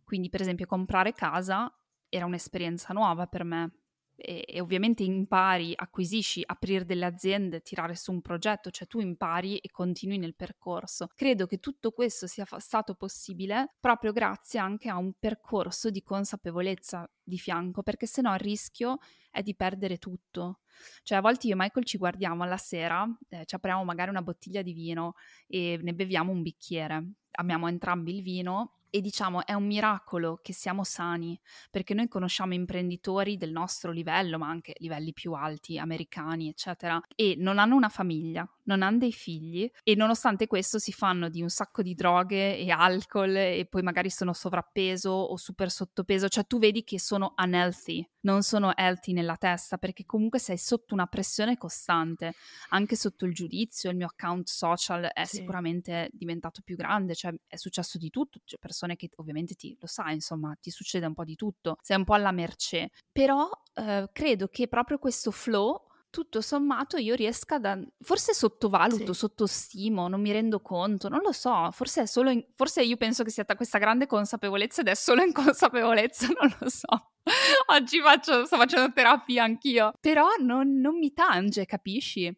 quindi 0.04 0.30
per 0.30 0.40
esempio 0.40 0.64
comprare 0.64 1.12
casa 1.12 1.70
era 2.08 2.24
un'esperienza 2.24 2.94
nuova 2.94 3.26
per 3.26 3.44
me, 3.44 3.70
e, 4.20 4.44
e, 4.48 4.60
ovviamente 4.60 5.04
impari, 5.04 5.72
acquisisci, 5.76 6.42
aprire 6.44 6.84
delle 6.84 7.04
aziende, 7.04 7.62
tirare 7.62 7.94
su 7.94 8.10
un 8.10 8.20
progetto, 8.20 8.70
cioè 8.70 8.88
tu 8.88 8.98
impari 8.98 9.58
e 9.58 9.70
continui 9.70 10.18
nel 10.18 10.34
percorso. 10.34 11.06
Credo 11.14 11.46
che 11.46 11.58
tutto 11.58 11.92
questo 11.92 12.26
sia 12.26 12.44
fa- 12.44 12.58
stato 12.58 12.94
possibile 12.94 13.76
proprio 13.78 14.12
grazie 14.12 14.58
anche 14.58 14.88
a 14.88 14.96
un 14.96 15.12
percorso 15.16 15.90
di 15.90 16.02
consapevolezza 16.02 17.08
di 17.22 17.38
fianco, 17.38 17.82
perché 17.82 18.06
se 18.06 18.20
no 18.20 18.32
il 18.32 18.40
rischio 18.40 18.98
è 19.30 19.42
di 19.42 19.54
perdere 19.54 19.98
tutto. 19.98 20.60
Cioè 21.04 21.18
a 21.18 21.20
volte 21.20 21.46
io 21.46 21.52
e 21.52 21.56
Michael 21.56 21.84
ci 21.84 21.96
guardiamo 21.96 22.42
alla 22.42 22.56
sera, 22.56 23.06
eh, 23.28 23.44
ci 23.44 23.54
apriamo 23.54 23.84
magari 23.84 24.10
una 24.10 24.22
bottiglia 24.22 24.62
di 24.62 24.72
vino 24.72 25.14
e 25.46 25.78
ne 25.80 25.94
beviamo 25.94 26.32
un 26.32 26.42
bicchiere. 26.42 27.12
Amiamo 27.30 27.68
entrambi 27.68 28.16
il 28.16 28.22
vino 28.22 28.77
e 28.90 29.00
diciamo 29.00 29.44
è 29.44 29.52
un 29.52 29.66
miracolo 29.66 30.38
che 30.42 30.52
siamo 30.52 30.84
sani, 30.84 31.38
perché 31.70 31.94
noi 31.94 32.08
conosciamo 32.08 32.54
imprenditori 32.54 33.36
del 33.36 33.52
nostro 33.52 33.90
livello, 33.90 34.38
ma 34.38 34.48
anche 34.48 34.74
livelli 34.78 35.12
più 35.12 35.32
alti, 35.32 35.78
americani, 35.78 36.48
eccetera, 36.48 37.00
e 37.14 37.34
non 37.38 37.58
hanno 37.58 37.76
una 37.76 37.88
famiglia, 37.88 38.48
non 38.64 38.82
hanno 38.82 38.98
dei 38.98 39.12
figli 39.12 39.70
e 39.82 39.94
nonostante 39.94 40.46
questo 40.46 40.78
si 40.78 40.92
fanno 40.92 41.28
di 41.28 41.42
un 41.42 41.48
sacco 41.48 41.82
di 41.82 41.94
droghe 41.94 42.56
e 42.56 42.70
alcol 42.70 43.34
e 43.36 43.66
poi 43.68 43.82
magari 43.82 44.10
sono 44.10 44.32
sovrappeso 44.32 45.10
o 45.10 45.36
super 45.36 45.70
sottopeso, 45.70 46.28
cioè 46.28 46.46
tu 46.46 46.58
vedi 46.58 46.84
che 46.84 47.00
sono 47.00 47.34
unhealthy, 47.36 48.06
non 48.20 48.42
sono 48.42 48.76
healthy 48.76 49.12
nella 49.12 49.36
testa 49.36 49.78
perché 49.78 50.04
comunque 50.04 50.38
sei 50.38 50.58
sotto 50.58 50.94
una 50.94 51.06
pressione 51.06 51.56
costante, 51.56 52.34
anche 52.70 52.96
sotto 52.96 53.24
il 53.24 53.32
giudizio, 53.32 53.90
il 53.90 53.96
mio 53.96 54.06
account 54.06 54.48
social 54.48 55.10
è 55.12 55.24
sì. 55.24 55.36
sicuramente 55.36 56.10
diventato 56.12 56.60
più 56.62 56.76
grande, 56.76 57.14
cioè 57.14 57.34
è 57.46 57.56
successo 57.56 57.98
di 57.98 58.10
tutto, 58.10 58.40
c'è 58.44 58.58
persone 58.78 58.96
che 58.96 59.10
ovviamente 59.16 59.54
ti 59.54 59.76
lo 59.80 59.88
sai, 59.88 60.14
insomma, 60.14 60.54
ti 60.60 60.70
succede 60.70 61.06
un 61.06 61.14
po' 61.14 61.24
di 61.24 61.34
tutto, 61.34 61.76
sei 61.82 61.96
un 61.96 62.04
po' 62.04 62.14
alla 62.14 62.30
mercé, 62.30 62.90
però 63.10 63.50
eh, 63.74 64.08
credo 64.12 64.46
che 64.46 64.68
proprio 64.68 64.98
questo 64.98 65.32
flow 65.32 65.86
tutto 66.10 66.40
sommato 66.40 66.96
io 66.96 67.14
riesca 67.14 67.58
da... 67.58 67.78
Forse 68.00 68.32
sottovaluto, 68.32 69.12
sì. 69.12 69.18
sottostimo, 69.18 70.08
non 70.08 70.20
mi 70.22 70.32
rendo 70.32 70.60
conto, 70.60 71.08
non 71.08 71.20
lo 71.22 71.32
so, 71.32 71.70
forse 71.72 72.02
è 72.02 72.06
solo... 72.06 72.30
In... 72.30 72.42
Forse 72.54 72.82
io 72.82 72.96
penso 72.96 73.24
che 73.24 73.30
sia 73.30 73.44
questa 73.44 73.78
grande 73.78 74.06
consapevolezza 74.06 74.80
ed 74.80 74.88
è 74.88 74.94
solo 74.94 75.22
inconsapevolezza, 75.22 76.28
non 76.40 76.54
lo 76.60 76.68
so. 76.70 77.10
Oggi 77.66 78.00
faccio, 78.00 78.46
sto 78.46 78.56
facendo 78.56 78.90
terapia 78.92 79.44
anch'io. 79.44 79.92
Però 80.00 80.28
non, 80.38 80.78
non 80.80 80.96
mi 80.96 81.12
tange, 81.12 81.66
capisci? 81.66 82.34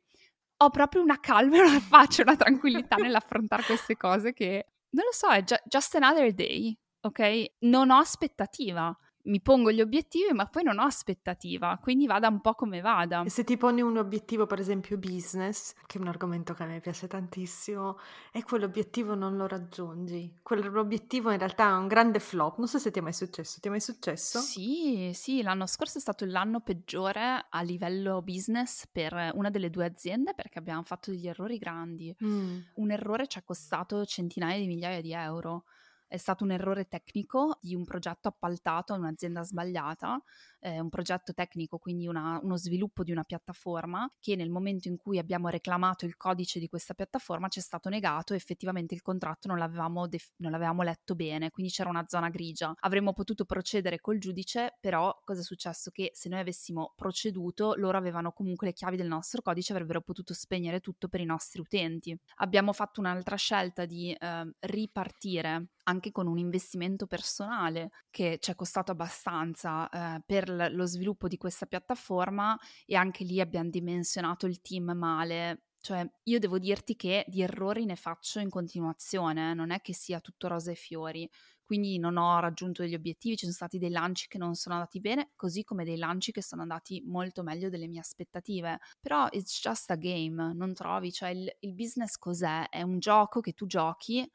Ho 0.62 0.70
proprio 0.70 1.02
una 1.02 1.20
calma 1.20 1.58
e 1.58 1.60
una 1.68 1.82
pace, 1.88 2.22
una 2.22 2.36
tranquillità 2.36 2.96
nell'affrontare 2.98 3.62
queste 3.62 3.96
cose 3.96 4.32
che... 4.32 4.66
Non 4.92 5.04
lo 5.04 5.12
so, 5.12 5.28
è 5.28 5.42
just 5.68 5.94
another 5.94 6.32
day, 6.34 6.76
ok? 7.02 7.52
Non 7.60 7.90
ho 7.90 7.98
aspettativa 7.98 8.96
mi 9.30 9.40
pongo 9.40 9.70
gli 9.70 9.80
obiettivi, 9.80 10.32
ma 10.32 10.46
poi 10.46 10.64
non 10.64 10.78
ho 10.78 10.82
aspettativa, 10.82 11.78
quindi 11.80 12.06
vada 12.06 12.28
un 12.28 12.40
po' 12.40 12.54
come 12.54 12.80
vada. 12.80 13.22
Se 13.28 13.44
ti 13.44 13.56
poni 13.56 13.80
un 13.80 13.96
obiettivo, 13.96 14.46
per 14.46 14.58
esempio 14.58 14.98
business, 14.98 15.74
che 15.86 15.98
è 15.98 16.00
un 16.00 16.08
argomento 16.08 16.52
che 16.52 16.64
a 16.64 16.66
me 16.66 16.80
piace 16.80 17.06
tantissimo, 17.06 17.98
e 18.32 18.42
quell'obiettivo 18.42 19.14
non 19.14 19.36
lo 19.36 19.46
raggiungi, 19.46 20.38
quell'obiettivo 20.42 21.30
in 21.30 21.38
realtà 21.38 21.68
è 21.68 21.76
un 21.76 21.86
grande 21.86 22.18
flop. 22.18 22.58
Non 22.58 22.66
so 22.66 22.78
se 22.78 22.90
ti 22.90 22.98
è 22.98 23.02
mai 23.02 23.12
successo, 23.12 23.58
ti 23.60 23.68
è 23.68 23.70
mai 23.70 23.80
successo? 23.80 24.40
Sì, 24.40 25.12
sì, 25.14 25.42
l'anno 25.42 25.66
scorso 25.66 25.98
è 25.98 26.00
stato 26.00 26.24
l'anno 26.24 26.60
peggiore 26.60 27.46
a 27.48 27.62
livello 27.62 28.20
business 28.22 28.86
per 28.90 29.30
una 29.34 29.50
delle 29.50 29.70
due 29.70 29.84
aziende 29.84 30.34
perché 30.34 30.58
abbiamo 30.58 30.82
fatto 30.82 31.10
degli 31.10 31.28
errori 31.28 31.58
grandi. 31.58 32.14
Mm. 32.24 32.58
Un 32.74 32.90
errore 32.90 33.28
ci 33.28 33.38
ha 33.38 33.42
costato 33.42 34.04
centinaia 34.04 34.58
di 34.58 34.66
migliaia 34.66 35.00
di 35.00 35.12
euro 35.12 35.64
è 36.10 36.16
stato 36.16 36.42
un 36.42 36.50
errore 36.50 36.88
tecnico 36.88 37.56
di 37.60 37.76
un 37.76 37.84
progetto 37.84 38.26
appaltato 38.26 38.92
a 38.92 38.96
un'azienda 38.96 39.44
sbagliata, 39.44 40.20
eh, 40.60 40.80
un 40.80 40.88
progetto 40.88 41.32
tecnico, 41.32 41.78
quindi 41.78 42.06
una, 42.06 42.38
uno 42.42 42.56
sviluppo 42.56 43.02
di 43.02 43.12
una 43.12 43.24
piattaforma 43.24 44.10
che 44.18 44.36
nel 44.36 44.50
momento 44.50 44.88
in 44.88 44.96
cui 44.96 45.18
abbiamo 45.18 45.48
reclamato 45.48 46.04
il 46.04 46.16
codice 46.16 46.58
di 46.58 46.68
questa 46.68 46.94
piattaforma 46.94 47.48
ci 47.48 47.58
è 47.58 47.62
stato 47.62 47.88
negato 47.88 48.34
effettivamente 48.34 48.94
il 48.94 49.02
contratto 49.02 49.48
non 49.48 49.58
l'avevamo, 49.58 50.08
def- 50.08 50.32
non 50.36 50.50
l'avevamo 50.50 50.82
letto 50.82 51.14
bene, 51.14 51.50
quindi 51.50 51.72
c'era 51.72 51.88
una 51.88 52.04
zona 52.06 52.28
grigia. 52.28 52.74
Avremmo 52.80 53.12
potuto 53.12 53.44
procedere 53.44 54.00
col 54.00 54.18
giudice, 54.18 54.76
però 54.80 55.16
cosa 55.24 55.40
è 55.40 55.44
successo? 55.44 55.90
Che 55.90 56.10
se 56.12 56.28
noi 56.28 56.40
avessimo 56.40 56.92
proceduto, 56.96 57.74
loro 57.76 57.98
avevano 57.98 58.32
comunque 58.32 58.68
le 58.68 58.72
chiavi 58.72 58.96
del 58.96 59.06
nostro 59.06 59.42
codice, 59.42 59.72
avrebbero 59.72 60.00
potuto 60.00 60.34
spegnere 60.34 60.80
tutto 60.80 61.08
per 61.08 61.20
i 61.20 61.24
nostri 61.24 61.60
utenti. 61.60 62.16
Abbiamo 62.36 62.72
fatto 62.72 63.00
un'altra 63.00 63.36
scelta 63.36 63.84
di 63.84 64.12
eh, 64.12 64.54
ripartire 64.60 65.68
anche 65.84 66.10
con 66.10 66.26
un 66.26 66.38
investimento 66.38 67.06
personale 67.06 67.90
che 68.10 68.38
ci 68.40 68.50
è 68.50 68.54
costato 68.54 68.92
abbastanza 68.92 69.88
eh, 69.88 70.22
per 70.24 70.49
lo 70.50 70.86
sviluppo 70.86 71.28
di 71.28 71.36
questa 71.36 71.66
piattaforma 71.66 72.58
e 72.86 72.96
anche 72.96 73.24
lì 73.24 73.40
abbiamo 73.40 73.70
dimensionato 73.70 74.46
il 74.46 74.60
team 74.60 74.92
male. 74.92 75.64
Cioè, 75.80 76.06
io 76.24 76.38
devo 76.38 76.58
dirti 76.58 76.94
che 76.94 77.24
di 77.26 77.40
errori 77.40 77.86
ne 77.86 77.96
faccio 77.96 78.38
in 78.38 78.50
continuazione, 78.50 79.54
non 79.54 79.70
è 79.70 79.80
che 79.80 79.94
sia 79.94 80.20
tutto 80.20 80.46
rose 80.48 80.72
e 80.72 80.74
fiori 80.74 81.28
quindi 81.70 82.00
non 82.00 82.16
ho 82.16 82.40
raggiunto 82.40 82.82
degli 82.82 82.96
obiettivi, 82.96 83.36
ci 83.36 83.42
sono 83.42 83.52
stati 83.52 83.78
dei 83.78 83.90
lanci 83.90 84.26
che 84.26 84.38
non 84.38 84.56
sono 84.56 84.74
andati 84.74 84.98
bene, 84.98 85.30
così 85.36 85.62
come 85.62 85.84
dei 85.84 85.98
lanci 85.98 86.32
che 86.32 86.42
sono 86.42 86.62
andati 86.62 87.00
molto 87.06 87.44
meglio 87.44 87.68
delle 87.68 87.86
mie 87.86 88.00
aspettative. 88.00 88.80
Però 88.98 89.28
it's 89.30 89.60
just 89.62 89.88
a 89.92 89.94
game, 89.94 90.52
non 90.52 90.74
trovi? 90.74 91.12
Cioè 91.12 91.28
il, 91.28 91.48
il 91.60 91.74
business 91.74 92.16
cos'è? 92.16 92.68
È 92.68 92.82
un 92.82 92.98
gioco 92.98 93.38
che 93.38 93.52
tu 93.52 93.66
giochi 93.66 94.28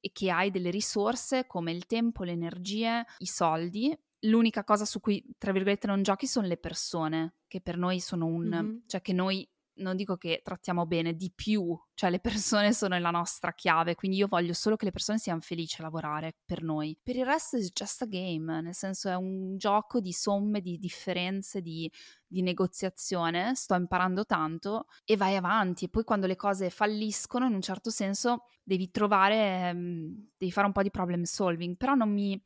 e 0.00 0.10
che 0.10 0.30
hai 0.30 0.50
delle 0.50 0.70
risorse 0.70 1.46
come 1.46 1.70
il 1.70 1.84
tempo, 1.84 2.24
le 2.24 2.32
energie, 2.32 3.04
i 3.18 3.26
soldi. 3.26 3.94
L'unica 4.24 4.64
cosa 4.64 4.84
su 4.84 5.00
cui, 5.00 5.24
tra 5.38 5.52
virgolette, 5.52 5.86
non 5.86 6.02
giochi 6.02 6.26
sono 6.26 6.46
le 6.46 6.58
persone, 6.58 7.36
che 7.46 7.60
per 7.60 7.76
noi 7.76 8.00
sono 8.00 8.26
un... 8.26 8.48
Mm-hmm. 8.48 8.76
cioè 8.86 9.00
che 9.00 9.12
noi 9.12 9.48
non 9.80 9.96
dico 9.96 10.16
che 10.16 10.40
trattiamo 10.42 10.86
bene, 10.86 11.14
di 11.14 11.32
più, 11.34 11.78
cioè 11.94 12.10
le 12.10 12.20
persone 12.20 12.72
sono 12.72 12.98
la 12.98 13.10
nostra 13.10 13.52
chiave, 13.52 13.94
quindi 13.94 14.18
io 14.18 14.26
voglio 14.26 14.52
solo 14.52 14.76
che 14.76 14.84
le 14.84 14.90
persone 14.90 15.18
siano 15.18 15.40
felici 15.40 15.80
a 15.80 15.84
lavorare 15.84 16.36
per 16.44 16.62
noi. 16.62 16.98
Per 17.02 17.16
il 17.16 17.24
resto 17.24 17.56
è 17.56 17.60
just 17.60 18.02
a 18.02 18.06
game, 18.06 18.60
nel 18.60 18.74
senso 18.74 19.08
è 19.08 19.16
un 19.16 19.56
gioco 19.56 20.00
di 20.00 20.12
somme, 20.12 20.60
di 20.60 20.78
differenze, 20.78 21.60
di, 21.60 21.90
di 22.26 22.42
negoziazione, 22.42 23.54
sto 23.54 23.74
imparando 23.74 24.24
tanto 24.24 24.86
e 25.04 25.16
vai 25.16 25.36
avanti 25.36 25.86
e 25.86 25.88
poi 25.88 26.04
quando 26.04 26.26
le 26.26 26.36
cose 26.36 26.70
falliscono 26.70 27.46
in 27.46 27.54
un 27.54 27.62
certo 27.62 27.90
senso 27.90 28.44
devi 28.62 28.90
trovare, 28.90 29.68
ehm, 29.68 30.28
devi 30.36 30.52
fare 30.52 30.66
un 30.66 30.72
po' 30.72 30.82
di 30.82 30.90
problem 30.90 31.22
solving, 31.22 31.76
però 31.76 31.94
non 31.94 32.12
mi 32.12 32.40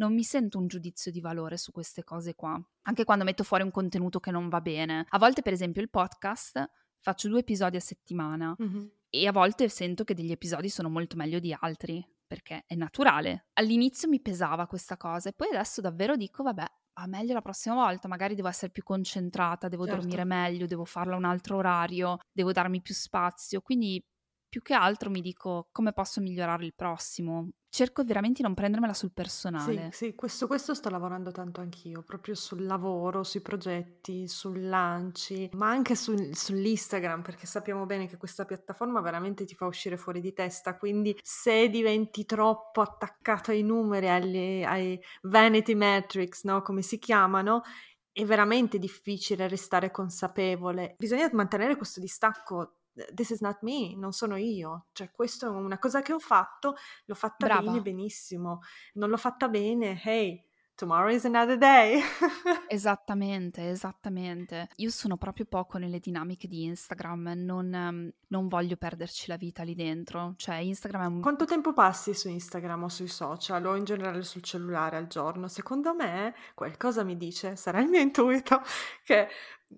non 0.00 0.14
mi 0.14 0.24
sento 0.24 0.58
un 0.58 0.66
giudizio 0.66 1.10
di 1.10 1.20
valore 1.20 1.58
su 1.58 1.72
queste 1.72 2.04
cose 2.04 2.34
qua. 2.34 2.58
Anche 2.82 3.04
quando 3.04 3.24
metto 3.24 3.44
fuori 3.44 3.62
un 3.62 3.70
contenuto 3.70 4.18
che 4.18 4.30
non 4.30 4.48
va 4.48 4.62
bene. 4.62 5.04
A 5.10 5.18
volte, 5.18 5.42
per 5.42 5.52
esempio, 5.52 5.82
il 5.82 5.90
podcast 5.90 6.70
faccio 7.00 7.28
due 7.28 7.40
episodi 7.40 7.76
a 7.76 7.80
settimana 7.80 8.56
mm-hmm. 8.60 8.86
e 9.10 9.26
a 9.26 9.32
volte 9.32 9.68
sento 9.68 10.04
che 10.04 10.14
degli 10.14 10.32
episodi 10.32 10.70
sono 10.70 10.88
molto 10.88 11.16
meglio 11.16 11.38
di 11.38 11.54
altri, 11.58 12.02
perché 12.26 12.64
è 12.66 12.74
naturale. 12.74 13.48
All'inizio 13.54 14.08
mi 14.08 14.22
pesava 14.22 14.66
questa 14.66 14.96
cosa 14.96 15.28
e 15.28 15.34
poi 15.34 15.48
adesso 15.48 15.82
davvero 15.82 16.16
dico, 16.16 16.42
vabbè, 16.42 16.64
va 16.94 17.06
meglio 17.06 17.34
la 17.34 17.42
prossima 17.42 17.74
volta, 17.74 18.08
magari 18.08 18.34
devo 18.34 18.48
essere 18.48 18.72
più 18.72 18.82
concentrata, 18.82 19.68
devo 19.68 19.84
certo. 19.84 20.00
dormire 20.00 20.24
meglio, 20.24 20.66
devo 20.66 20.86
farlo 20.86 21.12
a 21.12 21.18
un 21.18 21.24
altro 21.24 21.56
orario, 21.56 22.16
devo 22.32 22.52
darmi 22.52 22.80
più 22.80 22.94
spazio, 22.94 23.60
quindi 23.60 24.02
più 24.48 24.62
che 24.62 24.72
altro 24.72 25.10
mi 25.10 25.20
dico 25.20 25.68
come 25.70 25.92
posso 25.92 26.22
migliorare 26.22 26.64
il 26.64 26.74
prossimo. 26.74 27.50
Cerco 27.72 28.02
veramente 28.02 28.38
di 28.38 28.42
non 28.42 28.54
prendermela 28.54 28.92
sul 28.92 29.12
personale. 29.12 29.90
Sì, 29.92 30.06
sì, 30.06 30.14
questo, 30.16 30.48
questo 30.48 30.74
sto 30.74 30.90
lavorando 30.90 31.30
tanto 31.30 31.60
anch'io, 31.60 32.02
proprio 32.02 32.34
sul 32.34 32.64
lavoro, 32.66 33.22
sui 33.22 33.40
progetti, 33.40 34.26
sul 34.26 34.68
lanci, 34.68 35.48
ma 35.52 35.70
anche 35.70 35.94
sul, 35.94 36.34
sull'Instagram, 36.34 37.22
perché 37.22 37.46
sappiamo 37.46 37.86
bene 37.86 38.08
che 38.08 38.16
questa 38.16 38.44
piattaforma 38.44 39.00
veramente 39.00 39.44
ti 39.44 39.54
fa 39.54 39.66
uscire 39.66 39.96
fuori 39.96 40.20
di 40.20 40.32
testa, 40.32 40.76
quindi 40.76 41.16
se 41.22 41.68
diventi 41.70 42.24
troppo 42.24 42.80
attaccato 42.80 43.52
ai 43.52 43.62
numeri, 43.62 44.08
alle, 44.08 44.64
ai 44.64 45.00
vanity 45.22 45.74
metrics, 45.74 46.42
no? 46.42 46.62
come 46.62 46.82
si 46.82 46.98
chiamano, 46.98 47.62
è 48.10 48.24
veramente 48.24 48.78
difficile 48.78 49.46
restare 49.46 49.92
consapevole. 49.92 50.96
Bisogna 50.98 51.28
mantenere 51.32 51.76
questo 51.76 52.00
distacco 52.00 52.79
this 53.14 53.30
is 53.30 53.40
not 53.40 53.58
me, 53.62 53.94
non 53.96 54.12
sono 54.12 54.36
io. 54.36 54.86
Cioè, 54.92 55.10
questa 55.10 55.46
è 55.46 55.50
una 55.50 55.78
cosa 55.78 56.02
che 56.02 56.12
ho 56.12 56.18
fatto, 56.18 56.74
l'ho 57.04 57.14
fatta 57.14 57.46
Brava. 57.46 57.62
bene, 57.62 57.82
benissimo. 57.82 58.60
Non 58.94 59.10
l'ho 59.10 59.16
fatta 59.16 59.48
bene, 59.48 60.00
hey, 60.02 60.44
tomorrow 60.80 61.10
is 61.10 61.26
another 61.26 61.58
day. 61.58 62.00
esattamente, 62.68 63.68
esattamente. 63.68 64.70
Io 64.76 64.90
sono 64.90 65.18
proprio 65.18 65.44
poco 65.44 65.76
nelle 65.76 65.98
dinamiche 65.98 66.48
di 66.48 66.64
Instagram, 66.64 67.34
non, 67.36 67.72
um, 67.72 68.10
non, 68.28 68.48
voglio 68.48 68.76
perderci 68.76 69.28
la 69.28 69.36
vita 69.36 69.62
lì 69.62 69.74
dentro. 69.74 70.34
Cioè, 70.36 70.56
Instagram 70.56 71.02
è 71.02 71.06
un... 71.06 71.20
Quanto 71.20 71.44
tempo 71.44 71.74
passi 71.74 72.14
su 72.14 72.28
Instagram 72.28 72.84
o 72.84 72.88
sui 72.88 73.08
social 73.08 73.64
o 73.66 73.76
in 73.76 73.84
generale 73.84 74.22
sul 74.22 74.42
cellulare 74.42 74.96
al 74.96 75.06
giorno? 75.06 75.48
Secondo 75.48 75.94
me 75.94 76.34
qualcosa 76.54 77.04
mi 77.04 77.16
dice, 77.16 77.56
sarà 77.56 77.80
il 77.80 77.88
mio 77.88 78.00
intuito, 78.00 78.62
che 79.04 79.28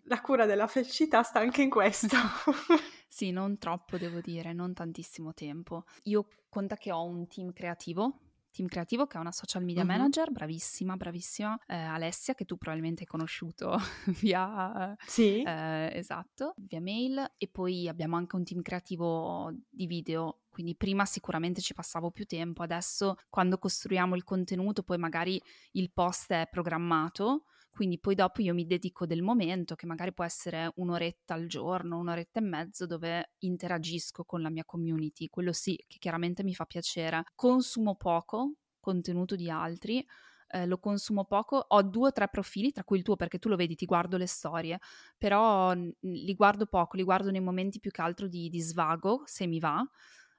la 0.05 0.21
cura 0.21 0.47
della 0.47 0.69
felicità 0.69 1.23
sta 1.23 1.41
anche 1.41 1.63
in 1.63 1.71
questo. 1.71 2.17
Sì, 3.13 3.31
non 3.31 3.59
troppo 3.59 3.99
devo 3.99 4.21
dire, 4.23 4.55
non 4.55 4.73
tantissimo 4.73 5.35
tempo. 5.35 5.85
Io 6.05 6.27
conta 6.49 6.79
che 6.79 6.91
ho 6.91 7.05
un 7.05 7.27
team 7.27 7.53
creativo 7.53 8.21
team 8.53 8.69
creativo 8.69 9.07
che 9.07 9.17
è 9.17 9.21
una 9.21 9.33
social 9.33 9.65
media 9.65 9.83
mm-hmm. 9.83 9.97
manager, 9.97 10.31
bravissima, 10.31 10.97
bravissima, 10.97 11.59
eh, 11.67 11.75
Alessia, 11.75 12.35
che 12.35 12.45
tu 12.45 12.57
probabilmente 12.57 13.03
hai 13.03 13.07
conosciuto 13.07 13.79
via... 14.21 14.95
Sì. 15.07 15.43
Eh, 15.43 15.91
esatto, 15.95 16.55
via 16.59 16.81
mail. 16.81 17.33
E 17.39 17.49
poi 17.49 17.89
abbiamo 17.89 18.17
anche 18.17 18.37
un 18.37 18.45
team 18.45 18.63
creativo 18.63 19.51
di 19.69 19.87
video 19.87 20.43
quindi 20.53 20.77
prima 20.77 21.07
sicuramente 21.07 21.63
ci 21.63 21.73
passavo 21.73 22.11
più 22.11 22.27
tempo, 22.27 22.63
adesso 22.63 23.17
quando 23.31 23.57
costruiamo 23.57 24.15
il 24.15 24.23
contenuto 24.23 24.83
poi 24.83 24.99
magari 24.99 25.43
il 25.73 25.91
post 25.91 26.31
è 26.31 26.47
programmato, 26.51 27.45
quindi 27.73 27.99
poi 27.99 28.15
dopo 28.15 28.43
io 28.43 28.53
mi 28.55 28.67
dedico 28.67 29.07
del 29.07 29.23
momento, 29.23 29.75
che 29.75 29.87
magari 29.87 30.13
può 30.13 30.25
essere 30.25 30.71
un'oretta 30.77 31.35
al 31.35 31.47
giorno, 31.47 31.99
un'oretta 31.99 32.39
e 32.39 32.43
mezzo, 32.43 32.87
dove 32.87 33.33
interagisco 33.39 34.25
con 34.25 34.43
la 34.43 34.51
mia 34.51 34.65
community. 34.65 35.29
Quello 35.29 35.53
sì, 35.53 35.83
che 35.89 35.97
chiaramente 35.99 36.45
mi 36.45 36.55
fa 36.55 36.67
piacere. 36.67 37.25
Consumo 37.35 37.97
poco 37.97 38.53
contenuto 38.79 39.37
di 39.37 39.49
altri, 39.49 40.05
eh, 40.49 40.67
lo 40.67 40.79
consumo 40.79 41.25
poco, 41.25 41.65
ho 41.67 41.83
due 41.83 42.09
o 42.09 42.13
tre 42.13 42.29
profili, 42.29 42.73
tra 42.73 42.85
cui 42.85 42.99
il 42.99 43.05
tuo 43.05 43.17
perché 43.17 43.39
tu 43.39 43.49
lo 43.49 43.57
vedi, 43.57 43.75
ti 43.75 43.87
guardo 43.87 44.17
le 44.17 44.27
storie, 44.27 44.79
però 45.17 45.73
li 45.73 46.35
guardo 46.35 46.67
poco, 46.67 46.97
li 46.97 47.05
guardo 47.05 47.31
nei 47.31 47.41
momenti 47.41 47.79
più 47.81 47.91
che 47.91 48.03
altro 48.03 48.29
di, 48.29 48.49
di 48.51 48.61
svago, 48.61 49.23
se 49.25 49.47
mi 49.47 49.61
va, 49.61 49.83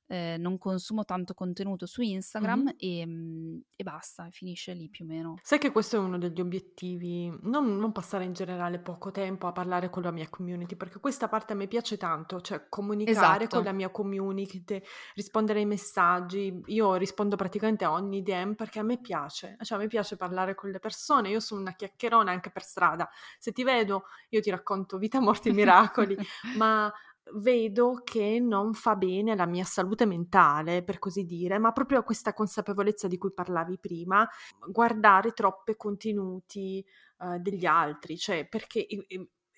eh, 0.07 0.35
non 0.37 0.57
consumo 0.57 1.05
tanto 1.05 1.33
contenuto 1.33 1.85
su 1.85 2.01
Instagram 2.01 2.63
mm-hmm. 2.63 2.75
e, 2.77 3.05
mhmm, 3.05 3.61
e, 3.75 3.83
basta, 3.83 4.27
finisce 4.31 4.73
lì 4.73 4.89
più 4.89 5.05
o 5.05 5.07
meno. 5.07 5.35
Sai 5.41 5.59
che 5.59 5.71
questo 5.71 5.95
è 5.95 5.99
uno 5.99 6.17
degli 6.17 6.41
obiettivi, 6.41 7.33
non, 7.43 7.77
non, 7.77 7.91
passare 7.91 8.23
in 8.23 8.33
generale 8.33 8.79
poco 8.79 9.11
tempo 9.11 9.47
a 9.47 9.51
parlare 9.51 9.89
con 9.89 10.03
la 10.03 10.11
mia 10.11 10.27
community, 10.29 10.75
perché 10.75 10.99
questa 10.99 11.27
parte 11.27 11.53
a 11.53 11.55
me 11.55 11.67
piace 11.67 11.97
tanto, 11.97 12.41
cioè 12.41 12.67
comunicare 12.69 13.45
esatto. 13.45 13.55
con 13.55 13.65
la 13.65 13.71
mia 13.71 13.89
community, 13.89 14.81
rispondere 15.15 15.59
ai 15.59 15.65
messaggi, 15.65 16.61
io 16.65 16.95
rispondo 16.95 17.35
praticamente 17.35 17.85
a 17.85 17.91
ogni 17.91 18.21
DM 18.21 18.53
perché 18.53 18.79
a 18.79 18.83
me 18.83 18.99
piace, 18.99 19.57
cioè 19.61 19.77
a 19.77 19.81
me 19.81 19.87
piace 19.87 20.17
parlare 20.17 20.55
con 20.55 20.69
le 20.69 20.79
persone, 20.79 21.29
io 21.29 21.39
sono 21.39 21.61
una 21.61 21.73
chiacchierona 21.73 22.31
anche 22.31 22.49
per 22.49 22.63
strada, 22.63 23.09
se 23.39 23.51
ti 23.51 23.63
vedo 23.63 24.03
io 24.29 24.41
ti 24.41 24.49
racconto 24.49 24.97
vita, 24.97 25.19
morti 25.19 25.49
e 25.49 25.53
miracoli, 25.53 26.17
ma 26.57 26.91
vedo 27.35 28.01
che 28.03 28.39
non 28.39 28.73
fa 28.73 28.95
bene 28.95 29.31
alla 29.31 29.45
mia 29.45 29.63
salute 29.63 30.05
mentale, 30.05 30.83
per 30.83 30.99
così 30.99 31.23
dire, 31.23 31.57
ma 31.57 31.71
proprio 31.71 31.99
a 31.99 32.03
questa 32.03 32.33
consapevolezza 32.33 33.07
di 33.07 33.17
cui 33.17 33.33
parlavi 33.33 33.79
prima, 33.79 34.27
guardare 34.69 35.31
troppe 35.31 35.75
contenuti 35.75 36.83
uh, 37.19 37.39
degli 37.39 37.65
altri, 37.65 38.17
cioè 38.17 38.47
perché 38.47 38.85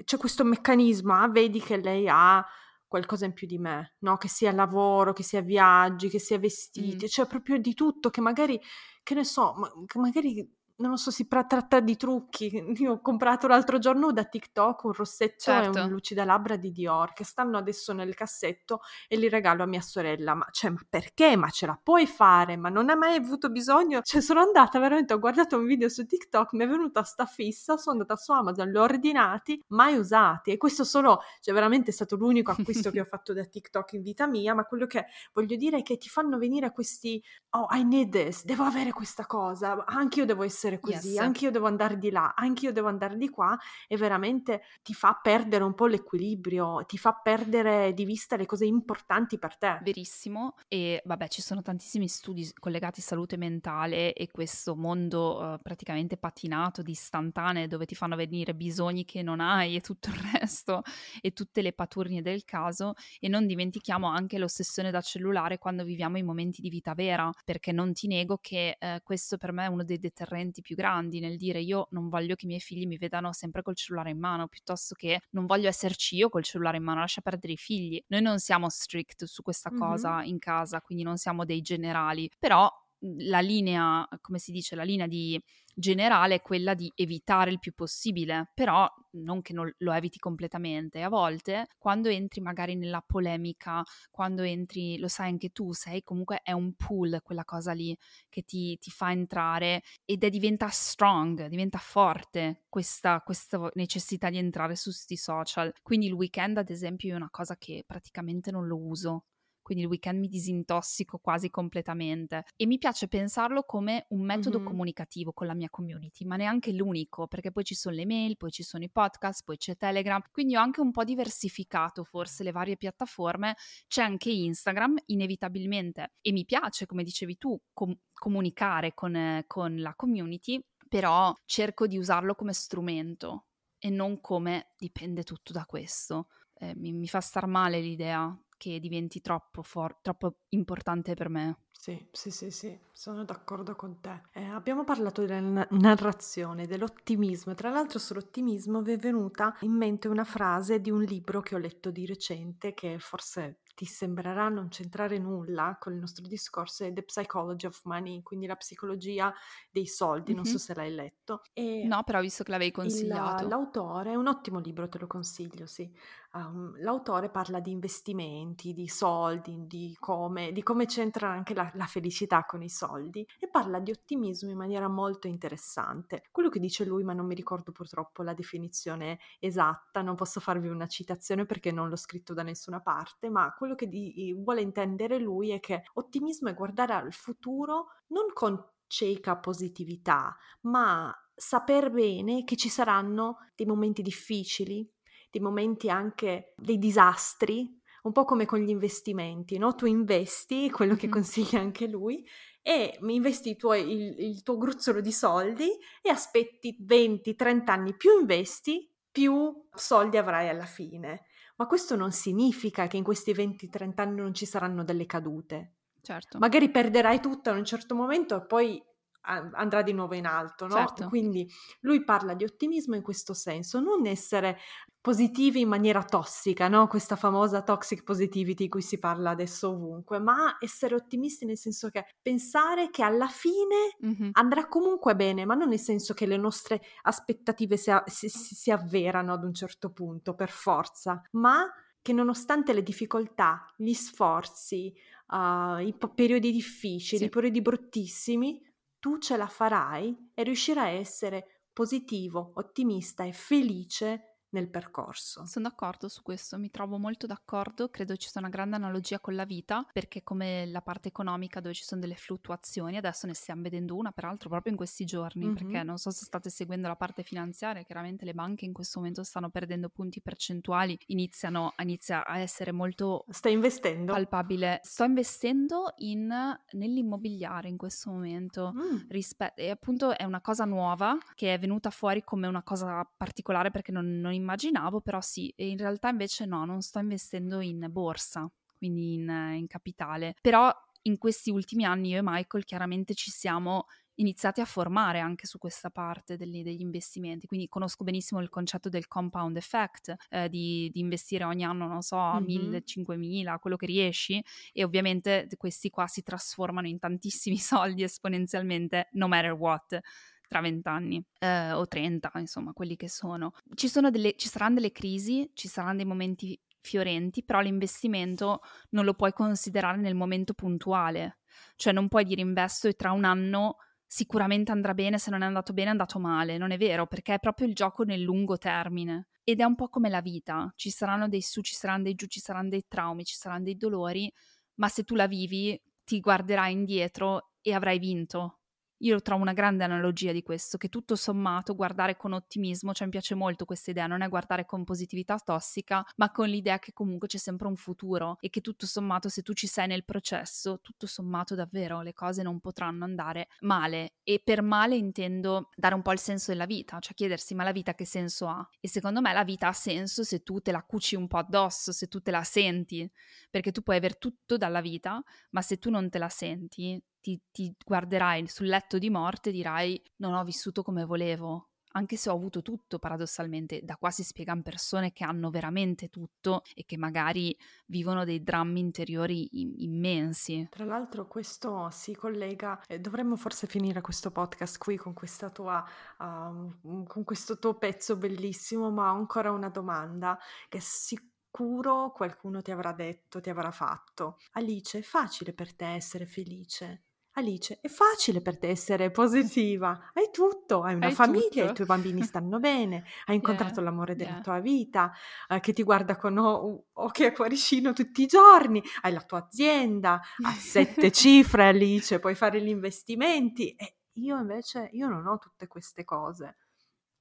c'è 0.04 0.18
questo 0.18 0.44
meccanismo, 0.44 1.14
ah, 1.14 1.30
vedi 1.30 1.60
che 1.60 1.78
lei 1.78 2.08
ha 2.10 2.46
qualcosa 2.88 3.26
in 3.26 3.34
più 3.34 3.48
di 3.48 3.58
me, 3.58 3.96
no? 4.00 4.18
Che 4.18 4.28
sia 4.28 4.52
lavoro, 4.52 5.14
che 5.14 5.24
sia 5.24 5.42
viaggi, 5.42 6.10
che 6.10 6.20
sia 6.20 6.38
vestiti, 6.38 7.06
mm. 7.06 7.08
cioè 7.08 7.26
proprio 7.26 7.58
di 7.58 7.74
tutto 7.74 8.10
che 8.10 8.22
magari, 8.22 8.60
che 9.04 9.16
ne 9.16 9.24
so, 9.24 9.54
ma, 9.58 9.70
che 9.86 10.00
magari 10.00 10.50
non 10.78 10.92
lo 10.92 10.98
so, 10.98 11.10
si 11.10 11.28
tratta 11.28 11.80
di 11.80 11.96
trucchi. 11.96 12.52
Io 12.82 12.94
ho 12.94 13.02
comprato 13.02 13.48
l'altro 13.48 13.80
giorno 13.80 14.12
da 14.12 14.26
TikTok 14.26 14.84
un 14.84 14.94
rossetto 14.94 15.44
certo. 15.44 15.64
e 15.64 15.68
un 15.68 15.74
certo. 15.74 15.90
lucida 15.90 16.26
labbra 16.26 16.58
di 16.58 16.72
Dior 16.72 17.14
che 17.14 17.24
stanno 17.24 17.58
adesso 17.58 17.94
nel 17.94 18.14
cassetto 18.14 18.82
e 19.08 19.16
li 19.16 19.30
regalo 19.30 19.64
a 19.64 19.68
mia 19.68 19.82
sorella. 19.82 20.34
Ma, 20.34 20.48
cioè, 20.52 20.72
ma 20.72 20.82
perché? 20.90 21.36
Ma 21.38 21.50
ce 21.50 21.66
la 21.66 21.80
puoi 21.82 22.06
fare? 22.08 22.58
Ma 22.58 22.70
non 22.70 22.90
hai 22.90 22.98
mai 22.98 23.16
avuto 23.16 23.50
bisogno? 23.50 24.02
Cioè, 24.02 24.22
sono 24.22 24.42
andata 24.42 24.80
veramente, 24.80 25.14
ho 25.14 25.20
guardato 25.20 25.58
un 25.58 25.66
video 25.66 25.88
su 25.88 26.06
TikTok, 26.06 26.54
mi 26.54 26.66
è 26.66 26.68
venuta 26.68 27.04
sta 27.04 27.26
fissa, 27.26 27.78
sono 27.78 28.00
andata 28.00 28.18
su 28.18 28.32
Amazon, 28.32 28.70
li 28.70 28.78
ho 28.78 28.84
ordinati, 28.84 29.62
mai 29.68 29.96
usati. 29.96 30.52
E 30.52 30.58
questo 30.58 30.84
solo, 30.84 31.22
cioè, 31.40 31.54
veramente 31.54 31.92
è 31.92 31.94
stato 31.94 32.18
l'unico 32.18 32.52
acquisto 32.52 32.92
che 32.92 33.00
ho 33.00 33.06
fatto 33.06 33.34
da 33.34 33.46
TikTok 33.46 33.94
in 33.94 34.02
vita 34.02 34.28
mia. 34.28 34.54
Ma 34.54 34.66
quello 34.66 34.88
che 34.88 35.06
voglio 35.32 35.56
dire 35.56 35.78
è 35.78 35.84
che 35.84 35.98
ti 35.98 36.10
fanno 36.10 36.38
venire 36.38 36.72
questi, 36.72 37.24
oh, 37.52 37.68
I 37.72 37.84
need 37.86 38.12
this, 38.12 38.44
devo 38.44 38.64
avere 38.64 38.92
questa 38.92 39.26
cosa. 39.26 39.86
Anche 39.86 40.20
io 40.20 40.26
devo 40.26 40.44
essere 40.44 40.65
essere 40.66 40.80
così, 40.80 41.10
Yes. 41.10 41.18
anche 41.18 41.46
io 41.46 41.52
devo 41.52 41.68
andare 41.68 41.98
di 41.98 42.10
là, 42.10 42.34
anche 42.36 42.66
io 42.66 42.72
devo 42.72 42.88
andare 42.88 43.18
di 43.18 43.30
qua 43.30 43.58
e 43.88 43.98
veramente 43.98 44.64
ti 44.82 44.94
fa 44.94 45.20
perdere 45.22 45.64
un 45.64 45.74
po' 45.74 45.86
l'equilibrio, 45.86 46.84
ti 46.86 46.98
fa 46.98 47.14
perdere 47.14 47.94
di 47.94 48.06
vista 48.06 48.36
le 48.36 48.46
cose 48.46 48.66
importanti 48.66 49.38
per 49.38 49.58
te. 49.58 49.80
Verissimo, 49.84 50.56
e 50.68 51.02
vabbè, 51.06 51.28
ci 51.28 51.42
sono 51.42 51.62
tantissimi 51.62 52.08
studi 52.08 52.52
collegati 52.60 53.00
a 53.00 53.04
salute 53.04 53.38
mentale 53.38 54.14
e 54.14 54.30
questo 54.32 54.76
mondo 54.76 55.54
eh, 55.54 55.60
praticamente 55.62 56.18
patinato 56.18 56.82
di 56.82 56.92
istantanee 56.92 57.68
dove 57.68 57.86
ti 57.86 57.96
fanno 57.96 58.16
venire 58.16 58.56
bisogni 58.56 59.06
che 59.06 59.22
non 59.22 59.40
hai 59.40 59.76
e 59.76 59.82
tutto 59.82 60.10
il 60.10 60.16
resto 60.40 60.82
e 61.22 61.32
tutte 61.32 61.62
le 61.62 61.74
paturnie 61.74 62.22
del 62.22 62.44
caso 62.46 62.94
e 63.20 63.28
non 63.28 63.46
dimentichiamo 63.46 64.08
anche 64.08 64.38
l'ossessione 64.38 64.92
da 64.92 65.02
cellulare 65.02 65.58
quando 65.58 65.84
viviamo 65.84 66.18
i 66.18 66.24
momenti 66.24 66.62
di 66.62 66.70
vita 66.70 66.94
vera, 66.94 67.30
perché 67.44 67.72
non 67.72 67.94
ti 67.94 68.08
nego 68.08 68.38
che 68.38 68.78
eh, 68.80 69.02
questo 69.04 69.38
per 69.38 69.52
me 69.52 69.66
è 69.66 69.68
uno 69.68 69.84
dei 69.84 70.00
deterrenti 70.00 70.55
più 70.62 70.76
grandi 70.76 71.20
nel 71.20 71.38
dire 71.38 71.60
io 71.62 71.88
non 71.92 72.10
voglio 72.10 72.36
che 72.36 72.46
i 72.46 72.48
miei 72.48 72.60
figli 72.62 72.86
mi 72.88 72.98
vedano 72.98 73.32
sempre 73.34 73.62
col 73.62 73.76
cellulare 73.76 74.10
in 74.12 74.20
mano, 74.20 74.48
piuttosto 74.48 74.96
che 74.96 75.22
non 75.32 75.46
voglio 75.46 75.68
esserci 75.68 76.16
io 76.16 76.30
col 76.30 76.44
cellulare 76.44 76.78
in 76.78 76.84
mano, 76.84 77.00
lascia 77.02 77.22
perdere 77.22 77.54
i 77.54 77.58
figli. 77.58 78.02
Noi 78.08 78.22
non 78.22 78.40
siamo 78.40 78.70
strict 78.70 79.26
su 79.26 79.42
questa 79.42 79.72
Mhm. 79.72 79.72
cosa 79.72 80.24
in 80.24 80.40
casa, 80.40 80.82
quindi 80.82 81.04
non 81.04 81.18
siamo 81.18 81.46
dei 81.46 81.62
generali, 81.62 82.30
però 82.40 82.70
mh, 83.00 83.28
la 83.30 83.40
linea, 83.42 84.08
come 84.22 84.40
si 84.40 84.52
dice, 84.52 84.76
la 84.76 84.84
linea 84.84 85.08
di 85.08 85.42
generale 85.76 86.36
è 86.36 86.42
quella 86.42 86.74
di 86.74 86.92
evitare 86.96 87.52
il 87.52 87.60
più 87.60 87.74
possibile, 87.74 88.52
però 88.54 88.90
non 89.12 89.42
che 89.42 89.54
non 89.54 89.72
lo 89.80 89.92
eviti 89.94 90.20
completamente. 90.20 91.02
A 91.02 91.10
volte, 91.10 91.68
quando 91.78 92.10
entri 92.10 92.42
magari 92.42 92.76
nella 92.76 93.02
polemica, 93.06 93.84
quando 94.10 94.42
entri, 94.42 94.98
lo 94.98 95.08
sai 95.08 95.30
anche 95.30 95.50
tu, 95.50 95.74
sei 95.74 96.02
comunque 96.04 96.42
è 96.44 96.52
un 96.52 96.74
pool 96.76 97.20
quella 97.24 97.46
cosa 97.46 97.72
lì 97.74 97.96
che 98.30 98.44
ti, 98.44 98.78
ti 98.80 98.92
fa 98.92 99.12
entrare 99.12 99.84
ed 100.06 100.24
è 100.24 100.30
diventa 100.30 100.68
strong, 100.70 101.48
diventa 101.48 101.78
forte 101.78 102.64
questa, 102.70 103.22
questa 103.22 103.70
necessità 103.76 104.30
di 104.30 104.38
entrare 104.38 104.76
su 104.76 104.92
sti 104.92 105.18
social. 105.18 105.72
Quindi 105.82 106.08
il 106.08 106.14
weekend, 106.14 106.58
ad 106.58 106.70
esempio, 106.70 107.14
è 107.14 107.16
una 107.16 107.30
cosa 107.30 107.56
che 107.58 107.84
praticamente 107.86 108.52
non 108.52 108.68
lo 108.68 108.78
uso. 108.78 109.26
Quindi 109.66 109.84
il 109.86 109.90
weekend 109.90 110.20
mi 110.20 110.28
disintossico 110.28 111.18
quasi 111.18 111.50
completamente 111.50 112.44
e 112.56 112.68
mi 112.68 112.78
piace 112.78 113.08
pensarlo 113.08 113.64
come 113.64 114.06
un 114.10 114.24
metodo 114.24 114.60
Mhm. 114.60 114.66
comunicativo 114.66 115.34
con 115.34 115.48
la 115.48 115.56
mia 115.56 115.70
community, 115.72 116.24
ma 116.24 116.36
neanche 116.36 116.72
l'unico, 116.72 117.26
perché 117.26 117.52
poi 117.52 117.64
ci 117.64 117.74
sono 117.74 117.96
le 117.96 118.06
mail, 118.06 118.38
poi 118.38 118.52
ci 118.52 118.62
sono 118.62 118.84
i 118.84 118.92
podcast, 118.92 119.44
poi 119.44 119.58
c'è 119.58 119.76
Telegram, 119.76 120.22
quindi 120.32 120.56
ho 120.56 120.60
anche 120.60 120.82
un 120.82 120.92
po' 120.92 121.04
diversificato 121.04 122.04
forse 122.04 122.44
le 122.44 122.52
varie 122.52 122.78
piattaforme, 122.78 123.56
c'è 123.88 124.04
anche 124.04 124.30
Instagram 124.30 124.98
inevitabilmente 125.08 126.14
e 126.22 126.32
mi 126.32 126.46
piace, 126.46 126.86
come 126.86 127.04
dicevi 127.04 127.38
tu, 127.38 127.60
com- 127.74 127.98
comunicare 128.14 128.94
con, 128.94 129.16
eh, 129.16 129.44
con 129.48 129.78
la 129.78 129.96
community, 129.96 130.64
però 130.88 131.34
cerco 131.46 131.88
di 131.88 131.98
usarlo 131.98 132.36
come 132.36 132.54
strumento 132.54 133.48
e 133.80 133.90
non 133.90 134.22
come 134.22 134.74
dipende 134.78 135.24
tutto 135.24 135.52
da 135.54 135.66
questo. 135.66 136.28
Eh, 136.58 136.74
mi, 136.76 136.94
mi 136.94 137.08
fa 137.08 137.20
star 137.20 137.48
male 137.48 137.82
l'idea 137.82 138.34
che 138.58 138.80
diventi 138.80 139.22
troppo, 139.22 139.62
for- 139.64 140.00
troppo 140.02 140.38
importante 140.50 141.14
per 141.16 141.30
me. 141.30 141.58
Sì, 141.78 142.08
sì, 142.12 142.32
sì, 142.32 142.50
sì, 142.52 142.80
sono 142.92 143.24
d'accordo 143.26 143.76
con 143.76 144.00
te. 144.02 144.24
Eh, 144.32 144.44
abbiamo 144.46 144.84
parlato 144.84 145.22
della 145.24 145.40
na- 145.40 145.68
narrazione, 145.72 146.66
dell'ottimismo 146.66 147.54
tra 147.54 147.70
l'altro 147.70 148.00
sull'ottimismo 148.00 148.82
vi 148.82 148.94
è 148.94 148.98
venuta 148.98 149.56
in 149.60 149.74
mente 149.74 150.08
una 150.08 150.24
frase 150.24 150.80
di 150.82 150.90
un 150.90 151.04
libro 151.04 151.42
che 151.42 151.54
ho 151.54 151.60
letto 151.60 151.92
di 151.92 152.06
recente 152.08 152.74
che 152.74 152.98
forse 152.98 153.60
ti 153.76 153.86
sembrerà 153.86 154.48
non 154.50 154.70
c'entrare 154.70 155.20
nulla 155.20 155.78
con 155.80 155.94
il 155.94 156.00
nostro 156.00 156.26
discorso, 156.26 156.86
è 156.86 156.94
The 156.94 157.04
Psychology 157.04 157.68
of 157.68 157.82
Money, 157.84 158.24
quindi 158.24 158.48
la 158.48 158.56
psicologia 158.56 159.32
dei 159.70 159.86
soldi, 159.86 160.34
non 160.34 160.46
so 160.46 160.58
se 160.58 160.74
l'hai 160.74 160.92
letto. 160.92 161.42
E 161.54 161.88
No, 161.88 162.04
però 162.04 162.20
visto 162.20 162.44
che 162.44 162.52
l'avevi 162.52 162.72
il- 162.82 163.08
consigliato. 163.12 163.48
l'autore 163.48 164.12
è 164.12 164.16
un 164.16 164.28
ottimo 164.28 164.60
libro, 164.60 164.88
te 164.90 164.98
lo 165.00 165.08
consiglio, 165.08 165.66
sì. 165.66 165.92
Um, 166.34 166.74
l'autore 166.82 167.30
parla 167.30 167.60
di 167.60 167.72
investimenti, 167.72 168.74
di 168.74 168.88
soldi, 168.88 169.66
di 169.68 169.96
come, 170.00 170.52
di 170.52 170.62
come 170.64 170.86
c'entra 170.86 171.30
anche 171.30 171.54
la, 171.54 171.65
la 171.74 171.86
felicità 171.86 172.46
con 172.46 172.62
i 172.62 172.70
soldi 172.70 173.26
e 173.40 173.48
parla 173.50 173.80
di 173.80 173.92
ottimismo 173.92 174.50
in 174.50 174.58
maniera 174.58 174.88
molto 174.88 175.28
interessante. 175.28 176.24
Quello 176.32 176.50
che 176.50 176.60
dice 176.60 176.86
lui, 176.86 177.04
ma 177.04 177.14
non 177.14 177.26
mi 177.26 177.36
ricordo 177.36 177.72
purtroppo 177.72 178.24
la 178.24 178.34
definizione 178.34 179.20
esatta, 179.40 180.02
non 180.02 180.16
posso 180.16 180.40
farvi 180.40 180.68
una 180.68 180.88
citazione 180.88 181.46
perché 181.46 181.72
non 181.72 181.90
l'ho 181.90 181.96
scritto 181.96 182.34
da 182.34 182.44
nessuna 182.44 182.82
parte, 182.82 183.30
ma 183.30 183.54
quello 183.58 183.76
che 183.76 183.88
di- 183.88 184.34
vuole 184.38 184.62
intendere 184.62 185.20
lui 185.20 185.52
è 185.52 185.60
che 185.60 185.84
ottimismo 185.94 186.50
è 186.50 186.54
guardare 186.54 186.94
al 186.94 187.14
futuro 187.14 187.88
non 188.08 188.26
con 188.34 188.64
cieca 188.88 189.38
positività, 189.38 190.36
ma 190.62 191.14
saper 191.34 191.92
bene 191.92 192.44
che 192.44 192.56
ci 192.56 192.70
saranno 192.70 193.38
dei 193.56 193.66
momenti 193.66 194.02
difficili, 194.02 194.90
dei 195.30 195.42
momenti 195.42 195.90
anche 195.90 196.54
dei 196.56 196.78
disastri, 196.78 197.80
un 198.06 198.12
po' 198.12 198.24
come 198.24 198.46
con 198.46 198.60
gli 198.60 198.70
investimenti, 198.70 199.58
no? 199.58 199.74
Tu 199.76 199.86
investi, 199.88 200.70
quello 200.70 200.96
che 200.96 201.10
consiglia 201.10 201.60
anche 201.60 201.88
lui, 201.88 202.26
e 202.62 202.98
investi 203.02 203.52
i 203.52 203.56
tuoi- 203.56 203.92
il, 203.92 204.20
il 204.20 204.44
tuo 204.44 204.58
gruzzolo 204.58 205.02
di 205.02 205.12
soldi 205.12 205.70
e 206.02 206.10
aspetti 206.10 206.78
20-30 206.80 207.74
anni, 207.74 207.96
più 207.96 208.20
investi, 208.20 208.92
più 209.12 209.68
soldi 209.74 210.18
avrai 210.18 210.50
alla 210.50 210.66
fine. 210.66 211.26
Ma 211.58 211.68
questo 211.68 211.96
non 211.96 212.12
significa 212.12 212.88
che 212.88 212.98
in 212.98 213.04
questi 213.04 213.34
20-30 213.34 214.04
anni 214.04 214.20
non 214.22 214.34
ci 214.34 214.46
saranno 214.46 214.84
delle 214.84 215.06
cadute. 215.06 215.74
Certo. 216.02 216.38
Magari 216.38 216.70
perderai 216.70 217.20
tutto 217.20 217.50
in 217.50 217.58
un 217.58 217.66
certo 217.66 217.96
momento 217.96 218.36
e 218.36 218.46
poi 218.46 218.78
a- 218.78 218.84
andrà 219.26 219.82
di 219.82 219.94
nuovo 219.94 220.16
in 220.16 220.26
alto, 220.26 220.68
no? 220.68 220.76
Certo. 220.76 221.06
Quindi 221.08 221.50
lui 221.82 222.04
parla 222.04 222.34
di 222.34 222.44
ottimismo 222.44 222.96
in 222.96 223.02
questo 223.02 223.34
senso, 223.34 223.80
non 223.80 224.06
essere 224.06 224.58
positivi 225.02 225.62
in 225.62 225.68
maniera 225.68 226.04
tossica, 226.04 226.68
no? 226.68 226.88
Questa 226.88 227.16
famosa 227.16 227.62
toxic 227.62 228.04
positivity 228.04 228.64
di 228.64 228.70
cui 228.70 228.82
si 228.82 228.98
parla 228.98 229.30
adesso 229.32 229.70
ovunque, 229.70 230.20
ma 230.20 230.58
essere 230.60 230.96
ottimisti 230.96 231.46
nel 231.46 231.58
senso 231.58 231.90
che 231.90 232.06
pensare 232.22 232.90
che 232.90 233.04
alla 233.04 233.28
fine 233.28 233.98
Mhm. 234.00 234.30
andrà 234.34 234.68
comunque 234.68 235.16
bene, 235.16 235.46
ma 235.46 235.54
non 235.54 235.70
nel 235.70 235.80
senso 235.80 236.14
che 236.14 236.26
le 236.26 236.38
nostre 236.38 236.82
aspettative 237.04 237.78
si, 237.78 237.92
si- 238.08 238.30
si- 238.30 238.72
avverano 238.72 239.34
ad 239.34 239.44
un 239.44 239.54
certo 239.54 239.92
punto 239.92 240.34
per 240.34 240.50
forza, 240.50 241.22
ma 241.32 241.72
che 242.02 242.14
nonostante 242.14 242.74
le 242.74 242.84
difficoltà, 242.84 243.66
gli 243.78 243.94
sforzi, 243.94 244.94
uh, 245.28 245.80
i 245.80 245.96
periodi 246.14 246.52
difficili, 246.52 247.18
Sì. 247.18 247.26
i 247.26 247.30
periodi 247.30 247.62
bruttissimi, 247.62 248.62
tu 249.06 249.20
ce 249.20 249.38
la 249.38 249.46
farai 249.46 250.32
e 250.34 250.42
riuscirai 250.42 250.96
a 250.96 251.00
essere 251.00 251.68
positivo, 251.72 252.54
ottimista 252.56 253.24
e 253.24 253.34
felice 253.34 254.35
nel 254.56 254.70
percorso. 254.70 255.46
Sono 255.46 255.68
d'accordo 255.70 256.08
su 256.08 256.22
questo, 256.22 256.58
mi 256.58 256.72
trovo 256.72 256.98
molto 256.98 257.28
d'accordo, 257.28 257.90
credo 257.90 258.16
ci 258.16 258.30
sia 258.30 258.40
una 258.40 258.50
grande 258.50 258.76
analogia 258.78 259.20
con 259.20 259.36
la 259.36 259.46
vita, 259.46 259.86
perché 259.92 260.24
come 260.24 260.66
la 260.68 260.82
parte 260.82 261.10
economica 261.10 261.60
dove 261.60 261.74
ci 261.74 261.84
sono 261.84 262.00
delle 262.02 262.16
fluttuazioni, 262.16 262.98
adesso 262.98 263.28
ne 263.28 263.34
stiamo 263.34 263.62
vedendo 263.62 263.96
una 263.96 264.12
peraltro 264.12 264.50
proprio 264.50 264.72
in 264.72 264.78
questi 264.78 265.06
giorni, 265.06 265.46
Mhm. 265.48 265.54
perché 265.54 265.84
non 265.84 265.98
so 265.98 266.10
se 266.12 266.24
state 266.26 266.50
seguendo 266.50 266.88
la 266.88 266.96
parte 266.96 267.24
finanziaria, 267.24 267.84
chiaramente 267.84 268.26
le 268.26 268.34
banche 268.34 268.66
in 268.66 268.74
questo 268.74 269.00
momento 269.00 269.24
stanno 269.24 269.50
perdendo 269.50 269.90
punti 269.90 270.22
percentuali, 270.22 270.98
iniziano 271.08 271.74
inizia 271.80 272.26
a 272.26 272.38
essere 272.40 272.72
molto 272.72 273.26
Stai 273.30 273.54
investendo? 273.54 274.14
palpabile. 274.14 274.80
Sto 274.84 275.04
investendo 275.04 275.94
in, 275.98 276.34
nell'immobiliare 276.72 277.68
in 277.68 277.78
questo 277.78 278.10
momento. 278.12 278.72
Mm. 278.76 279.10
Rispe- 279.10 279.54
e 279.56 279.70
appunto 279.70 280.16
è 280.18 280.24
una 280.24 280.42
cosa 280.42 280.66
nuova 280.66 281.18
che 281.34 281.54
è 281.54 281.60
venuta 281.60 281.90
fuori 281.90 282.24
come 282.24 282.48
una 282.48 282.64
cosa 282.64 283.08
particolare 283.18 283.72
perché 283.72 283.92
non, 283.92 284.20
non 284.20 284.32
immaginavo, 284.46 285.02
però 285.02 285.20
sì, 285.22 285.52
e 285.56 285.68
in 285.68 285.78
realtà 285.78 286.10
invece 286.10 286.46
no, 286.46 286.66
non 286.66 286.82
sto 286.82 287.00
investendo 287.00 287.60
in 287.62 287.88
borsa, 287.90 288.50
quindi 288.78 289.14
in, 289.16 289.28
in 289.58 289.68
capitale. 289.68 290.36
Però 290.42 290.72
in 291.04 291.18
questi 291.18 291.50
ultimi 291.52 291.86
anni 291.86 292.10
io 292.10 292.18
e 292.20 292.22
Michael 292.24 292.64
chiaramente 292.64 293.14
ci 293.14 293.30
siamo 293.32 293.86
iniziati 294.18 294.62
a 294.62 294.66
formare 294.66 295.20
anche 295.20 295.46
su 295.46 295.58
questa 295.58 295.90
parte 295.90 296.38
degli, 296.38 296.64
degli 296.64 296.80
investimenti, 296.80 297.48
quindi 297.48 297.68
conosco 297.68 298.06
benissimo 298.06 298.40
il 298.42 298.48
concetto 298.50 298.88
del 298.88 299.08
compound 299.08 299.58
effect, 299.58 300.16
eh, 300.30 300.48
di, 300.48 300.90
di 300.94 301.02
investire 301.02 301.44
ogni 301.44 301.66
anno, 301.66 301.86
non 301.88 302.02
so, 302.02 302.18
Mhm. 302.32 302.40
1000, 302.40 302.82
5000, 302.84 303.60
quello 303.60 303.76
che 303.76 303.86
riesci, 303.86 304.42
e 304.72 304.84
ovviamente 304.86 305.48
questi 305.58 305.90
qua 305.90 306.08
si 306.08 306.24
trasformano 306.24 306.88
in 306.88 306.98
tantissimi 306.98 307.58
soldi 307.60 308.04
esponenzialmente, 308.04 309.10
no 309.14 309.28
matter 309.28 309.52
what 309.52 310.00
tra 310.48 310.62
20 310.62 310.88
anni 310.88 311.24
eh, 311.40 311.72
o 311.72 311.88
30, 311.88 312.32
insomma, 312.36 312.74
quelli 312.74 312.96
che 312.96 313.10
sono. 313.10 313.52
Ci, 313.74 313.88
sono 313.88 314.10
delle, 314.10 314.36
ci 314.36 314.48
saranno 314.48 314.76
delle 314.76 314.92
crisi, 314.92 315.50
ci 315.54 315.68
saranno 315.68 315.98
dei 315.98 316.06
momenti 316.06 316.60
fiorenti, 316.82 317.44
però 317.44 317.60
l'investimento 317.60 318.62
non 318.92 319.06
lo 319.06 319.14
puoi 319.14 319.34
considerare 319.34 319.98
nel 319.98 320.16
momento 320.16 320.54
puntuale, 320.54 321.40
cioè 321.76 321.92
non 321.92 322.08
puoi 322.08 322.26
dire 322.26 322.42
investo 322.42 322.88
e 322.88 322.94
tra 322.94 323.12
un 323.12 323.24
anno 323.24 323.78
sicuramente 324.06 324.72
andrà 324.72 324.94
bene, 324.94 325.18
se 325.18 325.32
non 325.32 325.42
è 325.42 325.46
andato 325.46 325.74
bene 325.74 325.88
è 325.88 325.92
andato 325.92 326.20
male, 326.20 326.58
non 326.58 326.72
è 326.72 326.78
vero, 326.78 327.08
perché 327.08 327.34
è 327.34 327.40
proprio 327.40 327.68
il 327.68 327.74
gioco 327.74 328.04
nel 328.04 328.22
lungo 328.22 328.58
termine. 328.58 329.28
Ed 329.44 329.60
è 329.60 329.64
un 329.64 329.76
po' 329.76 329.90
come 329.90 330.10
la 330.10 330.22
vita, 330.22 330.72
ci 330.76 330.90
saranno 330.90 331.28
dei 331.28 331.42
su, 331.42 331.62
ci 331.62 331.76
saranno 331.76 332.04
dei 332.04 332.16
giù, 332.16 332.26
ci 332.28 332.40
saranno 332.40 332.70
dei 332.70 332.86
traumi, 332.88 333.26
ci 333.26 333.36
saranno 333.36 333.64
dei 333.64 333.76
dolori, 333.76 334.32
ma 334.76 334.88
se 334.88 335.04
tu 335.04 335.16
la 335.16 335.28
vivi 335.28 335.80
ti 336.04 336.20
guarderai 336.20 336.72
indietro 336.72 337.52
e 337.62 337.74
avrai 337.74 338.00
vinto. 338.00 338.60
Io 339.00 339.22
trovo 339.22 339.42
una 339.42 339.54
grande 339.54 339.84
analogia 339.84 340.32
di 340.32 340.42
questo, 340.42 340.78
che 340.78 340.88
tutto 340.88 341.16
sommato 341.16 341.76
guardare 341.76 342.16
con 342.16 342.32
ottimismo, 342.32 342.94
cioè 342.94 343.06
mi 343.08 343.12
piace 343.12 343.36
molto 343.36 343.66
questa 343.66 343.92
idea, 343.92 344.08
non 344.08 344.22
è 344.22 344.30
guardare 344.30 344.66
con 344.66 344.86
positività 344.86 345.38
tossica, 345.38 346.06
ma 346.16 346.32
con 346.32 346.48
l'idea 346.48 346.80
che 346.80 346.94
comunque 346.94 347.28
c'è 347.28 347.38
sempre 347.38 347.68
un 347.68 347.76
futuro 347.76 348.38
e 348.40 348.50
che 348.50 348.62
tutto 348.62 348.86
sommato 348.86 349.28
se 349.28 349.42
tu 349.42 349.54
ci 349.54 349.68
sei 349.68 349.88
nel 349.88 350.06
processo, 350.06 350.80
tutto 350.82 351.08
sommato 351.08 351.56
davvero 351.56 352.02
le 352.02 352.14
cose 352.14 352.42
non 352.42 352.60
potranno 352.62 353.04
andare 353.04 353.48
male. 353.62 354.14
E 354.24 354.42
per 354.44 354.62
male 354.62 354.96
intendo 354.96 355.70
dare 355.76 355.94
un 355.94 356.02
po' 356.02 356.14
il 356.14 356.20
senso 356.20 356.52
della 356.52 356.66
vita, 356.66 357.00
cioè 357.00 357.14
chiedersi 357.14 357.54
ma 357.54 357.64
la 357.64 357.72
vita 357.74 357.94
che 357.96 358.06
senso 358.06 358.48
ha? 358.48 358.68
E 358.80 358.88
secondo 358.88 359.20
me 359.20 359.34
la 359.34 359.44
vita 359.44 359.68
ha 359.68 359.74
senso 359.74 360.24
se 360.24 360.42
tu 360.42 360.62
te 360.62 360.72
la 360.72 360.84
cuci 360.84 361.16
un 361.16 361.28
po' 361.28 361.38
addosso, 361.38 361.92
se 361.92 362.08
tu 362.08 362.22
te 362.22 362.32
la 362.32 362.44
senti, 362.44 363.10
perché 363.50 363.72
tu 363.72 363.82
puoi 363.82 363.98
aver 363.98 364.18
tutto 364.18 364.58
dalla 364.58 364.82
vita, 364.82 365.22
ma 365.52 365.62
se 365.62 365.78
tu 365.78 365.90
non 365.90 366.10
te 366.10 366.18
la 366.18 366.30
senti, 366.30 367.02
ti, 367.26 367.42
ti 367.52 367.76
guarderai 367.84 368.48
sul 368.48 368.68
letto 368.68 369.00
di 369.00 369.10
morte 369.10 369.50
e 369.50 369.52
dirai 369.52 370.00
non 370.18 370.36
ho 370.36 370.44
vissuto 370.44 370.84
come 370.84 371.06
volevo, 371.06 371.70
anche 371.94 372.18
se 372.18 372.30
ho 372.30 372.36
avuto 372.36 372.62
tutto 372.62 373.00
paradossalmente, 373.00 373.82
da 373.84 373.98
qua 373.98 374.12
si 374.12 374.24
spiegano 374.24 374.62
persone 374.62 375.12
che 375.12 375.24
hanno 375.24 375.50
veramente 375.50 376.10
tutto 376.10 376.62
e 376.76 376.86
che 376.86 376.98
magari 376.98 377.58
vivono 377.88 378.26
dei 378.26 378.44
drammi 378.44 378.80
interiori 378.80 379.48
immensi. 379.84 380.68
Tra 380.70 380.86
l'altro 380.86 381.26
questo 381.26 381.90
si 381.90 382.14
collega, 382.14 382.80
eh, 382.86 383.00
dovremmo 383.00 383.36
forse 383.38 383.66
finire 383.66 384.02
questo 384.02 384.30
podcast 384.30 384.78
qui 384.78 384.98
con, 384.98 385.16
tua, 385.52 385.84
uh, 386.20 387.06
con 387.08 387.24
questo 387.24 387.58
tuo 387.58 387.74
pezzo 387.76 388.18
bellissimo, 388.18 388.92
ma 388.92 389.14
ho 389.14 389.16
ancora 389.16 389.52
una 389.52 389.70
domanda 389.70 390.38
che 390.70 390.80
sicuro 390.82 392.12
qualcuno 392.12 392.62
ti 392.62 392.70
avrà 392.70 392.92
detto, 392.92 393.40
ti 393.40 393.50
avrà 393.50 393.72
fatto. 393.72 394.38
Alice, 394.52 395.00
è 395.00 395.02
facile 395.02 395.54
per 395.54 395.74
te 395.74 395.86
essere 395.86 396.26
felice? 396.26 397.06
Alice, 397.38 397.80
è 397.82 397.88
facile 397.90 398.42
per 398.42 398.58
te 398.58 398.70
essere 398.70 399.12
positiva, 399.12 400.12
hai 400.14 400.30
tutto, 400.32 400.84
hai 400.84 400.96
una 400.96 401.08
hai 401.08 401.14
famiglia, 401.14 401.48
tutto. 401.48 401.72
i 401.72 401.74
tuoi 401.74 401.88
bambini 401.88 402.22
stanno 402.24 402.60
bene, 402.60 403.04
hai 403.26 403.36
incontrato 403.36 403.82
yeah, 403.82 403.90
l'amore 403.90 404.16
della 404.16 404.32
yeah. 404.32 404.42
tua 404.42 404.60
vita, 404.60 405.12
eh, 405.50 405.60
che 405.60 405.74
ti 405.74 405.84
guarda 405.84 406.16
con 406.16 406.38
o- 406.38 406.86
occhi 406.94 407.26
a 407.26 407.34
cuoricino 407.34 407.92
tutti 407.92 408.22
i 408.22 408.26
giorni, 408.26 408.82
hai 409.02 409.12
la 409.12 409.22
tua 409.22 409.40
azienda, 409.40 410.22
a 410.44 410.52
sette 410.52 411.12
cifre 411.12 411.68
Alice, 411.68 412.20
puoi 412.20 412.36
fare 412.36 412.62
gli 412.62 412.70
investimenti 412.70 413.72
e 413.72 413.98
io 414.14 414.38
invece, 414.38 414.90
io 414.94 415.10
non 415.10 415.28
ho 415.28 415.38
tutte 415.38 415.68
queste 415.68 416.06
cose. 416.06 416.58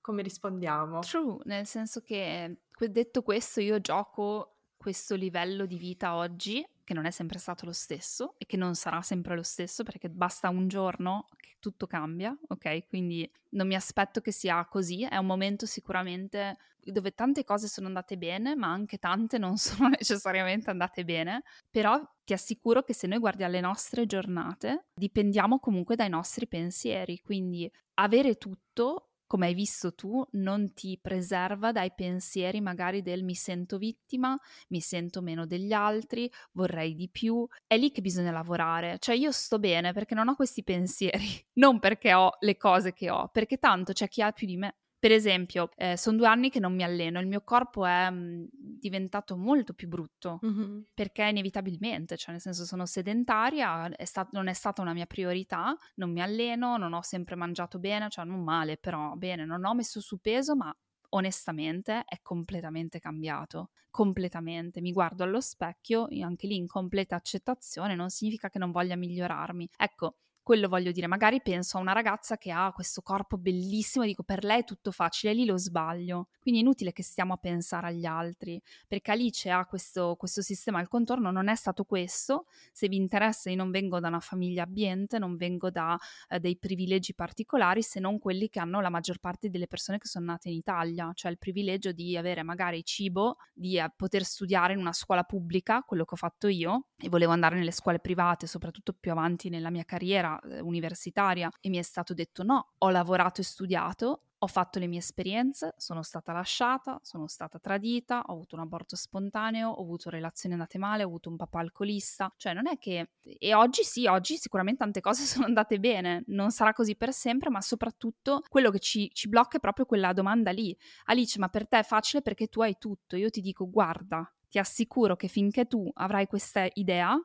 Come 0.00 0.22
rispondiamo? 0.22 1.00
True, 1.00 1.38
nel 1.44 1.66
senso 1.66 2.02
che 2.02 2.58
detto 2.76 3.22
questo 3.22 3.60
io 3.60 3.80
gioco 3.80 4.58
questo 4.76 5.14
livello 5.14 5.64
di 5.64 5.78
vita 5.78 6.14
oggi 6.14 6.64
che 6.84 6.94
non 6.94 7.06
è 7.06 7.10
sempre 7.10 7.38
stato 7.38 7.64
lo 7.64 7.72
stesso 7.72 8.34
e 8.38 8.46
che 8.46 8.56
non 8.56 8.74
sarà 8.74 9.02
sempre 9.02 9.34
lo 9.34 9.42
stesso 9.42 9.82
perché 9.82 10.08
basta 10.08 10.48
un 10.50 10.68
giorno 10.68 11.26
che 11.36 11.56
tutto 11.58 11.86
cambia, 11.86 12.36
ok? 12.48 12.86
Quindi 12.86 13.28
non 13.50 13.66
mi 13.66 13.74
aspetto 13.74 14.20
che 14.20 14.30
sia 14.30 14.64
così, 14.66 15.02
è 15.02 15.16
un 15.16 15.26
momento 15.26 15.66
sicuramente 15.66 16.56
dove 16.92 17.14
tante 17.14 17.44
cose 17.44 17.66
sono 17.66 17.86
andate 17.86 18.18
bene, 18.18 18.54
ma 18.54 18.70
anche 18.70 18.98
tante 18.98 19.38
non 19.38 19.56
sono 19.58 19.88
necessariamente 19.88 20.70
andate 20.70 21.04
bene, 21.04 21.42
però 21.70 22.00
ti 22.22 22.32
assicuro 22.32 22.82
che 22.82 22.94
se 22.94 23.06
noi 23.06 23.18
guardiamo 23.18 23.52
le 23.52 23.60
nostre 23.60 24.06
giornate, 24.06 24.86
dipendiamo 24.94 25.58
comunque 25.58 25.96
dai 25.96 26.08
nostri 26.08 26.46
pensieri, 26.46 27.20
quindi 27.20 27.70
avere 27.94 28.36
tutto 28.36 29.13
come 29.26 29.46
hai 29.46 29.54
visto 29.54 29.94
tu, 29.94 30.24
non 30.32 30.72
ti 30.74 30.98
preserva 31.00 31.72
dai 31.72 31.92
pensieri 31.94 32.60
magari 32.60 33.02
del 33.02 33.24
mi 33.24 33.34
sento 33.34 33.78
vittima, 33.78 34.38
mi 34.68 34.80
sento 34.80 35.22
meno 35.22 35.46
degli 35.46 35.72
altri, 35.72 36.30
vorrei 36.52 36.94
di 36.94 37.08
più. 37.08 37.46
È 37.66 37.76
lì 37.76 37.90
che 37.90 38.00
bisogna 38.00 38.30
lavorare. 38.30 38.98
Cioè 38.98 39.14
io 39.14 39.32
sto 39.32 39.58
bene 39.58 39.92
perché 39.92 40.14
non 40.14 40.28
ho 40.28 40.34
questi 40.34 40.62
pensieri, 40.62 41.26
non 41.54 41.78
perché 41.80 42.14
ho 42.14 42.36
le 42.40 42.56
cose 42.56 42.92
che 42.92 43.10
ho, 43.10 43.28
perché 43.28 43.58
tanto 43.58 43.92
c'è 43.92 44.08
chi 44.08 44.22
ha 44.22 44.32
più 44.32 44.46
di 44.46 44.56
me. 44.56 44.76
Per 45.04 45.12
esempio, 45.12 45.68
eh, 45.76 45.98
sono 45.98 46.16
due 46.16 46.28
anni 46.28 46.48
che 46.48 46.60
non 46.60 46.74
mi 46.74 46.82
alleno, 46.82 47.20
il 47.20 47.26
mio 47.26 47.42
corpo 47.42 47.84
è 47.84 48.08
mh, 48.08 48.16
mm, 48.16 48.44
diventato 48.54 49.36
molto 49.36 49.74
più 49.74 49.86
brutto, 49.86 50.40
mm-hmm. 50.42 50.80
perché 50.94 51.24
inevitabilmente, 51.24 52.16
cioè 52.16 52.30
nel 52.30 52.40
senso 52.40 52.64
sono 52.64 52.86
sedentaria, 52.86 53.86
è 53.90 54.04
stat- 54.06 54.32
non 54.32 54.46
è 54.48 54.54
stata 54.54 54.80
una 54.80 54.94
mia 54.94 55.04
priorità, 55.04 55.76
non 55.96 56.10
mi 56.10 56.22
alleno, 56.22 56.78
non 56.78 56.94
ho 56.94 57.02
sempre 57.02 57.34
mangiato 57.34 57.78
bene, 57.78 58.08
cioè 58.08 58.24
non 58.24 58.42
male, 58.42 58.78
però 58.78 59.14
bene, 59.14 59.44
non 59.44 59.66
ho 59.66 59.74
messo 59.74 60.00
su 60.00 60.20
peso, 60.20 60.56
ma 60.56 60.74
onestamente 61.10 62.04
è 62.06 62.20
completamente 62.22 62.98
cambiato, 62.98 63.72
completamente. 63.90 64.80
Mi 64.80 64.92
guardo 64.92 65.22
allo 65.22 65.42
specchio, 65.42 66.08
anche 66.22 66.46
lì 66.46 66.56
in 66.56 66.66
completa 66.66 67.14
accettazione, 67.14 67.94
non 67.94 68.08
significa 68.08 68.48
che 68.48 68.58
non 68.58 68.70
voglia 68.70 68.96
migliorarmi. 68.96 69.68
Ecco, 69.76 70.16
quello 70.44 70.68
voglio 70.68 70.92
dire, 70.92 71.06
magari 71.06 71.40
penso 71.40 71.78
a 71.78 71.80
una 71.80 71.92
ragazza 71.92 72.36
che 72.36 72.52
ha 72.52 72.70
questo 72.72 73.00
corpo 73.00 73.38
bellissimo 73.38 74.04
e 74.04 74.08
dico 74.08 74.22
per 74.22 74.44
lei 74.44 74.60
è 74.60 74.64
tutto 74.64 74.90
facile, 74.90 75.32
lì 75.32 75.46
lo 75.46 75.56
sbaglio. 75.56 76.28
Quindi 76.38 76.60
è 76.60 76.62
inutile 76.62 76.92
che 76.92 77.02
stiamo 77.02 77.32
a 77.32 77.38
pensare 77.38 77.86
agli 77.86 78.04
altri, 78.04 78.60
perché 78.86 79.10
Alice 79.10 79.50
ha 79.50 79.64
questo, 79.64 80.16
questo 80.16 80.42
sistema 80.42 80.78
al 80.80 80.88
contorno, 80.88 81.30
non 81.30 81.48
è 81.48 81.54
stato 81.54 81.84
questo. 81.84 82.44
Se 82.72 82.88
vi 82.88 82.96
interessa, 82.96 83.48
io 83.48 83.56
non 83.56 83.70
vengo 83.70 83.98
da 84.00 84.08
una 84.08 84.20
famiglia 84.20 84.64
abbiente, 84.64 85.18
non 85.18 85.36
vengo 85.36 85.70
da 85.70 85.98
eh, 86.28 86.38
dei 86.38 86.58
privilegi 86.58 87.14
particolari, 87.14 87.80
se 87.80 87.98
non 87.98 88.18
quelli 88.18 88.50
che 88.50 88.60
hanno 88.60 88.82
la 88.82 88.90
maggior 88.90 89.20
parte 89.20 89.48
delle 89.48 89.66
persone 89.66 89.96
che 89.96 90.08
sono 90.08 90.26
nate 90.26 90.50
in 90.50 90.56
Italia, 90.56 91.10
cioè 91.14 91.30
il 91.30 91.38
privilegio 91.38 91.92
di 91.92 92.18
avere 92.18 92.42
magari 92.42 92.84
cibo, 92.84 93.38
di 93.54 93.78
eh, 93.78 93.90
poter 93.96 94.24
studiare 94.24 94.74
in 94.74 94.78
una 94.78 94.92
scuola 94.92 95.22
pubblica, 95.22 95.80
quello 95.80 96.04
che 96.04 96.12
ho 96.12 96.18
fatto 96.18 96.48
io, 96.48 96.88
e 96.98 97.08
volevo 97.08 97.32
andare 97.32 97.56
nelle 97.56 97.72
scuole 97.72 97.98
private, 97.98 98.46
soprattutto 98.46 98.92
più 98.92 99.10
avanti 99.10 99.48
nella 99.48 99.70
mia 99.70 99.84
carriera 99.84 100.33
eh, 100.40 100.60
universitaria 100.60 101.50
e 101.60 101.68
mi 101.68 101.78
è 101.78 101.82
stato 101.82 102.14
detto 102.14 102.42
no, 102.42 102.72
ho 102.78 102.90
lavorato 102.90 103.40
e 103.40 103.44
studiato, 103.44 104.22
ho 104.44 104.46
fatto 104.46 104.78
le 104.78 104.86
mie 104.86 104.98
esperienze, 104.98 105.74
sono 105.78 106.02
stata 106.02 106.32
lasciata, 106.32 107.00
sono 107.02 107.26
stata 107.26 107.58
tradita, 107.58 108.22
ho 108.26 108.32
avuto 108.34 108.54
un 108.54 108.60
aborto 108.60 108.94
spontaneo, 108.94 109.70
ho 109.70 109.82
avuto 109.82 110.10
relazioni 110.10 110.54
andate 110.54 110.76
male, 110.76 111.02
ho 111.02 111.06
avuto 111.06 111.30
un 111.30 111.36
papà 111.36 111.60
alcolista, 111.60 112.32
cioè 112.36 112.52
non 112.52 112.66
è 112.66 112.78
che... 112.78 113.12
E 113.22 113.54
oggi 113.54 113.82
sì, 113.84 114.06
oggi 114.06 114.36
sicuramente 114.36 114.80
tante 114.80 115.00
cose 115.00 115.24
sono 115.24 115.46
andate 115.46 115.80
bene, 115.80 116.24
non 116.26 116.50
sarà 116.50 116.74
così 116.74 116.94
per 116.94 117.12
sempre, 117.14 117.48
ma 117.48 117.62
soprattutto 117.62 118.42
quello 118.48 118.70
che 118.70 118.80
ci, 118.80 119.10
ci 119.14 119.28
blocca 119.28 119.56
è 119.56 119.60
proprio 119.60 119.86
quella 119.86 120.12
domanda 120.12 120.50
lì. 120.50 120.76
Alice, 121.04 121.38
ma 121.38 121.48
per 121.48 121.66
te 121.66 121.78
è 121.78 121.82
facile 121.82 122.20
perché 122.20 122.48
tu 122.48 122.60
hai 122.60 122.76
tutto. 122.78 123.16
Io 123.16 123.30
ti 123.30 123.40
dico, 123.40 123.70
guarda, 123.70 124.30
ti 124.50 124.58
assicuro 124.58 125.16
che 125.16 125.28
finché 125.28 125.64
tu 125.64 125.90
avrai 125.94 126.26
questa 126.26 126.68
idea, 126.74 127.18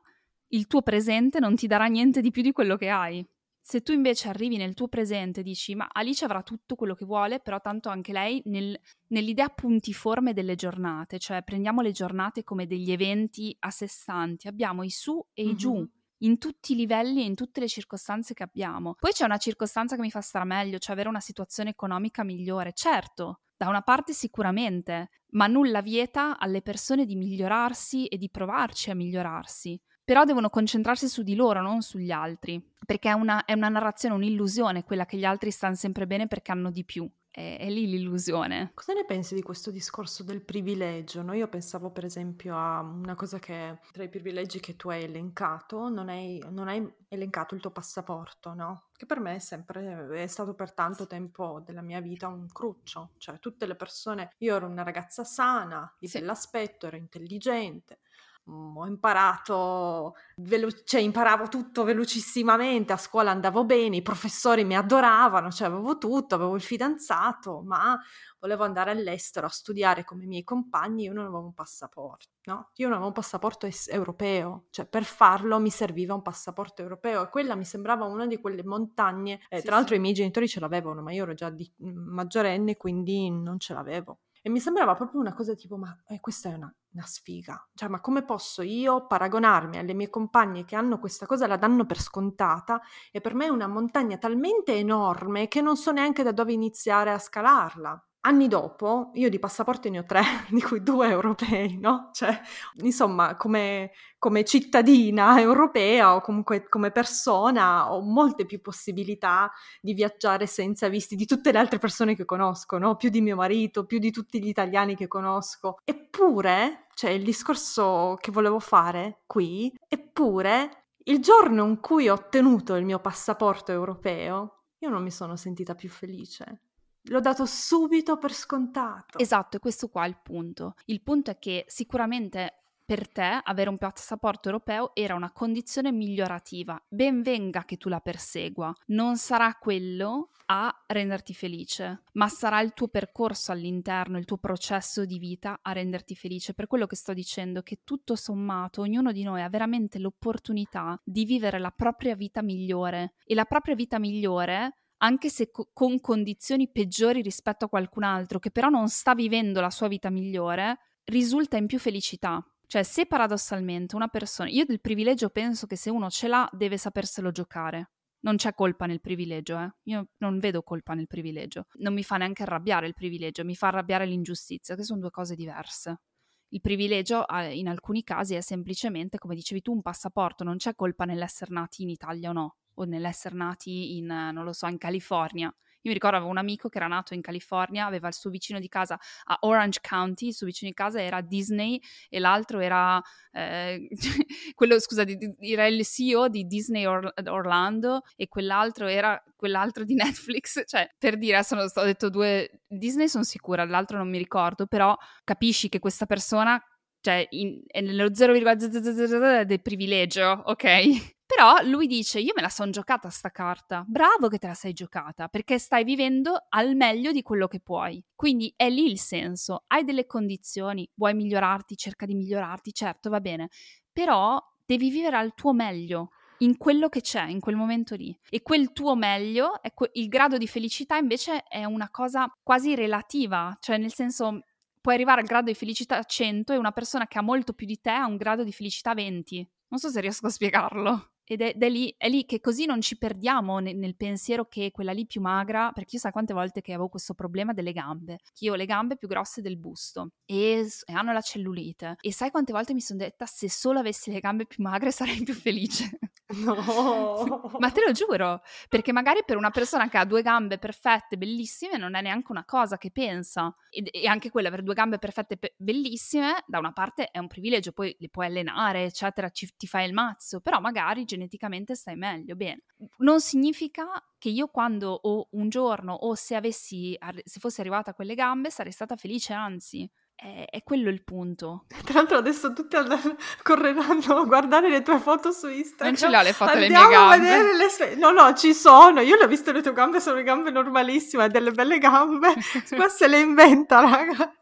il 0.50 0.66
tuo 0.66 0.82
presente 0.82 1.38
non 1.38 1.54
ti 1.54 1.66
darà 1.66 1.86
niente 1.86 2.20
di 2.20 2.30
più 2.30 2.42
di 2.42 2.52
quello 2.52 2.76
che 2.76 2.88
hai. 2.88 3.26
Se 3.62 3.82
tu 3.82 3.92
invece 3.92 4.28
arrivi 4.28 4.56
nel 4.56 4.74
tuo 4.74 4.88
presente 4.88 5.40
e 5.40 5.42
dici 5.42 5.74
ma 5.74 5.88
Alice 5.92 6.24
avrà 6.24 6.42
tutto 6.42 6.74
quello 6.74 6.94
che 6.94 7.04
vuole, 7.04 7.40
però 7.40 7.60
tanto 7.60 7.88
anche 7.88 8.12
lei 8.12 8.40
nel, 8.46 8.78
nell'idea 9.08 9.48
puntiforme 9.48 10.32
delle 10.32 10.54
giornate, 10.54 11.18
cioè 11.18 11.42
prendiamo 11.42 11.82
le 11.82 11.92
giornate 11.92 12.42
come 12.42 12.66
degli 12.66 12.90
eventi 12.90 13.54
a 13.60 13.70
sé 13.70 13.86
stanti, 13.86 14.48
abbiamo 14.48 14.82
i 14.82 14.90
su 14.90 15.24
e 15.34 15.42
i 15.42 15.46
mm-hmm. 15.46 15.56
giù 15.56 15.88
in 16.22 16.38
tutti 16.38 16.72
i 16.72 16.76
livelli 16.76 17.20
e 17.20 17.26
in 17.26 17.34
tutte 17.34 17.60
le 17.60 17.68
circostanze 17.68 18.34
che 18.34 18.42
abbiamo. 18.42 18.94
Poi 18.98 19.12
c'è 19.12 19.24
una 19.24 19.38
circostanza 19.38 19.94
che 19.94 20.02
mi 20.02 20.10
fa 20.10 20.20
stare 20.20 20.44
meglio, 20.44 20.78
cioè 20.78 20.94
avere 20.94 21.08
una 21.08 21.20
situazione 21.20 21.70
economica 21.70 22.24
migliore, 22.24 22.72
certo, 22.72 23.40
da 23.56 23.68
una 23.68 23.82
parte 23.82 24.12
sicuramente, 24.12 25.10
ma 25.32 25.46
nulla 25.46 25.80
vieta 25.80 26.38
alle 26.38 26.60
persone 26.60 27.06
di 27.06 27.14
migliorarsi 27.14 28.06
e 28.06 28.18
di 28.18 28.28
provarci 28.30 28.90
a 28.90 28.94
migliorarsi 28.94 29.80
però 30.10 30.24
devono 30.24 30.50
concentrarsi 30.50 31.06
su 31.06 31.22
di 31.22 31.36
loro, 31.36 31.62
non 31.62 31.82
sugli 31.82 32.10
altri, 32.10 32.60
perché 32.84 33.10
è 33.10 33.12
una, 33.12 33.44
è 33.44 33.52
una 33.52 33.68
narrazione, 33.68 34.16
un'illusione 34.16 34.82
quella 34.82 35.06
che 35.06 35.16
gli 35.16 35.24
altri 35.24 35.52
stanno 35.52 35.76
sempre 35.76 36.04
bene 36.08 36.26
perché 36.26 36.50
hanno 36.50 36.72
di 36.72 36.82
più. 36.82 37.08
È, 37.30 37.58
è, 37.60 37.70
lì 37.70 37.86
l'illusione. 37.86 38.72
Cosa 38.74 38.92
ne 38.92 39.04
pensi 39.04 39.36
di 39.36 39.42
questo 39.42 39.70
discorso 39.70 40.24
del 40.24 40.42
privilegio? 40.42 41.22
No? 41.22 41.32
Io 41.32 41.46
pensavo 41.46 41.90
per 41.90 42.04
esempio 42.04 42.56
a 42.56 42.80
una 42.80 43.14
cosa 43.14 43.38
che 43.38 43.78
tra 43.92 44.02
i 44.02 44.08
privilegi 44.08 44.58
che 44.58 44.74
tu 44.74 44.88
hai 44.88 45.04
elencato, 45.04 45.88
non 45.88 46.08
hai, 46.08 46.44
non 46.50 46.66
hai 46.66 46.84
elencato 47.06 47.54
il 47.54 47.60
tuo 47.60 47.70
passaporto, 47.70 48.52
no? 48.52 48.86
Che 48.96 49.06
per 49.06 49.20
me 49.20 49.36
è 49.36 49.38
sempre, 49.38 50.08
è 50.10 50.26
stato 50.26 50.54
per 50.54 50.72
tanto 50.72 51.06
tempo 51.06 51.62
della 51.64 51.82
mia 51.82 52.00
vita 52.00 52.26
un 52.26 52.48
cruccio. 52.52 53.10
Cioè 53.16 53.38
tutte 53.38 53.64
le 53.64 53.76
persone, 53.76 54.32
io 54.38 54.56
ero 54.56 54.66
una 54.66 54.82
ragazza 54.82 55.22
sana, 55.22 55.94
di 56.00 56.08
sì. 56.08 56.18
bell'aspetto, 56.18 56.88
ero 56.88 56.96
intelligente, 56.96 58.00
ho 58.44 58.86
imparato, 58.86 60.14
velo- 60.36 60.70
cioè 60.84 61.00
imparavo 61.00 61.48
tutto 61.48 61.84
velocissimamente, 61.84 62.92
a 62.92 62.96
scuola 62.96 63.30
andavo 63.30 63.64
bene, 63.64 63.96
i 63.96 64.02
professori 64.02 64.64
mi 64.64 64.76
adoravano, 64.76 65.50
cioè 65.50 65.68
avevo 65.68 65.98
tutto, 65.98 66.34
avevo 66.34 66.54
il 66.56 66.62
fidanzato, 66.62 67.62
ma 67.62 67.98
volevo 68.38 68.64
andare 68.64 68.90
all'estero 68.90 69.46
a 69.46 69.50
studiare 69.50 70.04
come 70.04 70.24
i 70.24 70.26
miei 70.26 70.44
compagni, 70.44 71.04
io 71.04 71.12
non 71.12 71.24
avevo 71.26 71.40
un 71.44 71.52
passaporto, 71.54 72.28
no? 72.44 72.70
Io 72.76 72.84
non 72.86 72.92
avevo 72.94 73.08
un 73.08 73.12
passaporto 73.14 73.66
es- 73.66 73.88
europeo, 73.88 74.66
cioè 74.70 74.86
per 74.86 75.04
farlo 75.04 75.58
mi 75.60 75.70
serviva 75.70 76.14
un 76.14 76.22
passaporto 76.22 76.82
europeo 76.82 77.22
e 77.24 77.28
quella 77.28 77.54
mi 77.54 77.64
sembrava 77.64 78.04
una 78.06 78.26
di 78.26 78.38
quelle 78.38 78.64
montagne, 78.64 79.40
eh, 79.48 79.58
sì, 79.58 79.66
tra 79.66 79.76
l'altro 79.76 79.94
sì. 79.94 79.98
i 79.98 80.02
miei 80.02 80.14
genitori 80.14 80.48
ce 80.48 80.60
l'avevano, 80.60 81.02
ma 81.02 81.12
io 81.12 81.22
ero 81.24 81.34
già 81.34 81.50
di- 81.50 81.70
maggiorenne, 81.78 82.76
quindi 82.76 83.30
non 83.30 83.58
ce 83.58 83.74
l'avevo. 83.74 84.20
E 84.42 84.48
mi 84.48 84.60
sembrava 84.60 84.94
proprio 84.94 85.20
una 85.20 85.34
cosa 85.34 85.54
tipo, 85.54 85.76
ma 85.76 85.94
eh, 86.06 86.18
questa 86.20 86.48
è 86.50 86.54
una, 86.54 86.72
una 86.92 87.04
sfiga. 87.04 87.68
Cioè, 87.74 87.88
ma 87.88 88.00
come 88.00 88.24
posso 88.24 88.62
io 88.62 89.06
paragonarmi 89.06 89.78
alle 89.78 89.94
mie 89.94 90.08
compagne 90.08 90.64
che 90.64 90.76
hanno 90.76 90.98
questa 90.98 91.26
cosa, 91.26 91.46
la 91.46 91.56
danno 91.56 91.84
per 91.84 92.00
scontata, 92.00 92.80
e 93.10 93.20
per 93.20 93.34
me 93.34 93.46
è 93.46 93.50
una 93.50 93.66
montagna 93.66 94.16
talmente 94.16 94.74
enorme 94.74 95.48
che 95.48 95.60
non 95.60 95.76
so 95.76 95.92
neanche 95.92 96.22
da 96.22 96.32
dove 96.32 96.52
iniziare 96.52 97.12
a 97.12 97.18
scalarla. 97.18 98.09
Anni 98.22 98.48
dopo, 98.48 99.12
io 99.14 99.30
di 99.30 99.38
passaporti 99.38 99.88
ne 99.88 100.00
ho 100.00 100.04
tre, 100.04 100.20
di 100.50 100.60
cui 100.60 100.82
due 100.82 101.08
europei, 101.08 101.78
no? 101.78 102.10
Cioè, 102.12 102.38
insomma, 102.82 103.34
come, 103.36 103.92
come, 104.18 104.44
cittadina 104.44 105.40
europea 105.40 106.14
o 106.14 106.20
comunque 106.20 106.68
come 106.68 106.90
persona 106.90 107.90
ho 107.90 108.02
molte 108.02 108.44
più 108.44 108.60
possibilità 108.60 109.50
di 109.80 109.94
viaggiare 109.94 110.46
senza 110.46 110.88
visti 110.88 111.16
di 111.16 111.24
tutte 111.24 111.50
le 111.50 111.58
altre 111.58 111.78
persone 111.78 112.14
che 112.14 112.26
conosco, 112.26 112.76
no? 112.76 112.96
Più 112.96 113.08
di 113.08 113.22
mio 113.22 113.36
marito, 113.36 113.86
più 113.86 113.98
di 113.98 114.10
tutti 114.10 114.42
gli 114.42 114.48
italiani 114.48 114.94
che 114.96 115.08
conosco. 115.08 115.78
Eppure, 115.84 116.88
cioè, 116.92 117.12
il 117.12 117.24
discorso 117.24 118.18
che 118.20 118.30
volevo 118.30 118.58
fare 118.58 119.22
qui, 119.24 119.74
eppure, 119.88 120.88
il 121.04 121.20
giorno 121.20 121.64
in 121.64 121.80
cui 121.80 122.10
ho 122.10 122.14
ottenuto 122.14 122.74
il 122.74 122.84
mio 122.84 122.98
passaporto 122.98 123.72
europeo, 123.72 124.64
io 124.80 124.90
non 124.90 125.02
mi 125.02 125.10
sono 125.10 125.36
sentita 125.36 125.74
più 125.74 125.88
felice 125.88 126.64
L'ho 127.04 127.20
dato 127.20 127.46
subito 127.46 128.18
per 128.18 128.32
scontato. 128.32 129.18
Esatto, 129.18 129.56
e 129.56 129.60
questo 129.60 129.88
qua 129.88 130.04
è 130.04 130.08
il 130.08 130.18
punto. 130.22 130.74
Il 130.86 131.02
punto 131.02 131.30
è 131.30 131.38
che 131.38 131.64
sicuramente 131.66 132.60
per 132.90 133.08
te 133.08 133.40
avere 133.44 133.70
un 133.70 133.78
passaporto 133.78 134.48
europeo 134.48 134.90
era 134.94 135.14
una 135.14 135.30
condizione 135.30 135.92
migliorativa. 135.92 136.82
Ben 136.88 137.22
venga 137.22 137.64
che 137.64 137.76
tu 137.76 137.88
la 137.88 138.00
persegua. 138.00 138.74
Non 138.86 139.16
sarà 139.16 139.54
quello 139.54 140.30
a 140.46 140.76
renderti 140.88 141.32
felice, 141.32 142.02
ma 142.14 142.28
sarà 142.28 142.60
il 142.60 142.72
tuo 142.74 142.88
percorso 142.88 143.52
all'interno, 143.52 144.18
il 144.18 144.24
tuo 144.24 144.38
processo 144.38 145.04
di 145.04 145.20
vita 145.20 145.60
a 145.62 145.70
renderti 145.70 146.16
felice. 146.16 146.52
Per 146.52 146.66
quello 146.66 146.88
che 146.88 146.96
sto 146.96 147.12
dicendo, 147.12 147.62
che 147.62 147.82
tutto 147.84 148.16
sommato 148.16 148.80
ognuno 148.80 149.12
di 149.12 149.22
noi 149.22 149.42
ha 149.42 149.48
veramente 149.48 150.00
l'opportunità 150.00 151.00
di 151.04 151.24
vivere 151.24 151.60
la 151.60 151.70
propria 151.70 152.16
vita 152.16 152.42
migliore. 152.42 153.12
E 153.24 153.36
la 153.36 153.44
propria 153.44 153.76
vita 153.76 154.00
migliore 154.00 154.74
anche 155.02 155.28
se 155.30 155.50
co- 155.50 155.70
con 155.72 156.00
condizioni 156.00 156.70
peggiori 156.70 157.22
rispetto 157.22 157.66
a 157.66 157.68
qualcun 157.68 158.02
altro, 158.02 158.38
che 158.38 158.50
però 158.50 158.68
non 158.68 158.88
sta 158.88 159.14
vivendo 159.14 159.60
la 159.60 159.70
sua 159.70 159.88
vita 159.88 160.10
migliore, 160.10 160.78
risulta 161.04 161.56
in 161.56 161.66
più 161.66 161.78
felicità. 161.78 162.44
Cioè, 162.66 162.82
se 162.82 163.06
paradossalmente 163.06 163.96
una 163.96 164.08
persona, 164.08 164.48
io 164.48 164.64
del 164.64 164.80
privilegio 164.80 165.30
penso 165.30 165.66
che 165.66 165.76
se 165.76 165.90
uno 165.90 166.08
ce 166.08 166.28
l'ha 166.28 166.48
deve 166.52 166.76
saperselo 166.78 167.30
giocare. 167.30 167.90
Non 168.20 168.36
c'è 168.36 168.54
colpa 168.54 168.84
nel 168.86 169.00
privilegio, 169.00 169.58
eh. 169.58 169.72
Io 169.84 170.10
non 170.18 170.38
vedo 170.38 170.62
colpa 170.62 170.92
nel 170.94 171.06
privilegio. 171.06 171.66
Non 171.78 171.94
mi 171.94 172.04
fa 172.04 172.18
neanche 172.18 172.42
arrabbiare 172.42 172.86
il 172.86 172.94
privilegio, 172.94 173.44
mi 173.44 173.56
fa 173.56 173.68
arrabbiare 173.68 174.04
l'ingiustizia, 174.04 174.76
che 174.76 174.84
sono 174.84 175.00
due 175.00 175.10
cose 175.10 175.34
diverse. 175.34 176.00
Il 176.48 176.60
privilegio 176.60 177.24
in 177.52 177.68
alcuni 177.68 178.02
casi 178.04 178.34
è 178.34 178.40
semplicemente, 178.40 179.18
come 179.18 179.34
dicevi 179.34 179.62
tu, 179.62 179.72
un 179.72 179.82
passaporto, 179.82 180.44
non 180.44 180.58
c'è 180.58 180.74
colpa 180.74 181.04
nell'essere 181.04 181.52
nati 181.52 181.82
in 181.82 181.88
Italia 181.88 182.30
o 182.30 182.32
no 182.32 182.56
o 182.80 182.84
nell'essere 182.84 183.34
nati 183.34 183.96
in, 183.96 184.06
non 184.06 184.44
lo 184.44 184.52
so, 184.52 184.66
in 184.66 184.78
California. 184.78 185.54
Io 185.82 185.90
mi 185.90 185.94
ricordo 185.94 186.16
avevo 186.16 186.30
un 186.30 186.36
amico 186.36 186.68
che 186.68 186.76
era 186.76 186.86
nato 186.86 187.14
in 187.14 187.22
California, 187.22 187.86
aveva 187.86 188.08
il 188.08 188.14
suo 188.14 188.28
vicino 188.28 188.58
di 188.58 188.68
casa 188.68 188.98
a 189.24 189.38
Orange 189.40 189.80
County, 189.80 190.26
il 190.26 190.34
suo 190.34 190.46
vicino 190.46 190.68
di 190.68 190.76
casa 190.76 191.00
era 191.00 191.22
Disney 191.22 191.80
e 192.10 192.18
l'altro 192.18 192.60
era 192.60 193.02
eh, 193.32 193.88
quello, 194.54 194.78
scusa, 194.78 195.04
di, 195.04 195.16
di, 195.16 195.34
era 195.40 195.66
il 195.66 195.82
CEO 195.86 196.28
di 196.28 196.46
Disney 196.46 196.84
Or- 196.84 197.12
Orlando 197.28 198.02
e 198.14 198.28
quell'altro 198.28 198.88
era 198.88 199.22
quell'altro 199.36 199.84
di 199.84 199.94
Netflix, 199.96 200.62
cioè 200.66 200.86
per 200.98 201.16
dire, 201.16 201.42
sono, 201.42 201.62
ho 201.62 201.84
detto 201.84 202.10
due, 202.10 202.60
Disney 202.66 203.08
sono 203.08 203.24
sicura, 203.24 203.64
l'altro 203.64 203.96
non 203.96 204.10
mi 204.10 204.18
ricordo, 204.18 204.66
però 204.66 204.94
capisci 205.24 205.70
che 205.70 205.78
questa 205.78 206.04
persona 206.04 206.62
cioè 207.02 207.26
in, 207.30 207.62
è 207.66 207.80
nello 207.80 208.14
0,000 208.14 209.44
del 209.44 209.62
privilegio, 209.62 210.42
ok? 210.44 211.18
Però 211.32 211.62
lui 211.62 211.86
dice: 211.86 212.18
Io 212.18 212.32
me 212.34 212.42
la 212.42 212.48
sono 212.48 212.72
giocata 212.72 213.08
sta 213.08 213.30
carta. 213.30 213.84
Bravo 213.86 214.26
che 214.26 214.38
te 214.38 214.48
la 214.48 214.54
sei 214.54 214.72
giocata, 214.72 215.28
perché 215.28 215.60
stai 215.60 215.84
vivendo 215.84 216.46
al 216.48 216.74
meglio 216.74 217.12
di 217.12 217.22
quello 217.22 217.46
che 217.46 217.60
puoi. 217.60 218.04
Quindi 218.16 218.52
è 218.56 218.68
lì 218.68 218.90
il 218.90 218.98
senso. 218.98 219.62
Hai 219.68 219.84
delle 219.84 220.06
condizioni, 220.06 220.90
vuoi 220.96 221.14
migliorarti, 221.14 221.76
cerca 221.76 222.04
di 222.04 222.16
migliorarti, 222.16 222.72
certo, 222.72 223.10
va 223.10 223.20
bene. 223.20 223.48
Però 223.92 224.42
devi 224.66 224.90
vivere 224.90 225.18
al 225.18 225.32
tuo 225.34 225.52
meglio 225.52 226.10
in 226.38 226.56
quello 226.56 226.88
che 226.88 227.00
c'è 227.00 227.28
in 227.28 227.38
quel 227.38 227.54
momento 227.54 227.94
lì. 227.94 228.18
E 228.28 228.42
quel 228.42 228.72
tuo 228.72 228.96
meglio, 228.96 229.60
que- 229.72 229.90
il 229.94 230.08
grado 230.08 230.36
di 230.36 230.48
felicità 230.48 230.96
invece 230.96 231.44
è 231.44 231.64
una 231.64 231.90
cosa 231.90 232.26
quasi 232.42 232.74
relativa, 232.74 233.56
cioè 233.60 233.78
nel 233.78 233.92
senso 233.92 234.40
puoi 234.80 234.94
arrivare 234.94 235.20
al 235.20 235.28
grado 235.28 235.46
di 235.46 235.54
felicità 235.54 236.02
100 236.02 236.52
e 236.52 236.56
una 236.56 236.72
persona 236.72 237.06
che 237.06 237.18
ha 237.18 237.22
molto 237.22 237.52
più 237.52 237.66
di 237.66 237.80
te 237.80 237.90
ha 237.90 238.06
un 238.06 238.16
grado 238.16 238.42
di 238.42 238.52
felicità 238.52 238.94
20. 238.94 239.48
Non 239.68 239.78
so 239.78 239.90
se 239.90 240.00
riesco 240.00 240.26
a 240.26 240.30
spiegarlo. 240.30 241.10
Ed 241.30 241.42
è, 241.42 241.56
è, 241.56 241.68
lì, 241.68 241.94
è, 241.96 242.08
lì, 242.08 242.24
che 242.24 242.40
così 242.40 242.66
non 242.66 242.80
ci 242.80 242.98
perdiamo 242.98 243.60
nel, 243.60 243.76
nel, 243.76 243.94
pensiero 243.94 244.46
che 244.46 244.72
quella 244.72 244.90
lì 244.90 245.06
più 245.06 245.20
magra, 245.20 245.70
perché 245.70 245.94
io 245.94 246.00
sai 246.00 246.10
quante 246.10 246.34
volte 246.34 246.60
che 246.60 246.72
avevo 246.72 246.88
questo 246.88 247.14
problema 247.14 247.52
delle 247.52 247.70
gambe, 247.70 248.18
che 248.32 248.46
io 248.46 248.54
ho 248.54 248.56
le 248.56 248.66
gambe 248.66 248.96
più 248.96 249.06
grosse 249.06 249.40
del 249.40 249.56
busto 249.56 250.10
e, 250.24 250.66
e 250.84 250.92
hanno 250.92 251.12
la 251.12 251.20
cellulite. 251.20 251.98
E 252.00 252.12
sai 252.12 252.32
quante 252.32 252.50
volte 252.50 252.74
mi 252.74 252.80
sono 252.80 252.98
detta 252.98 253.26
se 253.26 253.48
solo 253.48 253.78
avessi 253.78 254.10
le 254.10 254.18
gambe 254.18 254.44
più 254.44 254.64
magre 254.64 254.90
sarei 254.90 255.22
più 255.22 255.34
felice. 255.34 256.00
No! 256.32 257.50
Ma 257.58 257.70
te 257.70 257.82
lo 257.84 257.92
giuro, 257.92 258.42
perché 258.68 258.92
magari 258.92 259.22
per 259.24 259.36
una 259.36 259.50
persona 259.50 259.88
che 259.88 259.98
ha 259.98 260.04
due 260.04 260.22
gambe 260.22 260.58
perfette, 260.58 261.16
bellissime, 261.16 261.76
non 261.76 261.94
è 261.94 262.00
neanche 262.00 262.30
una 262.30 262.44
cosa 262.44 262.78
che 262.78 262.90
pensa. 262.90 263.54
E, 263.68 263.88
e 263.90 264.06
anche 264.06 264.30
quella 264.30 264.50
per 264.50 264.62
due 264.62 264.74
gambe 264.74 264.98
perfette, 264.98 265.36
pe- 265.36 265.54
bellissime, 265.56 266.44
da 266.46 266.58
una 266.58 266.72
parte 266.72 267.10
è 267.10 267.18
un 267.18 267.26
privilegio, 267.26 267.72
poi 267.72 267.94
le 267.98 268.08
puoi 268.08 268.26
allenare, 268.26 268.84
eccetera, 268.84 269.28
ci, 269.30 269.48
ti 269.56 269.66
fai 269.66 269.86
il 269.86 269.92
mazzo, 269.92 270.40
però 270.40 270.60
magari 270.60 271.04
geneticamente 271.04 271.74
stai 271.74 271.96
meglio. 271.96 272.36
Bene, 272.36 272.62
non 272.98 273.20
significa 273.20 273.86
che 274.18 274.28
io 274.28 274.48
quando 274.48 274.90
ho 274.90 275.28
un 275.32 275.48
giorno 275.48 275.94
o 275.94 276.14
se 276.14 276.36
avessi, 276.36 276.96
se 277.24 277.40
fossi 277.40 277.60
arrivata 277.60 277.90
a 277.90 277.94
quelle 277.94 278.14
gambe 278.14 278.50
sarei 278.50 278.72
stata 278.72 278.96
felice, 278.96 279.32
anzi, 279.32 279.90
è, 280.20 280.44
è, 280.50 280.62
quello 280.62 280.90
il 280.90 281.02
punto. 281.02 281.64
Tra 281.84 281.94
l'altro 281.94 282.18
adesso 282.18 282.52
tutti 282.52 282.76
andranno, 282.76 283.16
correranno 283.42 284.18
a 284.18 284.24
guardare 284.24 284.68
le 284.68 284.82
tue 284.82 284.98
foto 284.98 285.32
su 285.32 285.48
Instagram. 285.48 285.88
Non 285.88 285.96
ce 285.96 286.08
l'ho 286.08 286.22
le 286.22 286.32
foto 286.34 286.52
delle 286.52 286.68
mie 286.68 286.88
gambe. 286.88 287.26
Le... 287.56 287.94
No, 287.96 288.10
no, 288.10 288.34
ci 288.34 288.52
sono. 288.52 289.00
Io 289.00 289.16
le 289.16 289.24
ho 289.24 289.26
viste 289.26 289.52
le 289.52 289.62
tue 289.62 289.72
gambe, 289.72 289.98
sono 289.98 290.16
le 290.16 290.22
gambe 290.22 290.50
normalissime, 290.50 291.28
delle 291.28 291.52
belle 291.52 291.78
gambe. 291.78 292.34
Qua 292.68 292.88
se 292.88 293.08
le 293.08 293.20
inventa, 293.20 293.80
raga. 293.80 294.32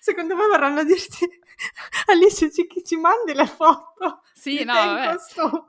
Secondo 0.00 0.34
me 0.34 0.46
vorranno 0.46 0.80
a 0.80 0.84
dirti 0.84 1.28
Alice, 2.10 2.50
ci, 2.52 2.66
ci 2.84 2.96
mandi 2.96 3.34
le 3.34 3.46
foto? 3.46 4.22
Sì, 4.32 4.64
no, 4.64 4.72
vabbè. 4.72 5.16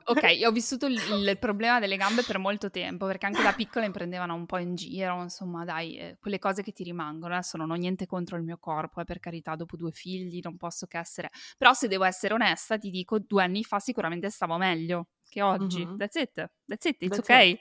Ok, 0.04 0.40
ho 0.44 0.50
vissuto 0.50 0.86
il, 0.86 0.94
il, 0.94 1.38
problema 1.38 1.78
delle 1.78 1.96
gambe 1.96 2.22
per 2.22 2.38
molto 2.38 2.70
tempo, 2.70 3.06
perché 3.06 3.26
anche 3.26 3.42
da 3.42 3.52
piccola 3.52 3.86
mi 3.86 3.92
prendevano 3.92 4.34
un 4.34 4.46
po' 4.46 4.58
in 4.58 4.74
giro, 4.74 5.22
insomma, 5.22 5.64
dai, 5.64 5.96
eh, 5.96 6.16
quelle 6.20 6.38
cose 6.38 6.62
che 6.62 6.72
ti 6.72 6.82
rimangono. 6.82 7.34
Adesso 7.34 7.56
non 7.56 7.70
ho 7.70 7.74
niente 7.74 8.06
contro 8.06 8.36
il 8.36 8.42
mio 8.42 8.58
corpo, 8.58 9.00
eh, 9.00 9.04
per 9.04 9.20
carità, 9.20 9.54
dopo 9.54 9.76
due 9.76 9.92
figli 9.92 10.40
non 10.42 10.56
posso 10.56 10.86
che 10.86 10.98
essere... 10.98 11.30
Però 11.56 11.72
se 11.72 11.88
devo 11.88 12.04
essere 12.04 12.34
onesta, 12.34 12.78
ti 12.78 12.90
dico, 12.90 13.18
due 13.18 13.42
anni 13.42 13.62
fa 13.62 13.78
sicuramente 13.78 14.30
stavo 14.30 14.56
meglio 14.56 15.08
che 15.28 15.42
oggi. 15.42 15.84
Mm-hmm. 15.84 15.96
That's 15.96 16.16
it. 16.16 16.50
That's 16.66 16.86
it, 16.86 16.96
it's 17.00 17.16
That's 17.16 17.28
ok. 17.28 17.44
It. 17.44 17.60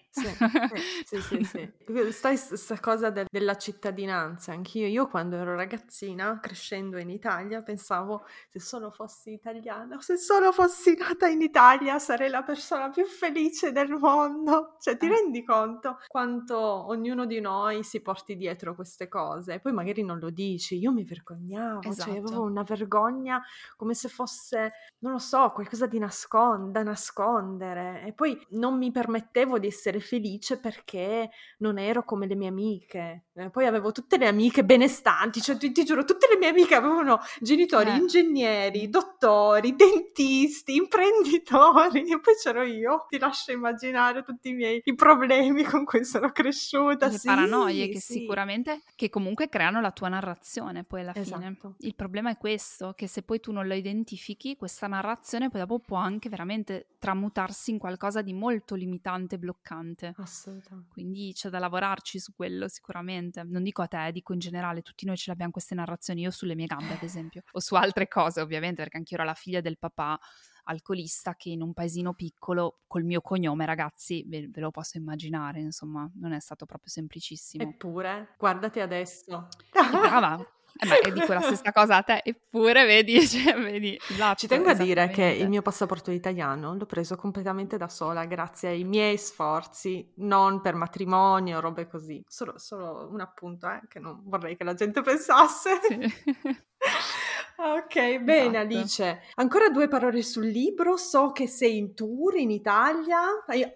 Sì, 1.05 1.19
sì, 1.19 1.21
sì, 1.21 1.43
sì. 1.43 1.71
Stai 2.11 2.39
questa 2.39 2.79
cosa 2.79 3.09
del, 3.09 3.25
della 3.29 3.57
cittadinanza, 3.57 4.53
anch'io, 4.53 4.87
io 4.87 5.07
quando 5.07 5.35
ero 5.35 5.55
ragazzina, 5.55 6.39
crescendo 6.39 6.97
in 6.97 7.09
Italia, 7.09 7.61
pensavo 7.61 8.25
se 8.49 8.59
solo 8.61 8.91
fossi 8.91 9.33
italiana, 9.33 9.99
se 9.99 10.15
solo 10.17 10.53
fossi 10.53 10.95
nata 10.95 11.27
in 11.27 11.41
Italia 11.41 11.99
sarei 11.99 12.29
la 12.29 12.43
persona 12.43 12.89
più 12.89 13.05
felice 13.05 13.73
del 13.73 13.89
mondo. 13.89 14.77
Cioè, 14.79 14.95
ti 14.95 15.07
eh. 15.07 15.09
rendi 15.09 15.43
conto 15.43 15.97
quanto 16.07 16.57
ognuno 16.57 17.25
di 17.25 17.41
noi 17.41 17.83
si 17.83 18.01
porti 18.01 18.37
dietro 18.37 18.73
queste 18.73 19.09
cose? 19.09 19.59
Poi 19.59 19.73
magari 19.73 20.03
non 20.03 20.19
lo 20.19 20.29
dici, 20.29 20.77
io 20.77 20.93
mi 20.93 21.03
vergognavo, 21.03 21.81
esatto. 21.81 22.09
cioè 22.09 22.19
avevo 22.19 22.43
una 22.43 22.63
vergogna 22.63 23.41
come 23.75 23.95
se 23.95 24.07
fosse, 24.07 24.71
non 24.99 25.11
lo 25.11 25.19
so, 25.19 25.51
qualcosa 25.51 25.87
di 25.87 25.99
nascond- 25.99 26.71
da 26.71 26.83
nascondere. 26.83 27.62
E 27.71 28.13
poi 28.13 28.39
non 28.51 28.77
mi 28.77 28.91
permettevo 28.91 29.59
di 29.59 29.67
essere 29.67 29.99
felice 29.99 30.59
perché 30.59 31.29
non 31.59 31.77
ero 31.77 32.03
come 32.03 32.27
le 32.27 32.35
mie 32.35 32.49
amiche. 32.49 33.25
Eh, 33.33 33.49
poi 33.49 33.65
avevo 33.65 33.91
tutte 33.91 34.17
le 34.17 34.27
amiche 34.27 34.63
benestanti, 34.63 35.41
cioè 35.41 35.57
ti, 35.57 35.71
ti 35.71 35.83
giuro, 35.83 36.03
tutte 36.03 36.27
le 36.29 36.37
mie 36.37 36.49
amiche 36.49 36.75
avevano 36.75 37.19
genitori 37.39 37.89
eh. 37.89 37.95
ingegneri, 37.95 38.89
dottori, 38.89 39.75
dentisti, 39.77 40.75
imprenditori 40.75 42.11
e 42.11 42.19
poi 42.19 42.35
c'ero 42.41 42.63
io. 42.63 43.05
Ti 43.09 43.17
lascio 43.17 43.51
immaginare 43.51 44.23
tutti 44.23 44.49
i 44.49 44.53
miei 44.53 44.81
i 44.83 44.95
problemi 44.95 45.63
con 45.63 45.85
cui 45.85 46.03
sono 46.05 46.31
cresciuta. 46.31 47.07
Le 47.07 47.17
sì, 47.17 47.27
paranoie 47.27 47.89
che 47.89 47.99
sì. 47.99 48.19
sicuramente, 48.19 48.81
che 48.95 49.09
comunque 49.09 49.49
creano 49.49 49.81
la 49.81 49.91
tua 49.91 50.09
narrazione 50.09 50.83
poi 50.83 51.01
alla 51.01 51.15
esatto. 51.15 51.39
fine. 51.39 51.75
Il 51.79 51.95
problema 51.95 52.29
è 52.29 52.37
questo, 52.37 52.93
che 52.93 53.07
se 53.07 53.23
poi 53.23 53.39
tu 53.39 53.51
non 53.51 53.67
lo 53.67 53.73
identifichi, 53.73 54.55
questa 54.55 54.87
narrazione 54.87 55.49
poi 55.49 55.61
dopo 55.61 55.79
può 55.79 55.97
anche 55.97 56.29
veramente 56.29 56.87
tramutare 56.99 57.42
buttarsi 57.43 57.71
in 57.71 57.77
qualcosa 57.77 58.21
di 58.21 58.33
molto 58.33 58.75
limitante 58.75 59.35
e 59.35 59.37
bloccante. 59.37 60.13
Assolutamente. 60.17 60.89
Quindi 60.91 61.33
c'è 61.33 61.49
da 61.49 61.59
lavorarci 61.59 62.19
su 62.19 62.33
quello 62.33 62.67
sicuramente. 62.67 63.43
Non 63.43 63.63
dico 63.63 63.81
a 63.81 63.87
te, 63.87 64.11
dico 64.11 64.33
in 64.33 64.39
generale, 64.39 64.81
tutti 64.81 65.05
noi 65.05 65.17
ce 65.17 65.29
l'abbiamo 65.29 65.51
queste 65.51 65.75
narrazioni, 65.75 66.21
io 66.21 66.31
sulle 66.31 66.55
mie 66.55 66.65
gambe 66.65 66.93
ad 66.93 67.03
esempio, 67.03 67.43
o 67.51 67.59
su 67.59 67.75
altre 67.75 68.07
cose 68.07 68.41
ovviamente, 68.41 68.81
perché 68.81 68.97
anche 68.97 69.13
io 69.13 69.19
ero 69.19 69.27
la 69.27 69.35
figlia 69.35 69.61
del 69.61 69.77
papà 69.77 70.19
alcolista 70.65 71.35
che 71.35 71.49
in 71.49 71.61
un 71.61 71.73
paesino 71.73 72.13
piccolo 72.13 72.79
col 72.87 73.03
mio 73.03 73.19
cognome, 73.19 73.65
ragazzi, 73.65 74.23
ve, 74.25 74.47
ve, 74.49 74.61
lo 74.61 74.71
posso 74.71 74.97
immaginare, 74.97 75.59
insomma, 75.59 76.09
non 76.15 76.31
è 76.31 76.39
stato 76.39 76.65
proprio 76.65 76.89
semplicissimo. 76.89 77.63
Eppure, 77.63 78.35
guardati 78.37 78.79
adesso. 78.79 79.49
brava. 79.91 80.39
Eh, 80.75 80.87
ma 80.87 81.09
dico 81.13 81.33
la 81.33 81.41
stessa 81.41 81.71
cosa 81.71 81.97
a 81.97 82.01
te, 82.01 82.21
eppure 82.23 82.85
vedi, 82.85 83.25
cioè, 83.27 83.53
vedi 83.55 83.97
Ci 84.35 84.47
tengo 84.47 84.69
a 84.69 84.73
dire 84.73 85.09
che 85.09 85.23
il 85.23 85.47
mio 85.47 85.61
passaporto 85.61 86.11
italiano 86.11 86.75
l'ho 86.75 86.85
preso 86.85 87.15
completamente 87.15 87.77
da 87.77 87.87
sola, 87.87 88.25
grazie 88.25 88.69
ai 88.69 88.83
miei 88.83 89.17
sforzi, 89.17 90.11
non 90.15 90.61
per 90.61 90.75
matrimonio 90.75 91.59
robe 91.59 91.87
così. 91.87 92.23
Solo, 92.27 92.57
solo 92.57 93.07
un 93.11 93.21
appunto, 93.21 93.69
eh, 93.69 93.81
che 93.87 93.99
non 93.99 94.21
vorrei 94.25 94.55
che 94.55 94.63
la 94.63 94.73
gente 94.73 95.01
pensasse. 95.01 95.79
Sì. 95.87 95.99
Ok, 97.65 98.19
bene 98.19 98.59
esatto. 98.59 98.75
Alice. 98.75 99.21
Ancora 99.35 99.69
due 99.69 99.87
parole 99.87 100.21
sul 100.21 100.47
libro. 100.47 100.97
So 100.97 101.31
che 101.31 101.47
sei 101.47 101.77
in 101.77 101.93
tour 101.93 102.35
in 102.35 102.51
Italia. 102.51 103.21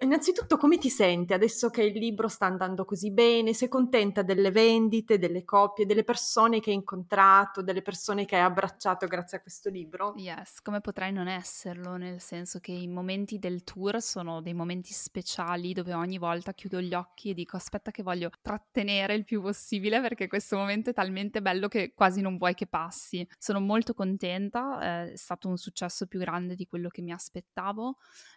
Innanzitutto 0.00 0.58
come 0.58 0.76
ti 0.76 0.90
senti 0.90 1.32
adesso 1.32 1.70
che 1.70 1.84
il 1.84 1.98
libro 1.98 2.28
sta 2.28 2.44
andando 2.44 2.84
così 2.84 3.10
bene? 3.10 3.54
Sei 3.54 3.68
contenta 3.68 4.20
delle 4.20 4.50
vendite, 4.50 5.18
delle 5.18 5.42
copie, 5.42 5.86
delle 5.86 6.04
persone 6.04 6.60
che 6.60 6.68
hai 6.68 6.76
incontrato, 6.76 7.62
delle 7.62 7.80
persone 7.80 8.26
che 8.26 8.36
hai 8.36 8.42
abbracciato 8.42 9.06
grazie 9.06 9.38
a 9.38 9.40
questo 9.40 9.70
libro? 9.70 10.12
Yes, 10.18 10.60
come 10.60 10.82
potrai 10.82 11.10
non 11.10 11.26
esserlo, 11.26 11.96
nel 11.96 12.20
senso 12.20 12.58
che 12.58 12.72
i 12.72 12.88
momenti 12.88 13.38
del 13.38 13.64
tour 13.64 14.02
sono 14.02 14.42
dei 14.42 14.54
momenti 14.54 14.92
speciali 14.92 15.72
dove 15.72 15.94
ogni 15.94 16.18
volta 16.18 16.52
chiudo 16.52 16.82
gli 16.82 16.92
occhi 16.92 17.30
e 17.30 17.34
dico 17.34 17.56
aspetta 17.56 17.90
che 17.90 18.02
voglio 18.02 18.30
trattenere 18.42 19.14
il 19.14 19.24
più 19.24 19.40
possibile 19.40 19.98
perché 20.02 20.26
questo 20.26 20.58
momento 20.58 20.90
è 20.90 20.92
talmente 20.92 21.40
bello 21.40 21.68
che 21.68 21.94
quasi 21.94 22.20
non 22.20 22.36
vuoi 22.36 22.52
che 22.52 22.66
passi. 22.66 23.26
Sono 23.38 23.60
molto 23.60 23.76
contenta, 23.94 25.08
è 25.10 25.16
stato 25.16 25.48
un 25.48 25.56
successo 25.56 26.06
più 26.06 26.18
grande 26.18 26.54
di 26.54 26.66
quello 26.66 26.88
che 26.88 27.02
mi 27.02 27.12
aspettavo. 27.12 27.96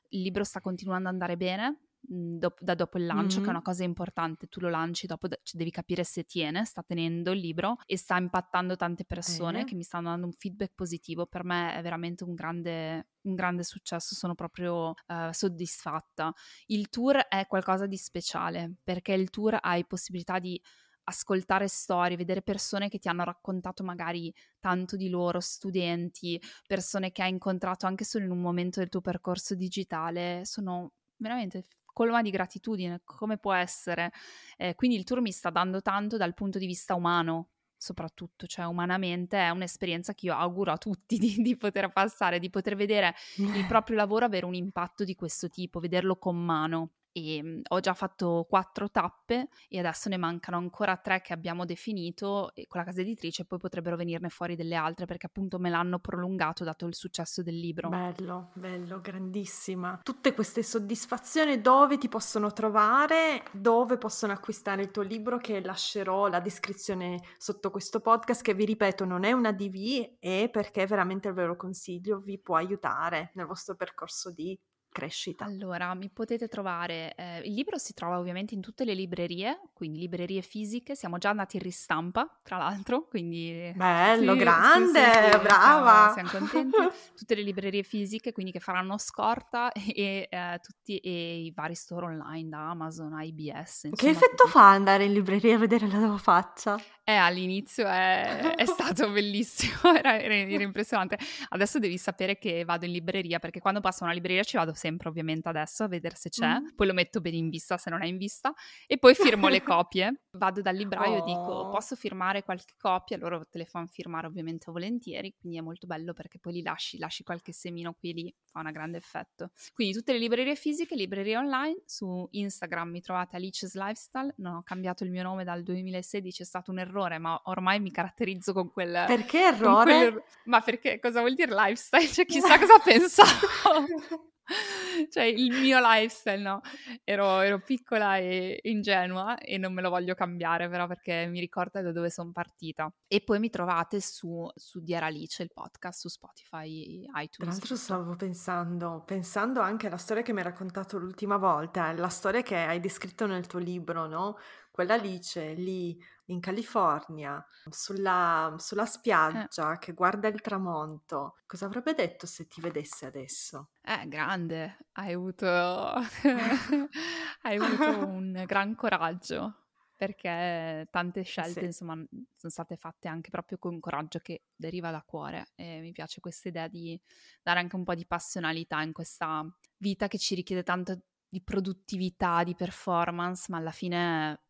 Il 0.10 0.22
libro 0.22 0.44
sta 0.44 0.62
continuando 0.62 1.08
ad 1.08 1.14
andare 1.14 1.38
bene, 1.38 1.80
mhmm, 2.08 2.40
da 2.60 2.76
dopo 2.76 2.98
il 2.98 3.06
lancio, 3.06 3.36
mm-hmm. 3.36 3.44
che 3.44 3.48
è 3.48 3.54
una 3.54 3.62
cosa 3.62 3.84
importante, 3.84 4.48
tu 4.48 4.60
lo 4.60 4.70
lanci, 4.70 5.08
dopo 5.08 5.28
devi 5.28 5.72
capire 5.72 6.04
se 6.04 6.24
tiene, 6.24 6.66
sta 6.66 6.84
tenendo 6.84 7.32
il 7.32 7.40
libro 7.40 7.78
e 7.86 7.98
sta 7.98 8.18
impattando 8.18 8.76
tante 8.76 9.06
persone 9.06 9.62
eh. 9.62 9.64
che 9.66 9.76
mi 9.76 9.84
stanno 9.84 10.10
dando 10.10 10.26
un 10.26 10.34
feedback 10.34 10.74
positivo. 10.76 11.26
Per 11.26 11.44
me 11.44 11.76
è 11.76 11.82
veramente 11.82 12.24
un 12.24 12.34
grande, 12.34 13.10
un 13.22 13.36
grande 13.36 13.64
successo, 13.64 14.16
sono 14.16 14.36
proprio 14.36 14.90
uh, 14.90 15.32
soddisfatta. 15.32 16.34
Il 16.68 16.90
tour 16.90 17.18
è 17.28 17.46
qualcosa 17.48 17.86
di 17.86 17.98
speciale 17.98 18.76
perché 18.84 19.14
il 19.14 19.30
tour 19.30 19.58
hai 19.62 19.86
possibilità 19.86 20.40
di 20.40 20.62
ascoltare 21.04 21.68
storie, 21.68 22.18
vedere 22.18 22.42
persone 22.42 22.90
che 22.90 23.00
ti 23.00 23.08
hanno 23.08 23.24
raccontato 23.24 23.84
magari 23.84 24.34
tanto 24.60 24.96
di 24.96 25.10
loro, 25.10 25.40
studenti, 25.40 26.42
persone 26.68 27.12
che 27.12 27.24
hai 27.24 27.30
incontrato 27.30 27.86
anche 27.86 28.04
solo 28.04 28.26
in 28.26 28.32
un 28.32 28.42
momento 28.42 28.80
del 28.80 28.90
tuo 28.90 29.02
percorso 29.02 29.56
digitale, 29.56 30.42
sono 30.46 30.94
veramente 31.18 31.66
colma 31.94 32.22
di 32.22 32.30
gratitudine, 32.30 33.02
come 33.04 33.38
può 33.38 33.54
essere. 33.54 34.12
Eh, 34.58 34.76
quindi 34.76 34.98
il 34.98 35.04
tour 35.04 35.22
mi 35.22 35.32
sta 35.32 35.50
dando 35.50 35.82
tanto 35.82 36.18
dal 36.18 36.34
punto 36.34 36.58
di 36.58 36.66
vista 36.66 36.96
umano, 36.96 37.50
soprattutto, 37.78 38.46
cioè 38.48 38.66
umanamente 38.66 39.38
è 39.38 39.50
un'esperienza 39.50 40.14
che 40.14 40.28
io 40.28 40.36
auguro 40.36 40.72
a 40.72 40.78
tutti 40.78 41.18
di, 41.20 41.42
di, 41.42 41.58
poter 41.58 41.92
passare, 41.92 42.40
di 42.40 42.50
poter 42.50 42.76
vedere 42.76 43.16
il 43.38 43.66
proprio 43.68 43.96
lavoro 43.98 44.26
avere 44.26 44.46
un 44.46 44.54
impatto 44.54 45.04
di 45.04 45.16
questo 45.16 45.50
tipo, 45.50 45.80
vederlo 45.80 46.18
con 46.18 46.38
mano 46.38 46.92
e 47.12 47.42
mhmm, 47.42 47.62
ho 47.70 47.80
già 47.80 47.94
fatto 47.94 48.46
quattro 48.48 48.90
tappe 48.90 49.50
e 49.68 49.80
adesso 49.80 50.10
ne 50.10 50.18
mancano 50.18 50.58
ancora 50.58 50.98
tre 50.98 51.22
che 51.22 51.34
abbiamo 51.34 51.66
definito 51.66 52.52
con 52.68 52.80
la 52.80 52.86
casa 52.86 53.02
editrice 53.02 53.44
e 53.44 53.46
poi 53.46 53.60
potrebbero 53.60 53.96
venirne 53.96 54.30
fuori 54.30 54.56
delle 54.56 54.76
altre 54.76 55.06
perché 55.06 55.28
appunto 55.28 55.60
me 55.60 55.70
l'hanno 55.70 56.00
prolungato 56.00 56.64
dato 56.64 56.86
il 56.86 56.96
successo 56.96 57.44
del 57.44 57.58
libro. 57.58 57.90
Bello, 57.90 58.52
bello, 58.54 59.02
grandissima. 59.02 60.00
Tutte 60.04 60.34
queste 60.34 60.64
soddisfazioni 60.64 61.62
dove 61.62 61.98
ti 61.98 62.08
possono 62.08 62.52
trovare, 62.52 63.44
dove 63.52 63.98
possono 63.98 64.34
acquistare 64.34 64.82
il 64.82 64.92
tuo 64.92 65.04
libro 65.04 65.38
che 65.38 65.62
lascerò 65.62 66.28
la 66.28 66.40
descrizione 66.40 67.20
sotto 67.38 67.72
questo 67.72 68.00
podcast 68.00 68.42
che 68.42 68.54
vi 68.54 68.66
ripeto 68.66 69.06
non 69.06 69.24
è 69.24 69.32
una 69.32 69.52
DV 69.52 70.16
e 70.20 70.50
perché 70.52 70.86
veramente 70.86 71.32
ve 71.32 71.46
lo 71.46 71.56
consiglio, 71.56 72.20
vi 72.20 72.40
può 72.40 72.56
aiutare 72.56 73.32
nel 73.36 73.46
vostro 73.46 73.76
percorso 73.76 74.32
di 74.32 74.58
crescita. 74.92 75.46
Allora, 75.46 75.94
mi 75.94 76.10
potete 76.10 76.48
trovare, 76.48 77.14
eh, 77.16 77.40
il 77.46 77.54
libro 77.54 77.78
si 77.78 77.94
trova 77.94 78.20
ovviamente 78.20 78.54
in 78.54 78.62
tutte 78.62 78.84
le 78.84 78.94
librerie, 78.94 79.60
quindi 79.74 80.00
librerie 80.00 80.42
fisiche, 80.42 80.96
siamo 80.96 81.18
già 81.18 81.30
andati 81.30 81.58
in 81.58 81.64
ristampa, 81.64 82.30
tra 82.44 82.58
l'altro, 82.58 83.08
quindi... 83.08 83.72
Bello, 83.76 84.34
sì, 84.34 84.38
grande, 84.40 85.00
sì, 85.00 85.32
sì, 85.32 85.38
brava! 85.40 86.12
Siamo, 86.14 86.30
siamo 86.30 86.48
contenti. 86.48 86.78
tutte 87.16 87.36
le 87.36 87.42
librerie 87.42 87.84
fisiche, 87.84 88.32
quindi 88.32 88.52
che 88.52 88.60
faranno 88.60 88.98
scorta 88.98 89.72
e, 89.74 90.28
eh, 90.30 90.60
tutti 90.62 90.98
e 90.98 91.44
i 91.46 91.52
vari 91.56 91.76
store 91.76 92.06
online 92.08 92.50
da 92.50 92.70
Amazon, 92.70 93.20
IBS. 93.22 93.84
Insomma, 93.86 93.96
che 93.96 94.10
effetto 94.10 94.44
tutti. 94.44 94.50
fa 94.52 94.70
andare 94.70 95.06
in 95.06 95.14
libreria 95.14 95.56
a 95.56 95.60
vedere 95.60 95.88
la 95.88 95.98
tua 96.00 96.18
faccia? 96.18 96.80
Eh, 97.04 97.16
all'inizio 97.16 97.88
è, 97.88 98.56
è 98.56 98.66
stato 98.66 99.10
bellissimo, 99.12 99.94
era, 99.96 100.20
era, 100.20 100.34
era, 100.34 100.64
impressionante. 100.64 101.18
Adesso 101.50 101.80
devi 101.80 101.98
sapere 101.98 102.38
che 102.38 102.64
vado 102.64 102.86
in 102.86 102.92
libreria, 102.92 103.40
perché 103.40 103.60
quando 103.60 103.82
passo 103.82 104.04
a 104.04 104.06
una 104.06 104.14
libreria 104.14 104.44
ci 104.44 104.56
vado 104.56 104.74
sempre 104.82 105.10
ovviamente 105.10 105.50
adesso 105.50 105.84
a 105.84 105.88
vedere 105.88 106.16
se 106.16 106.30
c'è, 106.30 106.60
mm. 106.60 106.76
poi 106.76 106.88
lo 106.88 106.94
metto 106.94 107.22
bene 107.22 107.38
in 107.38 107.50
vista 107.50 107.78
se 107.78 107.90
non 107.90 108.02
è 108.02 108.06
in 108.06 108.18
vista, 108.18 108.54
e 108.88 108.98
poi 108.98 109.14
firmo 109.16 109.48
le 109.48 109.62
copie. 109.64 110.24
Vado 110.32 110.62
dal 110.62 110.76
libraio 110.76 111.18
oh. 111.18 111.22
e 111.22 111.24
dico 111.24 111.70
posso 111.70 111.96
firmare 111.96 112.44
qualche 112.44 112.74
copia, 112.78 113.18
loro 113.18 113.46
te 113.50 113.58
le 113.58 113.66
fanno 113.66 113.88
firmare 113.88 114.28
ovviamente 114.28 114.72
volentieri, 114.72 115.36
quindi 115.38 115.58
è 115.58 115.62
molto 115.62 115.88
bello 115.88 116.14
perché 116.14 116.40
poi 116.40 116.54
li 116.54 116.62
lasci, 116.62 116.98
lasci 116.98 117.24
qualche 117.24 117.52
semino 117.52 117.94
qui 117.94 118.12
e 118.12 118.14
lì, 118.14 118.36
fa 118.46 118.62
un 118.62 118.72
grande 118.72 118.98
effetto. 118.98 119.52
Quindi 119.74 119.94
tutte 119.94 120.14
le 120.14 120.20
librerie 120.20 120.56
fisiche, 120.56 120.96
librerie 120.96 121.38
online, 121.38 121.82
su 121.86 122.28
Instagram 122.32 122.90
mi 122.90 123.02
trovate 123.02 123.36
Alice's 123.36 123.76
Lifestyle, 123.76 124.34
non 124.38 124.56
ho 124.56 124.64
cambiato 124.64 125.04
il 125.04 125.12
mio 125.12 125.24
nome 125.24 125.44
dal 125.44 125.64
2016, 125.64 126.42
è 126.42 126.46
stato 126.46 126.72
un 126.72 126.80
errore 126.80 126.90
errore, 126.92 127.18
ma 127.18 127.40
ormai 127.46 127.80
mi 127.80 127.92
caratterizzo 127.92 128.54
con 128.54 128.70
quel... 128.72 129.06
Perché 129.08 129.40
errore? 129.40 129.84
Quel, 129.84 130.24
ma 130.46 130.62
perché 130.62 131.00
cosa 131.00 131.22
vuol 131.22 131.34
dire 131.34 131.54
lifestyle? 131.54 132.08
Cioè 132.08 132.26
chissà 132.26 132.60
cosa 132.60 132.80
pensavo. 132.80 133.86
cioè 135.10 135.24
il 135.24 135.52
mio 135.52 135.80
lifestyle, 135.82 136.42
no? 136.42 136.62
Ero, 137.04 137.40
ero, 137.40 137.60
piccola 137.62 138.18
e 138.18 138.60
ingenua 138.64 139.38
e 139.38 139.58
non 139.58 139.74
me 139.74 139.82
lo 139.82 139.90
voglio 139.90 140.14
cambiare 140.14 140.70
però 140.70 140.88
perché 140.88 141.28
mi 141.28 141.40
ricorda 141.40 141.82
da 141.82 141.92
dove 141.92 142.10
sono 142.10 142.32
partita. 142.32 142.92
E 143.08 143.22
poi 143.22 143.40
mi 143.40 143.50
trovate 143.50 144.02
su, 144.02 144.48
su 144.56 144.82
Diera 144.82 145.08
Alice, 145.08 145.44
il 145.44 145.52
podcast, 145.54 146.00
su 146.00 146.08
Spotify, 146.10 147.02
iTunes. 147.04 147.36
Tra 147.38 147.46
l'altro 147.46 147.76
stavo 147.76 148.16
pensando, 148.16 149.04
pensando 149.06 149.62
anche 149.62 149.88
alla 149.88 149.98
storia 149.98 150.24
che 150.24 150.34
mi 150.34 150.40
hai 150.40 150.46
raccontato 150.46 150.98
l'ultima 150.98 151.38
volta, 151.38 151.92
la 151.94 152.10
storia 152.10 152.42
che 152.42 152.56
hai 152.56 152.80
descritto 152.80 153.26
nel 153.26 153.48
tuo 153.48 153.60
libro, 153.60 154.08
no? 154.08 154.38
Quella 154.72 154.94
Alice 154.94 155.54
lì 155.54 156.02
in 156.32 156.40
California, 156.40 157.46
sulla, 157.70 158.56
sulla 158.58 158.84
eh. 158.84 158.88
spiaggia, 158.88 159.74
eh. 159.74 159.80
che 159.80 159.94
guarda 159.94 160.28
il 160.28 160.42
tramonto, 160.42 161.38
cosa 161.46 161.66
avrebbe 161.66 161.94
detto 161.94 162.26
se 162.26 162.48
ti 162.48 162.62
vedesse 162.62 163.06
adesso? 163.06 163.70
Eh, 163.82 164.08
grande, 164.08 164.88
hai 164.94 165.14
avuto, 165.14 165.46
hai 167.44 167.58
avuto 167.58 168.08
un 168.08 168.44
gran 168.46 168.76
coraggio 168.76 169.56
perché 170.02 170.88
tante 170.90 171.22
scelte 171.22 171.60
sì. 171.60 171.66
insomma 171.66 171.94
sono 171.94 172.52
state 172.52 172.76
fatte 172.76 173.08
anche 173.08 173.30
proprio 173.30 173.60
con 173.60 173.80
coraggio 173.80 174.18
che 174.18 174.46
deriva 174.56 174.90
da 174.90 175.04
cuore 175.06 175.50
e 175.54 175.80
mi 175.80 175.92
piace 175.92 176.20
questa 176.20 176.48
idea 176.48 176.68
di 176.68 177.00
dare 177.44 177.60
anche 177.60 177.76
un 177.76 177.84
po' 177.84 177.94
di 177.94 178.08
passionalità 178.08 178.82
in 178.82 178.94
questa 178.94 179.46
vita 179.78 180.08
che 180.08 180.18
ci 180.18 180.34
richiede 180.34 180.64
tanto 180.64 181.02
di 181.32 181.42
produttività, 181.42 182.44
di 182.44 182.56
performance, 182.56 183.46
ma 183.50 183.58
alla 183.58 183.72
fine 183.72 184.42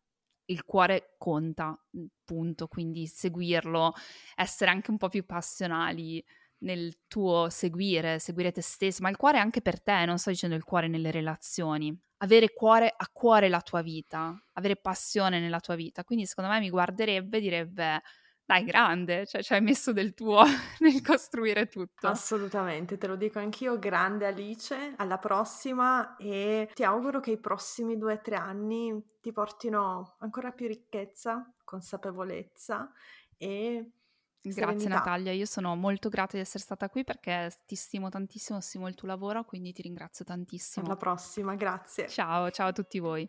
il 0.46 0.64
cuore 0.64 1.14
conta, 1.18 1.78
mhmm, 1.92 2.06
punto, 2.24 2.66
quindi 2.68 3.06
seguirlo, 3.06 3.92
essere 4.36 4.70
anche 4.70 4.90
un 4.90 4.96
po' 4.98 5.08
più 5.08 5.24
passionali 5.26 6.24
nel 6.58 6.96
tuo 7.08 7.48
seguire, 7.50 8.18
seguire 8.20 8.52
te 8.52 8.62
stesso, 8.62 9.02
ma 9.02 9.08
il 9.10 9.16
cuore 9.16 9.38
anche 9.38 9.60
per 9.62 9.82
te, 9.82 10.04
non 10.04 10.18
sto 10.18 10.30
dicendo 10.30 10.54
il 10.54 10.62
cuore 10.64 10.86
nelle 10.88 11.10
relazioni, 11.10 11.96
avere 12.18 12.52
cuore 12.52 12.92
a 12.96 13.08
cuore 13.12 13.48
la 13.48 13.60
tua 13.60 13.82
vita, 13.82 14.32
avere 14.52 14.76
passione 14.76 15.40
nella 15.40 15.58
tua 15.60 15.74
vita, 15.74 16.04
quindi 16.04 16.24
secondo 16.26 16.50
me 16.50 16.60
mi 16.60 16.70
guarderebbe 16.70 17.38
e 17.38 17.40
direbbe 17.40 18.02
dai, 18.52 18.64
grande, 18.64 19.26
cioè 19.26 19.42
ci 19.42 19.54
hai 19.54 19.62
messo 19.62 19.92
del 19.92 20.12
tuo 20.12 20.42
nel 20.80 21.00
costruire 21.00 21.66
tutto. 21.66 22.06
Assolutamente, 22.06 22.98
te 22.98 23.06
lo 23.06 23.16
dico 23.16 23.38
anch'io, 23.38 23.78
grande 23.78 24.26
Alice, 24.26 24.94
alla 24.96 25.18
prossima 25.18 26.16
e 26.16 26.68
ti 26.74 26.84
auguro 26.84 27.20
che 27.20 27.30
i 27.30 27.38
prossimi 27.38 27.96
due 27.96 28.14
o 28.14 28.20
tre 28.20 28.36
anni 28.36 29.02
ti 29.20 29.32
portino 29.32 30.16
ancora 30.18 30.50
più 30.50 30.66
ricchezza, 30.66 31.50
consapevolezza 31.64 32.92
e 33.38 33.92
Grazie 34.44 34.64
serenità. 34.64 34.88
Natalia, 34.88 35.32
io 35.32 35.46
sono 35.46 35.76
molto 35.76 36.08
grata 36.08 36.36
di 36.36 36.42
essere 36.42 36.58
stata 36.58 36.88
qui 36.88 37.04
perché 37.04 37.48
ti 37.64 37.76
stimo 37.76 38.08
tantissimo, 38.08 38.60
stimo 38.60 38.88
il 38.88 38.96
tuo 38.96 39.06
lavoro, 39.06 39.44
quindi 39.44 39.72
ti 39.72 39.82
ringrazio 39.82 40.24
Alla 40.24 40.34
tantissimo. 40.34 40.96
prossima, 40.96 41.54
grazie. 41.54 42.08
Ciao, 42.08 42.50
ciao 42.50 42.68
a 42.68 42.72
tutti 42.72 42.98
voi. 42.98 43.28